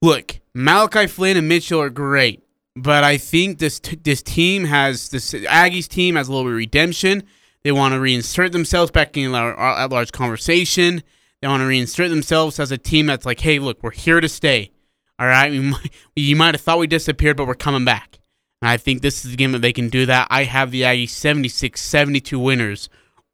Look, 0.00 0.40
Malachi 0.54 1.06
Flynn 1.06 1.36
and 1.36 1.48
Mitchell 1.48 1.80
are 1.80 1.90
great, 1.90 2.44
but 2.76 3.02
I 3.02 3.18
think 3.18 3.58
this 3.58 3.80
t- 3.80 3.96
this 3.96 4.22
team 4.22 4.64
has 4.64 5.08
this 5.08 5.32
Aggies 5.32 5.88
team 5.88 6.14
has 6.14 6.28
a 6.28 6.32
little 6.32 6.44
bit 6.44 6.52
of 6.52 6.58
redemption. 6.58 7.24
They 7.64 7.72
want 7.72 7.94
to 7.94 7.98
reinsert 7.98 8.52
themselves 8.52 8.92
back 8.92 9.16
in 9.16 9.34
our 9.34 9.58
at 9.58 9.90
large 9.90 10.12
conversation. 10.12 11.02
They 11.40 11.48
want 11.48 11.62
to 11.62 11.66
reinsert 11.66 12.10
themselves 12.10 12.60
as 12.60 12.70
a 12.70 12.78
team 12.78 13.06
that's 13.06 13.26
like, 13.26 13.40
hey, 13.40 13.58
look, 13.58 13.82
we're 13.82 13.90
here 13.90 14.20
to 14.20 14.28
stay. 14.28 14.70
All 15.18 15.26
right, 15.26 15.50
we 15.50 15.60
might, 15.60 15.90
you 16.16 16.36
might 16.36 16.54
have 16.54 16.60
thought 16.60 16.78
we 16.78 16.86
disappeared, 16.86 17.36
but 17.36 17.46
we're 17.46 17.54
coming 17.54 17.84
back. 17.84 18.17
And 18.60 18.68
I 18.68 18.76
think 18.76 19.02
this 19.02 19.24
is 19.24 19.30
the 19.30 19.36
game 19.36 19.52
that 19.52 19.60
they 19.60 19.72
can 19.72 19.88
do 19.88 20.06
that. 20.06 20.26
I 20.30 20.44
have 20.44 20.70
the 20.70 20.82
Aggies 20.82 21.10
76 21.10 21.80
72 21.80 22.38
winners 22.38 22.88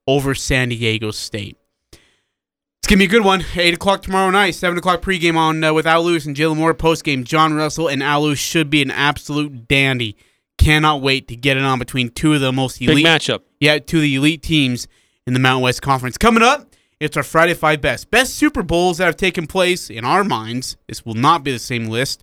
over 0.07 0.35
San 0.35 0.69
Diego 0.69 1.11
State. 1.11 1.57
It's 1.93 2.91
gonna 2.91 2.99
be 2.99 3.07
a 3.07 3.09
good 3.09 3.25
one. 3.25 3.43
Eight 3.57 3.73
o'clock 3.73 4.03
tomorrow 4.03 4.31
night, 4.31 4.51
seven 4.51 4.77
o'clock 4.77 5.01
pregame 5.01 5.37
on 5.37 5.65
uh, 5.65 5.73
with 5.73 5.87
Al 5.87 6.05
Lewis 6.05 6.27
and 6.27 6.37
Jalen 6.37 6.59
Moore. 6.59 6.75
Postgame, 6.75 7.25
John 7.25 7.55
Russell 7.55 7.89
and 7.89 8.03
Al 8.03 8.25
Lewis 8.25 8.39
should 8.39 8.69
be 8.69 8.83
an 8.83 8.91
absolute 8.91 9.67
dandy. 9.67 10.19
Cannot 10.59 11.01
wait 11.01 11.27
to 11.29 11.37
get 11.37 11.57
it 11.57 11.63
on 11.63 11.79
between 11.79 12.11
two 12.11 12.35
of 12.35 12.43
the 12.43 12.53
most 12.53 12.79
Big 12.79 12.91
elite 12.91 13.07
matchup. 13.07 13.41
Yeah, 13.59 13.79
two 13.79 13.97
of 13.97 14.03
the 14.03 14.15
elite 14.17 14.43
teams 14.43 14.87
in 15.27 15.33
the 15.33 15.41
Mountain 15.41 15.63
West 15.63 15.81
Conference. 15.81 16.19
Coming 16.19 16.43
up, 16.43 16.75
it's 17.01 17.17
our 17.17 17.23
Friday 17.23 17.55
Five 17.55 17.81
Best 17.81 18.11
best 18.11 18.35
Super 18.35 18.63
Bowls 18.63 18.99
that 18.99 19.07
have 19.07 19.17
taken 19.17 19.47
place 19.47 19.89
in 19.89 20.05
our 20.05 20.23
minds. 20.23 20.77
This 20.87 21.07
will 21.07 21.15
not 21.15 21.43
be 21.43 21.53
the 21.53 21.59
same 21.59 21.87
list 21.87 22.23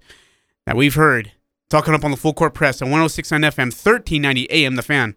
that 0.68 0.76
we've 0.76 0.94
heard. 0.94 1.32
Talking 1.72 1.94
up 1.94 2.04
on 2.04 2.12
the 2.12 2.18
full 2.18 2.34
court 2.34 2.54
press 2.54 2.82
on 2.82 2.90
106.9 2.90 3.40
FM, 3.46 3.72
1390 3.72 4.52
AM. 4.52 4.76
The 4.76 4.82
Fan. 4.82 5.16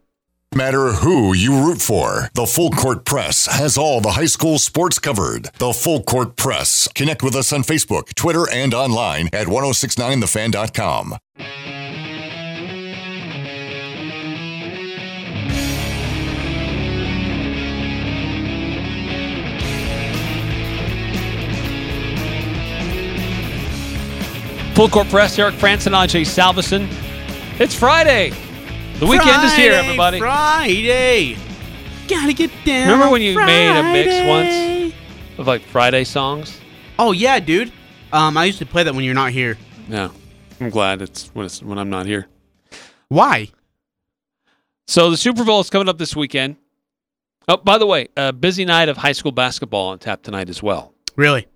matter 0.54 0.92
who 0.92 1.34
you 1.34 1.66
root 1.66 1.82
for. 1.82 2.30
The 2.34 2.46
Full 2.46 2.70
Court 2.70 3.04
Press 3.04 3.46
has 3.46 3.76
all 3.76 4.00
the 4.00 4.12
high 4.12 4.26
school 4.26 4.60
sports 4.60 5.00
covered. 5.00 5.50
The 5.58 5.72
Full 5.72 6.04
Court 6.04 6.36
Press. 6.36 6.86
Connect 6.94 7.24
with 7.24 7.34
us 7.34 7.52
on 7.52 7.64
Facebook, 7.64 8.14
Twitter, 8.14 8.48
and 8.48 8.72
online 8.72 9.28
at 9.32 9.48
1069thefan.com. 9.48 11.16
Full 24.74 24.88
court 24.88 25.06
press, 25.08 25.38
Eric 25.38 25.54
Frandsen, 25.54 25.92
Ajay 25.92 26.22
Salvesen. 26.22 26.88
It's 27.60 27.76
Friday. 27.76 28.30
The 28.98 29.06
weekend 29.06 29.44
is 29.44 29.54
here, 29.54 29.70
everybody. 29.70 30.18
Friday. 30.18 31.36
Gotta 32.08 32.32
get 32.32 32.50
down. 32.64 32.90
Remember 32.90 33.08
when 33.08 33.22
you 33.22 33.36
made 33.36 33.68
a 33.68 33.82
mix 33.84 34.26
once 34.26 34.92
of 35.38 35.46
like 35.46 35.62
Friday 35.62 36.02
songs? 36.02 36.60
Oh 36.98 37.12
yeah, 37.12 37.38
dude. 37.38 37.72
Um, 38.12 38.36
I 38.36 38.46
used 38.46 38.58
to 38.58 38.66
play 38.66 38.82
that 38.82 38.92
when 38.92 39.04
you're 39.04 39.14
not 39.14 39.30
here. 39.30 39.56
Yeah. 39.88 40.10
I'm 40.60 40.70
glad 40.70 41.02
it's 41.02 41.28
when, 41.28 41.46
it's 41.46 41.62
when 41.62 41.78
I'm 41.78 41.90
not 41.90 42.06
here. 42.06 42.26
Why? 43.06 43.50
So 44.88 45.08
the 45.08 45.16
Super 45.16 45.44
Bowl 45.44 45.60
is 45.60 45.70
coming 45.70 45.88
up 45.88 45.98
this 45.98 46.16
weekend. 46.16 46.56
Oh, 47.46 47.58
by 47.58 47.78
the 47.78 47.86
way, 47.86 48.08
a 48.16 48.32
busy 48.32 48.64
night 48.64 48.88
of 48.88 48.96
high 48.96 49.12
school 49.12 49.30
basketball 49.30 49.90
on 49.90 50.00
tap 50.00 50.22
tonight 50.22 50.48
as 50.50 50.64
well. 50.64 50.94
Really? 51.14 51.46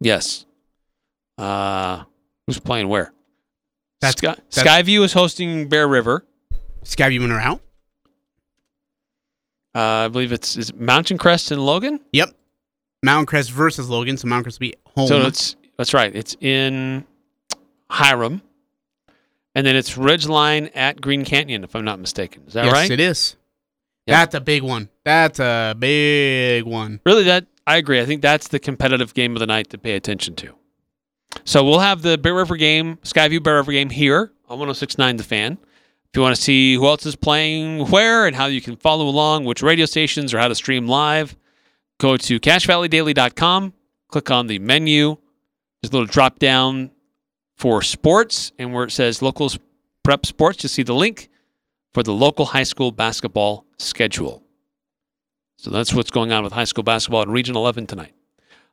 Yes. 0.00 0.44
Uh, 1.38 2.02
who's 2.46 2.58
playing 2.58 2.88
where? 2.88 3.12
That's- 4.00 4.18
Sky, 4.18 4.34
that's- 4.54 4.86
Skyview 4.86 5.02
is 5.04 5.12
hosting 5.12 5.68
Bear 5.68 5.88
River. 5.88 6.24
Skyview 6.84 7.20
winner 7.20 7.40
out. 7.40 7.60
Uh, 9.74 9.80
I 10.06 10.08
believe 10.08 10.32
it's 10.32 10.56
is 10.56 10.70
it 10.70 10.80
Mountain 10.80 11.18
Crest 11.18 11.50
and 11.50 11.64
Logan. 11.64 12.00
Yep. 12.12 12.30
Mountain 13.02 13.26
Crest 13.26 13.50
versus 13.50 13.88
Logan, 13.88 14.16
so 14.16 14.28
Mountain 14.28 14.44
Crest 14.44 14.60
will 14.60 14.68
be 14.68 14.74
home. 14.94 15.08
So 15.08 15.22
it's 15.22 15.56
that's 15.76 15.92
right. 15.92 16.14
It's 16.14 16.36
in 16.40 17.04
Hyrum, 17.90 18.40
and 19.54 19.66
then 19.66 19.74
it's 19.74 19.94
Ridgeline 19.96 20.70
at 20.74 21.00
Green 21.00 21.24
Canyon, 21.24 21.64
if 21.64 21.74
I'm 21.74 21.84
not 21.84 21.98
mistaken. 21.98 22.44
Is 22.46 22.52
that 22.54 22.66
yes, 22.66 22.72
right? 22.72 22.82
Yes, 22.82 22.90
it 22.90 23.00
is. 23.00 23.36
Yeah. 24.06 24.20
That's 24.20 24.34
a 24.34 24.40
big 24.40 24.62
one. 24.62 24.90
That's 25.04 25.40
a 25.40 25.74
big 25.76 26.64
one. 26.64 27.00
Really, 27.04 27.24
that 27.24 27.46
I 27.66 27.76
agree. 27.78 28.00
I 28.00 28.04
think 28.06 28.22
that's 28.22 28.48
the 28.48 28.58
competitive 28.60 29.12
game 29.14 29.34
of 29.34 29.40
the 29.40 29.46
night 29.46 29.70
to 29.70 29.78
pay 29.78 29.96
attention 29.96 30.36
to. 30.36 30.54
So 31.44 31.62
we'll 31.62 31.80
have 31.80 32.02
the 32.02 32.16
Bear 32.16 32.34
River 32.34 32.56
game, 32.56 32.96
Skyview 33.02 33.42
Bear 33.42 33.56
River 33.56 33.72
game 33.72 33.90
here 33.90 34.32
on 34.48 34.58
106.9 34.58 35.18
The 35.18 35.24
Fan. 35.24 35.52
If 35.52 36.16
you 36.16 36.22
want 36.22 36.34
to 36.34 36.40
see 36.40 36.74
who 36.74 36.86
else 36.86 37.04
is 37.04 37.16
playing 37.16 37.90
where 37.90 38.26
and 38.26 38.34
how 38.34 38.46
you 38.46 38.60
can 38.60 38.76
follow 38.76 39.06
along, 39.06 39.44
which 39.44 39.62
radio 39.62 39.84
stations 39.84 40.32
or 40.32 40.38
how 40.38 40.48
to 40.48 40.54
stream 40.54 40.86
live, 40.86 41.36
go 41.98 42.16
to 42.16 42.40
cachevalleydaily.com, 42.40 43.74
click 44.08 44.30
on 44.30 44.46
the 44.46 44.58
menu. 44.58 45.16
There's 45.82 45.90
a 45.90 45.94
little 45.94 46.06
drop 46.06 46.38
down 46.38 46.90
for 47.56 47.82
sports, 47.82 48.52
and 48.58 48.72
where 48.72 48.84
it 48.84 48.90
says 48.90 49.20
local 49.20 49.50
prep 50.02 50.24
sports, 50.24 50.62
you 50.62 50.68
see 50.68 50.82
the 50.82 50.94
link 50.94 51.28
for 51.92 52.02
the 52.02 52.12
local 52.12 52.46
high 52.46 52.62
school 52.62 52.90
basketball 52.90 53.66
schedule. 53.78 54.42
So 55.58 55.70
that's 55.70 55.92
what's 55.92 56.10
going 56.10 56.32
on 56.32 56.42
with 56.42 56.52
high 56.52 56.64
school 56.64 56.84
basketball 56.84 57.22
in 57.22 57.30
Region 57.30 57.54
11 57.54 57.86
tonight. 57.86 58.14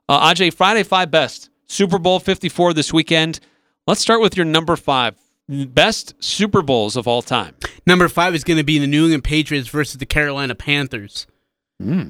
Uh, 0.08 0.32
Ajay, 0.32 0.52
Friday 0.52 0.82
five 0.82 1.10
best. 1.10 1.50
Super 1.66 1.98
Bowl 1.98 2.20
54 2.20 2.74
this 2.74 2.92
weekend. 2.92 3.40
Let's 3.86 4.00
start 4.00 4.20
with 4.20 4.36
your 4.36 4.46
number 4.46 4.76
five. 4.76 5.16
Best 5.48 6.14
Super 6.22 6.62
Bowls 6.62 6.96
of 6.96 7.06
all 7.08 7.22
time. 7.22 7.54
Number 7.86 8.08
five 8.08 8.34
is 8.34 8.44
going 8.44 8.58
to 8.58 8.64
be 8.64 8.78
the 8.78 8.86
New 8.86 9.04
England 9.04 9.24
Patriots 9.24 9.68
versus 9.68 9.98
the 9.98 10.06
Carolina 10.06 10.54
Panthers. 10.54 11.26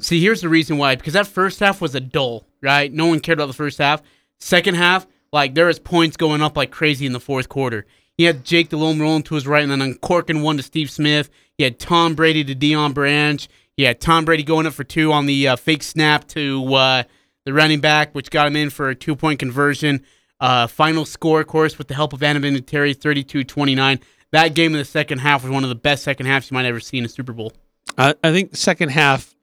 See, 0.00 0.20
here's 0.20 0.42
the 0.42 0.50
reason 0.50 0.76
why. 0.76 0.96
Because 0.96 1.14
that 1.14 1.26
first 1.26 1.60
half 1.60 1.80
was 1.80 1.94
a 1.94 2.00
dull, 2.00 2.46
right? 2.60 2.92
No 2.92 3.06
one 3.06 3.20
cared 3.20 3.38
about 3.38 3.46
the 3.46 3.54
first 3.54 3.78
half. 3.78 4.02
Second 4.38 4.74
half, 4.74 5.06
like 5.32 5.54
there 5.54 5.66
was 5.66 5.78
points 5.78 6.18
going 6.18 6.42
up 6.42 6.58
like 6.58 6.70
crazy 6.70 7.06
in 7.06 7.12
the 7.14 7.20
fourth 7.20 7.48
quarter. 7.48 7.86
He 8.18 8.24
had 8.24 8.44
Jake 8.44 8.68
Delhomme 8.68 9.00
rolling 9.00 9.22
to 9.24 9.34
his 9.34 9.46
right, 9.46 9.62
and 9.62 9.72
then 9.72 9.80
uncorking 9.80 10.42
one 10.42 10.58
to 10.58 10.62
Steve 10.62 10.90
Smith. 10.90 11.30
He 11.56 11.64
had 11.64 11.78
Tom 11.78 12.14
Brady 12.14 12.44
to 12.44 12.54
Deion 12.54 12.92
Branch. 12.92 13.48
He 13.74 13.84
had 13.84 13.98
Tom 13.98 14.26
Brady 14.26 14.42
going 14.42 14.66
up 14.66 14.74
for 14.74 14.84
two 14.84 15.10
on 15.10 15.24
the 15.24 15.48
uh, 15.48 15.56
fake 15.56 15.82
snap 15.82 16.28
to 16.28 16.74
uh, 16.74 17.02
the 17.44 17.52
running 17.52 17.80
back, 17.80 18.14
which 18.14 18.30
got 18.30 18.46
him 18.46 18.56
in 18.56 18.70
for 18.70 18.88
a 18.88 18.94
two 18.94 19.16
point 19.16 19.38
conversion. 19.38 20.02
Uh, 20.40 20.66
final 20.66 21.04
score, 21.04 21.40
of 21.40 21.46
course, 21.46 21.78
with 21.78 21.86
the 21.88 21.94
help 21.94 22.12
of 22.12 22.20
Vinatieri, 22.20 22.96
32 23.00 23.44
29. 23.44 24.00
That 24.32 24.54
game 24.54 24.72
in 24.72 24.78
the 24.78 24.84
second 24.84 25.18
half 25.18 25.42
was 25.42 25.52
one 25.52 25.62
of 25.62 25.68
the 25.68 25.74
best 25.76 26.02
second 26.02 26.26
halves 26.26 26.50
you 26.50 26.54
might 26.54 26.64
ever 26.66 26.80
see 26.80 26.98
in 26.98 27.04
a 27.04 27.08
Super 27.08 27.32
Bowl. 27.32 27.52
I, 27.98 28.14
I 28.24 28.32
think 28.32 28.56
second 28.56 28.88
half 28.90 29.34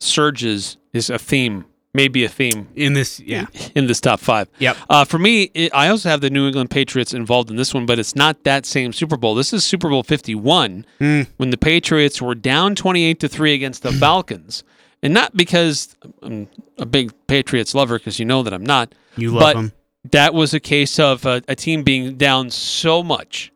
surges 0.00 0.76
is 0.92 1.08
a 1.10 1.18
theme, 1.18 1.64
maybe 1.94 2.24
a 2.24 2.28
theme 2.28 2.68
in 2.74 2.92
this, 2.92 3.20
yeah, 3.20 3.46
in 3.74 3.86
this 3.86 4.00
top 4.00 4.20
five. 4.20 4.48
Yep. 4.58 4.76
Uh, 4.90 5.04
for 5.04 5.18
me, 5.18 5.44
it, 5.54 5.74
I 5.74 5.88
also 5.88 6.08
have 6.08 6.20
the 6.20 6.30
New 6.30 6.46
England 6.46 6.70
Patriots 6.70 7.14
involved 7.14 7.50
in 7.50 7.56
this 7.56 7.72
one, 7.72 7.86
but 7.86 7.98
it's 7.98 8.14
not 8.16 8.44
that 8.44 8.66
same 8.66 8.92
Super 8.92 9.16
Bowl. 9.16 9.34
This 9.34 9.52
is 9.52 9.64
Super 9.64 9.88
Bowl 9.88 10.02
Fifty 10.02 10.34
One 10.34 10.84
Mm. 11.00 11.28
when 11.36 11.50
the 11.50 11.56
Patriots 11.58 12.20
were 12.20 12.34
down 12.34 12.74
twenty 12.74 13.04
eight 13.04 13.20
to 13.20 13.28
three 13.28 13.54
against 13.54 13.82
the 13.82 13.92
Falcons, 13.92 14.64
and 15.02 15.14
not 15.14 15.36
because 15.36 15.96
I'm 16.22 16.48
a 16.78 16.86
big 16.86 17.12
Patriots 17.26 17.74
lover, 17.74 17.98
because 17.98 18.18
you 18.18 18.24
know 18.24 18.42
that 18.42 18.52
I'm 18.52 18.64
not. 18.64 18.94
You 19.16 19.30
love 19.30 19.40
but 19.42 19.56
'em. 19.56 19.72
That 20.12 20.34
was 20.34 20.54
a 20.54 20.60
case 20.60 20.98
of 20.98 21.24
a, 21.26 21.42
a 21.48 21.56
team 21.56 21.82
being 21.82 22.16
down 22.16 22.50
so 22.50 23.02
much 23.02 23.50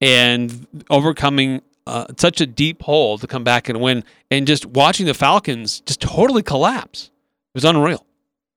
and 0.00 0.66
overcoming 0.90 1.62
uh, 1.86 2.06
such 2.18 2.40
a 2.40 2.46
deep 2.46 2.82
hole 2.82 3.16
to 3.18 3.26
come 3.26 3.42
back 3.44 3.68
and 3.68 3.80
win, 3.80 4.04
and 4.30 4.46
just 4.46 4.66
watching 4.66 5.06
the 5.06 5.14
Falcons 5.14 5.80
just 5.80 6.00
totally 6.00 6.42
collapse. 6.42 7.04
It 7.54 7.58
was 7.58 7.64
unreal. 7.64 8.04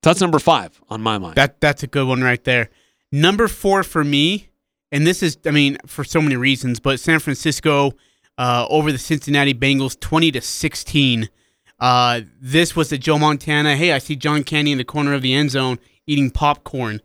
So 0.03 0.09
that's 0.09 0.19
number 0.19 0.39
five 0.39 0.81
on 0.89 1.01
my 1.01 1.17
mind. 1.17 1.35
That 1.35 1.61
that's 1.61 1.83
a 1.83 1.87
good 1.87 2.07
one 2.07 2.21
right 2.21 2.43
there. 2.43 2.69
Number 3.11 3.47
four 3.47 3.83
for 3.83 4.03
me, 4.03 4.49
and 4.91 5.07
this 5.07 5.23
is, 5.23 5.37
I 5.45 5.51
mean, 5.51 5.77
for 5.85 6.03
so 6.03 6.21
many 6.21 6.35
reasons, 6.35 6.79
but 6.79 6.99
San 6.99 7.19
Francisco 7.19 7.93
uh, 8.37 8.65
over 8.69 8.91
the 8.91 8.97
Cincinnati 8.97 9.53
Bengals, 9.53 9.99
twenty 9.99 10.31
to 10.31 10.41
sixteen. 10.41 11.29
Uh, 11.81 12.21
this 12.39 12.75
was 12.75 12.89
the 12.89 12.97
Joe 12.97 13.17
Montana. 13.17 13.75
Hey, 13.75 13.91
I 13.91 13.97
see 13.97 14.15
John 14.15 14.43
Candy 14.43 14.71
in 14.71 14.77
the 14.77 14.85
corner 14.85 15.13
of 15.13 15.23
the 15.23 15.33
end 15.33 15.49
zone 15.49 15.79
eating 16.05 16.29
popcorn. 16.29 17.01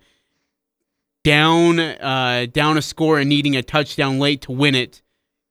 Down, 1.24 1.80
uh, 1.80 2.46
down 2.52 2.78
a 2.78 2.82
score 2.82 3.18
and 3.18 3.28
needing 3.28 3.56
a 3.56 3.62
touchdown 3.62 4.20
late 4.20 4.42
to 4.42 4.52
win 4.52 4.74
it. 4.76 5.02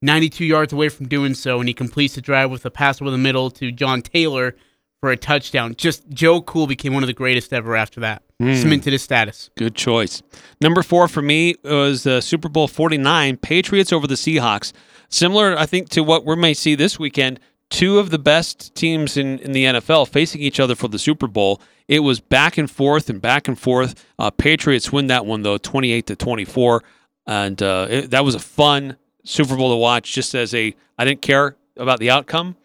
92 0.02 0.46
yards 0.46 0.72
away 0.72 0.90
from 0.90 1.08
doing 1.08 1.34
so, 1.34 1.60
and 1.60 1.68
he 1.68 1.74
completes 1.74 2.16
the 2.16 2.22
drive 2.22 2.52
with 2.52 2.66
a 2.66 2.72
pass 2.72 3.02
over 3.02 3.10
the 3.10 3.18
middle 3.18 3.50
to 3.50 3.72
John 3.72 4.02
Taylor 4.02 4.56
for 5.02 5.12
a 5.12 5.18
touchdown. 5.18 5.76
Just 5.76 6.08
Joe 6.10 6.42
Cool 6.42 6.68
became 6.68 6.94
one 6.94 7.04
of 7.04 7.08
the 7.08 7.14
greatest 7.14 7.52
ever 7.52 7.76
after 7.76 8.00
that. 8.02 8.24
Mm. 8.42 8.62
Cemented 8.62 8.94
his 8.94 9.02
status. 9.02 9.50
Good 9.58 9.76
choice. 9.76 10.22
Number 10.62 10.84
four 10.84 11.08
for 11.08 11.22
me 11.22 11.56
was 11.64 12.06
uh, 12.06 12.22
Super 12.22 12.50
Bowl 12.50 12.68
49, 12.68 13.38
Patriots 13.38 13.92
over 13.92 14.08
the 14.08 14.16
Seahawks. 14.16 14.72
Similar, 15.10 15.58
I 15.58 15.66
think, 15.66 15.90
to 15.90 16.04
what 16.04 16.26
we 16.26 16.36
may 16.36 16.54
see 16.54 16.76
this 16.76 17.00
weekend. 17.00 17.40
Two 17.70 18.00
of 18.00 18.10
the 18.10 18.20
best 18.20 18.76
teams 18.76 19.18
in, 19.18 19.40
in 19.40 19.52
the 19.52 19.66
NFL 19.66 20.08
facing 20.08 20.42
each 20.42 20.60
other 20.60 20.76
for 20.76 20.88
the 20.88 21.00
Super 21.00 21.28
Bowl. 21.28 21.62
It 21.88 22.00
was 22.00 22.20
back 22.20 22.58
and 22.58 22.70
forth 22.70 23.10
and 23.10 23.22
back 23.22 23.48
and 23.48 23.60
forth. 23.60 24.06
Uh, 24.18 24.30
Patriots 24.30 24.92
win 24.92 25.08
that 25.08 25.26
one, 25.26 25.42
though, 25.42 25.58
28 25.58 26.08
to 26.08 26.16
24. 26.16 26.84
And 27.28 27.62
uh, 27.62 27.88
it, 27.90 28.12
that 28.12 28.24
was 28.24 28.36
a 28.36 28.40
fun 28.40 28.98
Super 29.24 29.56
Bowl 29.56 29.72
to 29.72 29.78
watch 29.78 30.14
just 30.14 30.36
as 30.36 30.54
a, 30.54 30.76
I 30.98 31.06
didn't 31.06 31.22
care 31.22 31.58
about 31.76 32.00
the 32.00 32.12
outcome. 32.12 32.56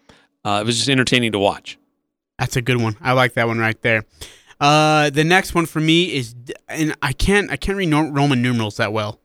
Uh, 0.45 0.61
it 0.63 0.67
was 0.67 0.77
just 0.77 0.89
entertaining 0.89 1.33
to 1.33 1.39
watch. 1.39 1.79
That's 2.39 2.57
a 2.57 2.63
good 2.63 2.79
one. 2.79 2.97
I 3.01 3.13
like 3.13 3.35
that 3.35 3.47
one 3.47 3.59
right 3.59 3.81
there. 3.83 4.05
Uh, 4.61 5.11
the 5.11 5.25
next 5.25 5.55
one 5.55 5.67
for 5.67 5.81
me 5.81 6.15
is, 6.15 6.35
and 6.69 6.95
I 7.01 7.13
can't 7.13 7.51
I 7.51 7.57
can't 7.57 7.79
read 7.79 7.93
Roman 7.93 8.43
numerals 8.43 8.77
that 8.77 8.93
well, 8.93 9.19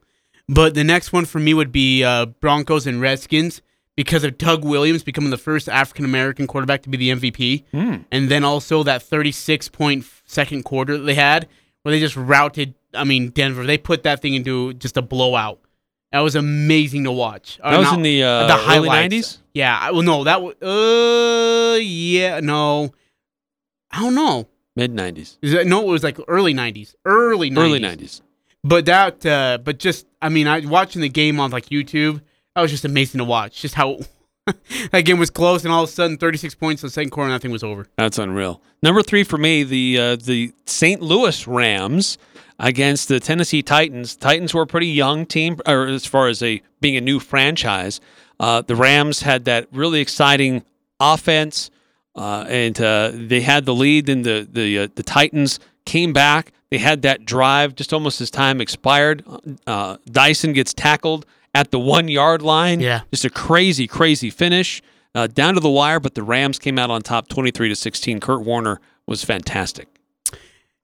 but 0.48 0.74
the 0.74 0.84
next 0.84 1.12
one 1.12 1.26
for 1.26 1.38
me 1.38 1.52
would 1.52 1.72
be 1.72 2.02
uh, 2.02 2.26
Broncos 2.26 2.86
and 2.86 3.00
Redskins 3.00 3.60
because 3.96 4.24
of 4.24 4.36
Doug 4.38 4.64
Williams 4.64 5.02
becoming 5.02 5.30
the 5.30 5.38
first 5.38 5.68
African 5.68 6.04
American 6.04 6.46
quarterback 6.46 6.82
to 6.82 6.88
be 6.90 6.96
the 6.96 7.10
MVP, 7.10 7.64
Mm. 7.72 8.04
and 8.12 8.28
then 8.28 8.44
also 8.44 8.82
that 8.82 9.02
36 9.02 9.68
point 9.68 10.04
second 10.24 10.64
quarter 10.64 10.98
that 10.98 11.04
they 11.04 11.14
had 11.14 11.48
where 11.82 11.92
they 11.92 12.00
just 12.00 12.16
routed. 12.16 12.74
I 12.94 13.04
mean 13.04 13.30
Denver, 13.30 13.64
they 13.66 13.78
put 13.78 14.02
that 14.04 14.20
thing 14.22 14.34
into 14.34 14.74
just 14.74 14.96
a 14.96 15.02
blowout. 15.02 15.60
That 16.12 16.20
was 16.20 16.34
amazing 16.36 17.04
to 17.04 17.12
watch. 17.12 17.58
That 17.62 17.78
was 17.78 17.92
in 17.92 18.02
the, 18.02 18.22
uh, 18.22 18.48
early 18.48 18.88
highlights. 18.88 19.14
90s? 19.14 19.38
Yeah, 19.54 19.76
I- 19.78 19.90
well, 19.90 20.02
no, 20.02 20.24
that 20.24 20.40
was 20.42 20.54
uh, 20.62 21.78
yeah, 21.80 22.40
no, 22.40 22.92
I 23.90 24.00
don't 24.02 24.14
know. 24.14 24.48
Mid 24.76 24.92
90s. 24.94 25.38
Is 25.42 25.52
it, 25.54 25.66
no, 25.66 25.80
it 25.82 25.86
was 25.86 26.02
like 26.04 26.18
early 26.28 26.52
nineties, 26.52 26.94
early 27.06 27.50
90s. 27.50 27.58
Early 27.58 27.80
90s. 27.80 28.20
But 28.62 28.84
that, 28.86 29.24
uh, 29.24 29.58
but 29.62 29.78
just, 29.78 30.06
I 30.20 30.28
mean, 30.28 30.46
I 30.48 30.60
watching 30.66 31.00
the 31.02 31.08
game 31.08 31.38
on 31.40 31.50
like 31.50 31.66
YouTube. 31.66 32.20
That 32.56 32.62
was 32.62 32.70
just 32.70 32.86
amazing 32.86 33.18
to 33.18 33.24
watch. 33.24 33.60
Just 33.60 33.74
how 33.74 33.98
that 34.90 35.02
game 35.02 35.18
was 35.18 35.28
close, 35.28 35.62
and 35.64 35.72
all 35.72 35.84
of 35.84 35.90
a 35.90 35.92
sudden, 35.92 36.16
thirty 36.16 36.38
six 36.38 36.54
points 36.54 36.82
in 36.82 36.86
the 36.86 36.90
second 36.90 37.10
quarter, 37.10 37.26
and 37.26 37.34
that 37.34 37.42
thing 37.42 37.50
was 37.50 37.62
over. 37.62 37.86
That's 37.98 38.16
unreal. 38.16 38.62
Number 38.82 39.02
three 39.02 39.24
for 39.24 39.36
me, 39.36 39.62
the 39.62 39.98
uh, 39.98 40.16
the 40.16 40.54
St. 40.64 41.02
Louis 41.02 41.46
Rams 41.46 42.16
against 42.58 43.08
the 43.08 43.20
Tennessee 43.20 43.60
Titans. 43.60 44.16
Titans 44.16 44.54
were 44.54 44.62
a 44.62 44.66
pretty 44.66 44.86
young 44.86 45.26
team, 45.26 45.60
or 45.66 45.86
as 45.86 46.06
far 46.06 46.28
as 46.28 46.42
a 46.42 46.62
being 46.80 46.96
a 46.96 47.00
new 47.02 47.20
franchise. 47.20 48.00
Uh, 48.40 48.62
the 48.62 48.74
Rams 48.74 49.20
had 49.20 49.44
that 49.44 49.68
really 49.70 50.00
exciting 50.00 50.64
offense, 50.98 51.70
uh, 52.14 52.46
and 52.48 52.80
uh, 52.80 53.10
they 53.12 53.42
had 53.42 53.66
the 53.66 53.74
lead. 53.74 54.06
Then 54.06 54.22
the 54.22 54.48
the 54.50 54.78
uh, 54.78 54.88
the 54.94 55.02
Titans 55.02 55.60
came 55.84 56.14
back. 56.14 56.52
They 56.70 56.78
had 56.78 57.02
that 57.02 57.26
drive 57.26 57.74
just 57.74 57.92
almost 57.92 58.22
as 58.22 58.30
time 58.30 58.62
expired. 58.62 59.24
Uh, 59.66 59.98
Dyson 60.10 60.54
gets 60.54 60.72
tackled 60.72 61.26
at 61.56 61.70
the 61.70 61.78
one 61.78 62.06
yard 62.08 62.42
line. 62.42 62.80
Yeah. 62.80 63.00
just 63.10 63.24
a 63.24 63.30
crazy, 63.30 63.86
crazy 63.86 64.28
finish 64.28 64.82
uh, 65.14 65.26
down 65.26 65.54
to 65.54 65.60
the 65.60 65.70
wire. 65.70 65.98
But 65.98 66.14
the 66.14 66.22
Rams 66.22 66.58
came 66.58 66.78
out 66.78 66.90
on 66.90 67.00
top, 67.00 67.28
twenty 67.28 67.50
three 67.50 67.68
to 67.70 67.74
sixteen. 67.76 68.20
Kurt 68.20 68.42
Warner 68.42 68.78
was 69.06 69.24
fantastic. 69.24 69.88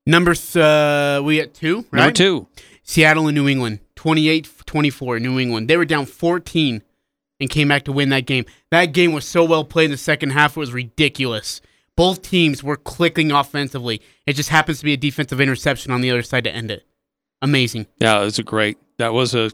Number 0.07 0.35
th- 0.35 0.57
uh, 0.57 1.23
we 1.25 1.41
at 1.41 1.53
two, 1.55 1.85
right? 1.91 2.01
Number 2.01 2.13
two. 2.13 2.47
Seattle 2.85 3.29
and 3.29 3.37
New 3.37 3.47
England, 3.49 3.79
28-24, 3.95 5.23
New 5.23 5.39
England. 5.39 5.69
They 5.69 5.77
were 5.77 5.85
down 5.85 6.07
fourteen 6.07 6.83
and 7.39 7.49
came 7.49 7.69
back 7.69 7.85
to 7.85 7.93
win 7.93 8.09
that 8.09 8.27
game. 8.27 8.45
That 8.73 8.87
game 8.87 9.13
was 9.13 9.25
so 9.25 9.45
well 9.45 9.65
played 9.65 9.87
in 9.87 9.91
the 9.93 9.97
second 9.97 10.31
half; 10.31 10.57
it 10.57 10.61
was 10.61 10.73
ridiculous. 10.73 11.61
Both 11.97 12.23
teams 12.23 12.65
were 12.65 12.77
clicking 12.77 13.31
offensively. 13.31 14.01
It 14.27 14.33
just 14.33 14.49
happens 14.49 14.79
to 14.79 14.85
be 14.85 14.95
a 14.95 14.97
defensive 14.97 15.41
interception 15.41 15.93
on 15.93 16.01
the 16.01 16.11
other 16.11 16.23
side 16.23 16.45
to 16.45 16.51
end 16.51 16.71
it. 16.71 16.85
Amazing. 17.43 17.87
Yeah, 17.99 18.21
it 18.23 18.25
was 18.25 18.39
a 18.39 18.43
great. 18.43 18.79
That 18.97 19.13
was 19.13 19.35
a. 19.35 19.51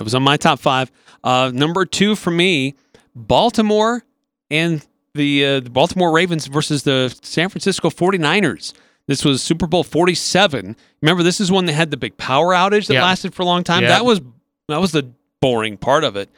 That 0.00 0.04
was 0.04 0.14
on 0.14 0.22
my 0.22 0.38
top 0.38 0.58
five. 0.60 0.90
Uh, 1.22 1.50
number 1.52 1.84
two 1.84 2.16
for 2.16 2.30
me, 2.30 2.74
Baltimore 3.14 4.02
and 4.50 4.82
the, 5.12 5.44
uh, 5.44 5.60
the 5.60 5.68
Baltimore 5.68 6.10
Ravens 6.10 6.46
versus 6.46 6.84
the 6.84 7.14
San 7.20 7.50
Francisco 7.50 7.90
49ers. 7.90 8.72
This 9.08 9.26
was 9.26 9.42
Super 9.42 9.66
Bowl 9.66 9.84
47. 9.84 10.74
Remember, 11.02 11.22
this 11.22 11.38
is 11.38 11.52
when 11.52 11.66
they 11.66 11.74
had 11.74 11.90
the 11.90 11.98
big 11.98 12.16
power 12.16 12.54
outage 12.54 12.86
that 12.86 12.94
Yeah. 12.94 13.02
lasted 13.04 13.34
for 13.34 13.42
a 13.42 13.44
long 13.44 13.62
time. 13.62 13.82
Yeah. 13.82 13.90
That 13.90 14.06
was 14.06 14.22
that 14.68 14.80
was 14.80 14.92
the 14.92 15.10
boring 15.42 15.76
part 15.76 16.02
of 16.04 16.16
it. 16.16 16.30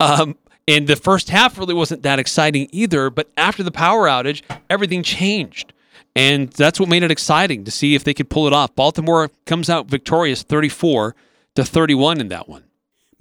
Um, 0.00 0.36
and 0.66 0.88
the 0.88 0.96
first 0.96 1.30
half 1.30 1.56
really 1.56 1.74
wasn't 1.74 2.02
that 2.02 2.18
exciting 2.18 2.68
either. 2.72 3.10
But 3.10 3.28
after 3.36 3.62
the 3.62 3.70
power 3.70 4.08
outage, 4.08 4.42
everything 4.68 5.04
changed. 5.04 5.72
And 6.16 6.50
that's 6.50 6.80
what 6.80 6.88
made 6.88 7.04
it 7.04 7.12
exciting 7.12 7.62
to 7.62 7.70
see 7.70 7.94
if 7.94 8.02
they 8.02 8.12
could 8.14 8.28
pull 8.28 8.48
it 8.48 8.52
off. 8.52 8.74
Baltimore 8.74 9.30
comes 9.46 9.70
out 9.70 9.86
victorious 9.86 10.42
34 10.42 11.14
to 11.54 11.64
31 11.64 12.20
in 12.20 12.26
that 12.28 12.48
one. 12.48 12.63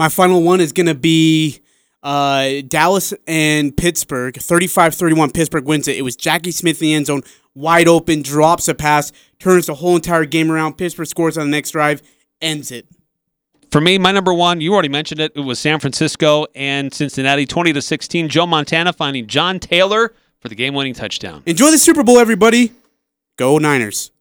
My 0.03 0.09
final 0.09 0.43
one 0.43 0.59
is 0.59 0.73
going 0.73 0.87
to 0.87 0.95
be 0.95 1.61
uh, 2.03 2.55
Dallas 2.67 3.13
and 3.25 3.75
Pittsburgh. 3.77 4.35
35 4.35 4.95
31. 4.95 5.31
Pittsburgh 5.31 5.65
wins 5.65 5.87
it. 5.87 5.95
It 5.95 6.01
was 6.01 6.17
Jackie 6.17 6.51
Smith 6.51 6.81
in 6.81 6.87
the 6.87 6.93
end 6.93 7.05
zone, 7.05 7.21
wide 7.55 7.87
open, 7.87 8.21
drops 8.21 8.67
a 8.67 8.75
pass, 8.75 9.13
turns 9.39 9.67
the 9.67 9.75
whole 9.75 9.95
entire 9.95 10.25
game 10.25 10.51
around. 10.51 10.73
Pittsburgh 10.77 11.07
scores 11.07 11.37
on 11.37 11.45
the 11.45 11.51
next 11.51 11.71
drive, 11.71 12.01
ends 12.41 12.69
it. 12.69 12.85
For 13.71 13.79
me, 13.79 13.97
my 13.97 14.11
number 14.11 14.33
one, 14.33 14.59
you 14.59 14.73
already 14.73 14.89
mentioned 14.89 15.21
it. 15.21 15.31
It 15.37 15.39
was 15.39 15.57
San 15.57 15.79
Francisco 15.79 16.47
and 16.53 16.93
Cincinnati, 16.93 17.45
twenty 17.45 17.71
to 17.71 17.81
sixteen. 17.81 18.27
Joe 18.27 18.45
Montana 18.45 18.91
finding 18.91 19.25
John 19.27 19.57
Taylor 19.57 20.13
for 20.41 20.49
the 20.49 20.55
game-winning 20.55 20.95
touchdown. 20.95 21.43
Enjoy 21.45 21.71
the 21.71 21.77
Super 21.77 22.03
Bowl, 22.03 22.19
everybody. 22.19 22.73
Go 23.37 23.57
Niners. 23.57 24.11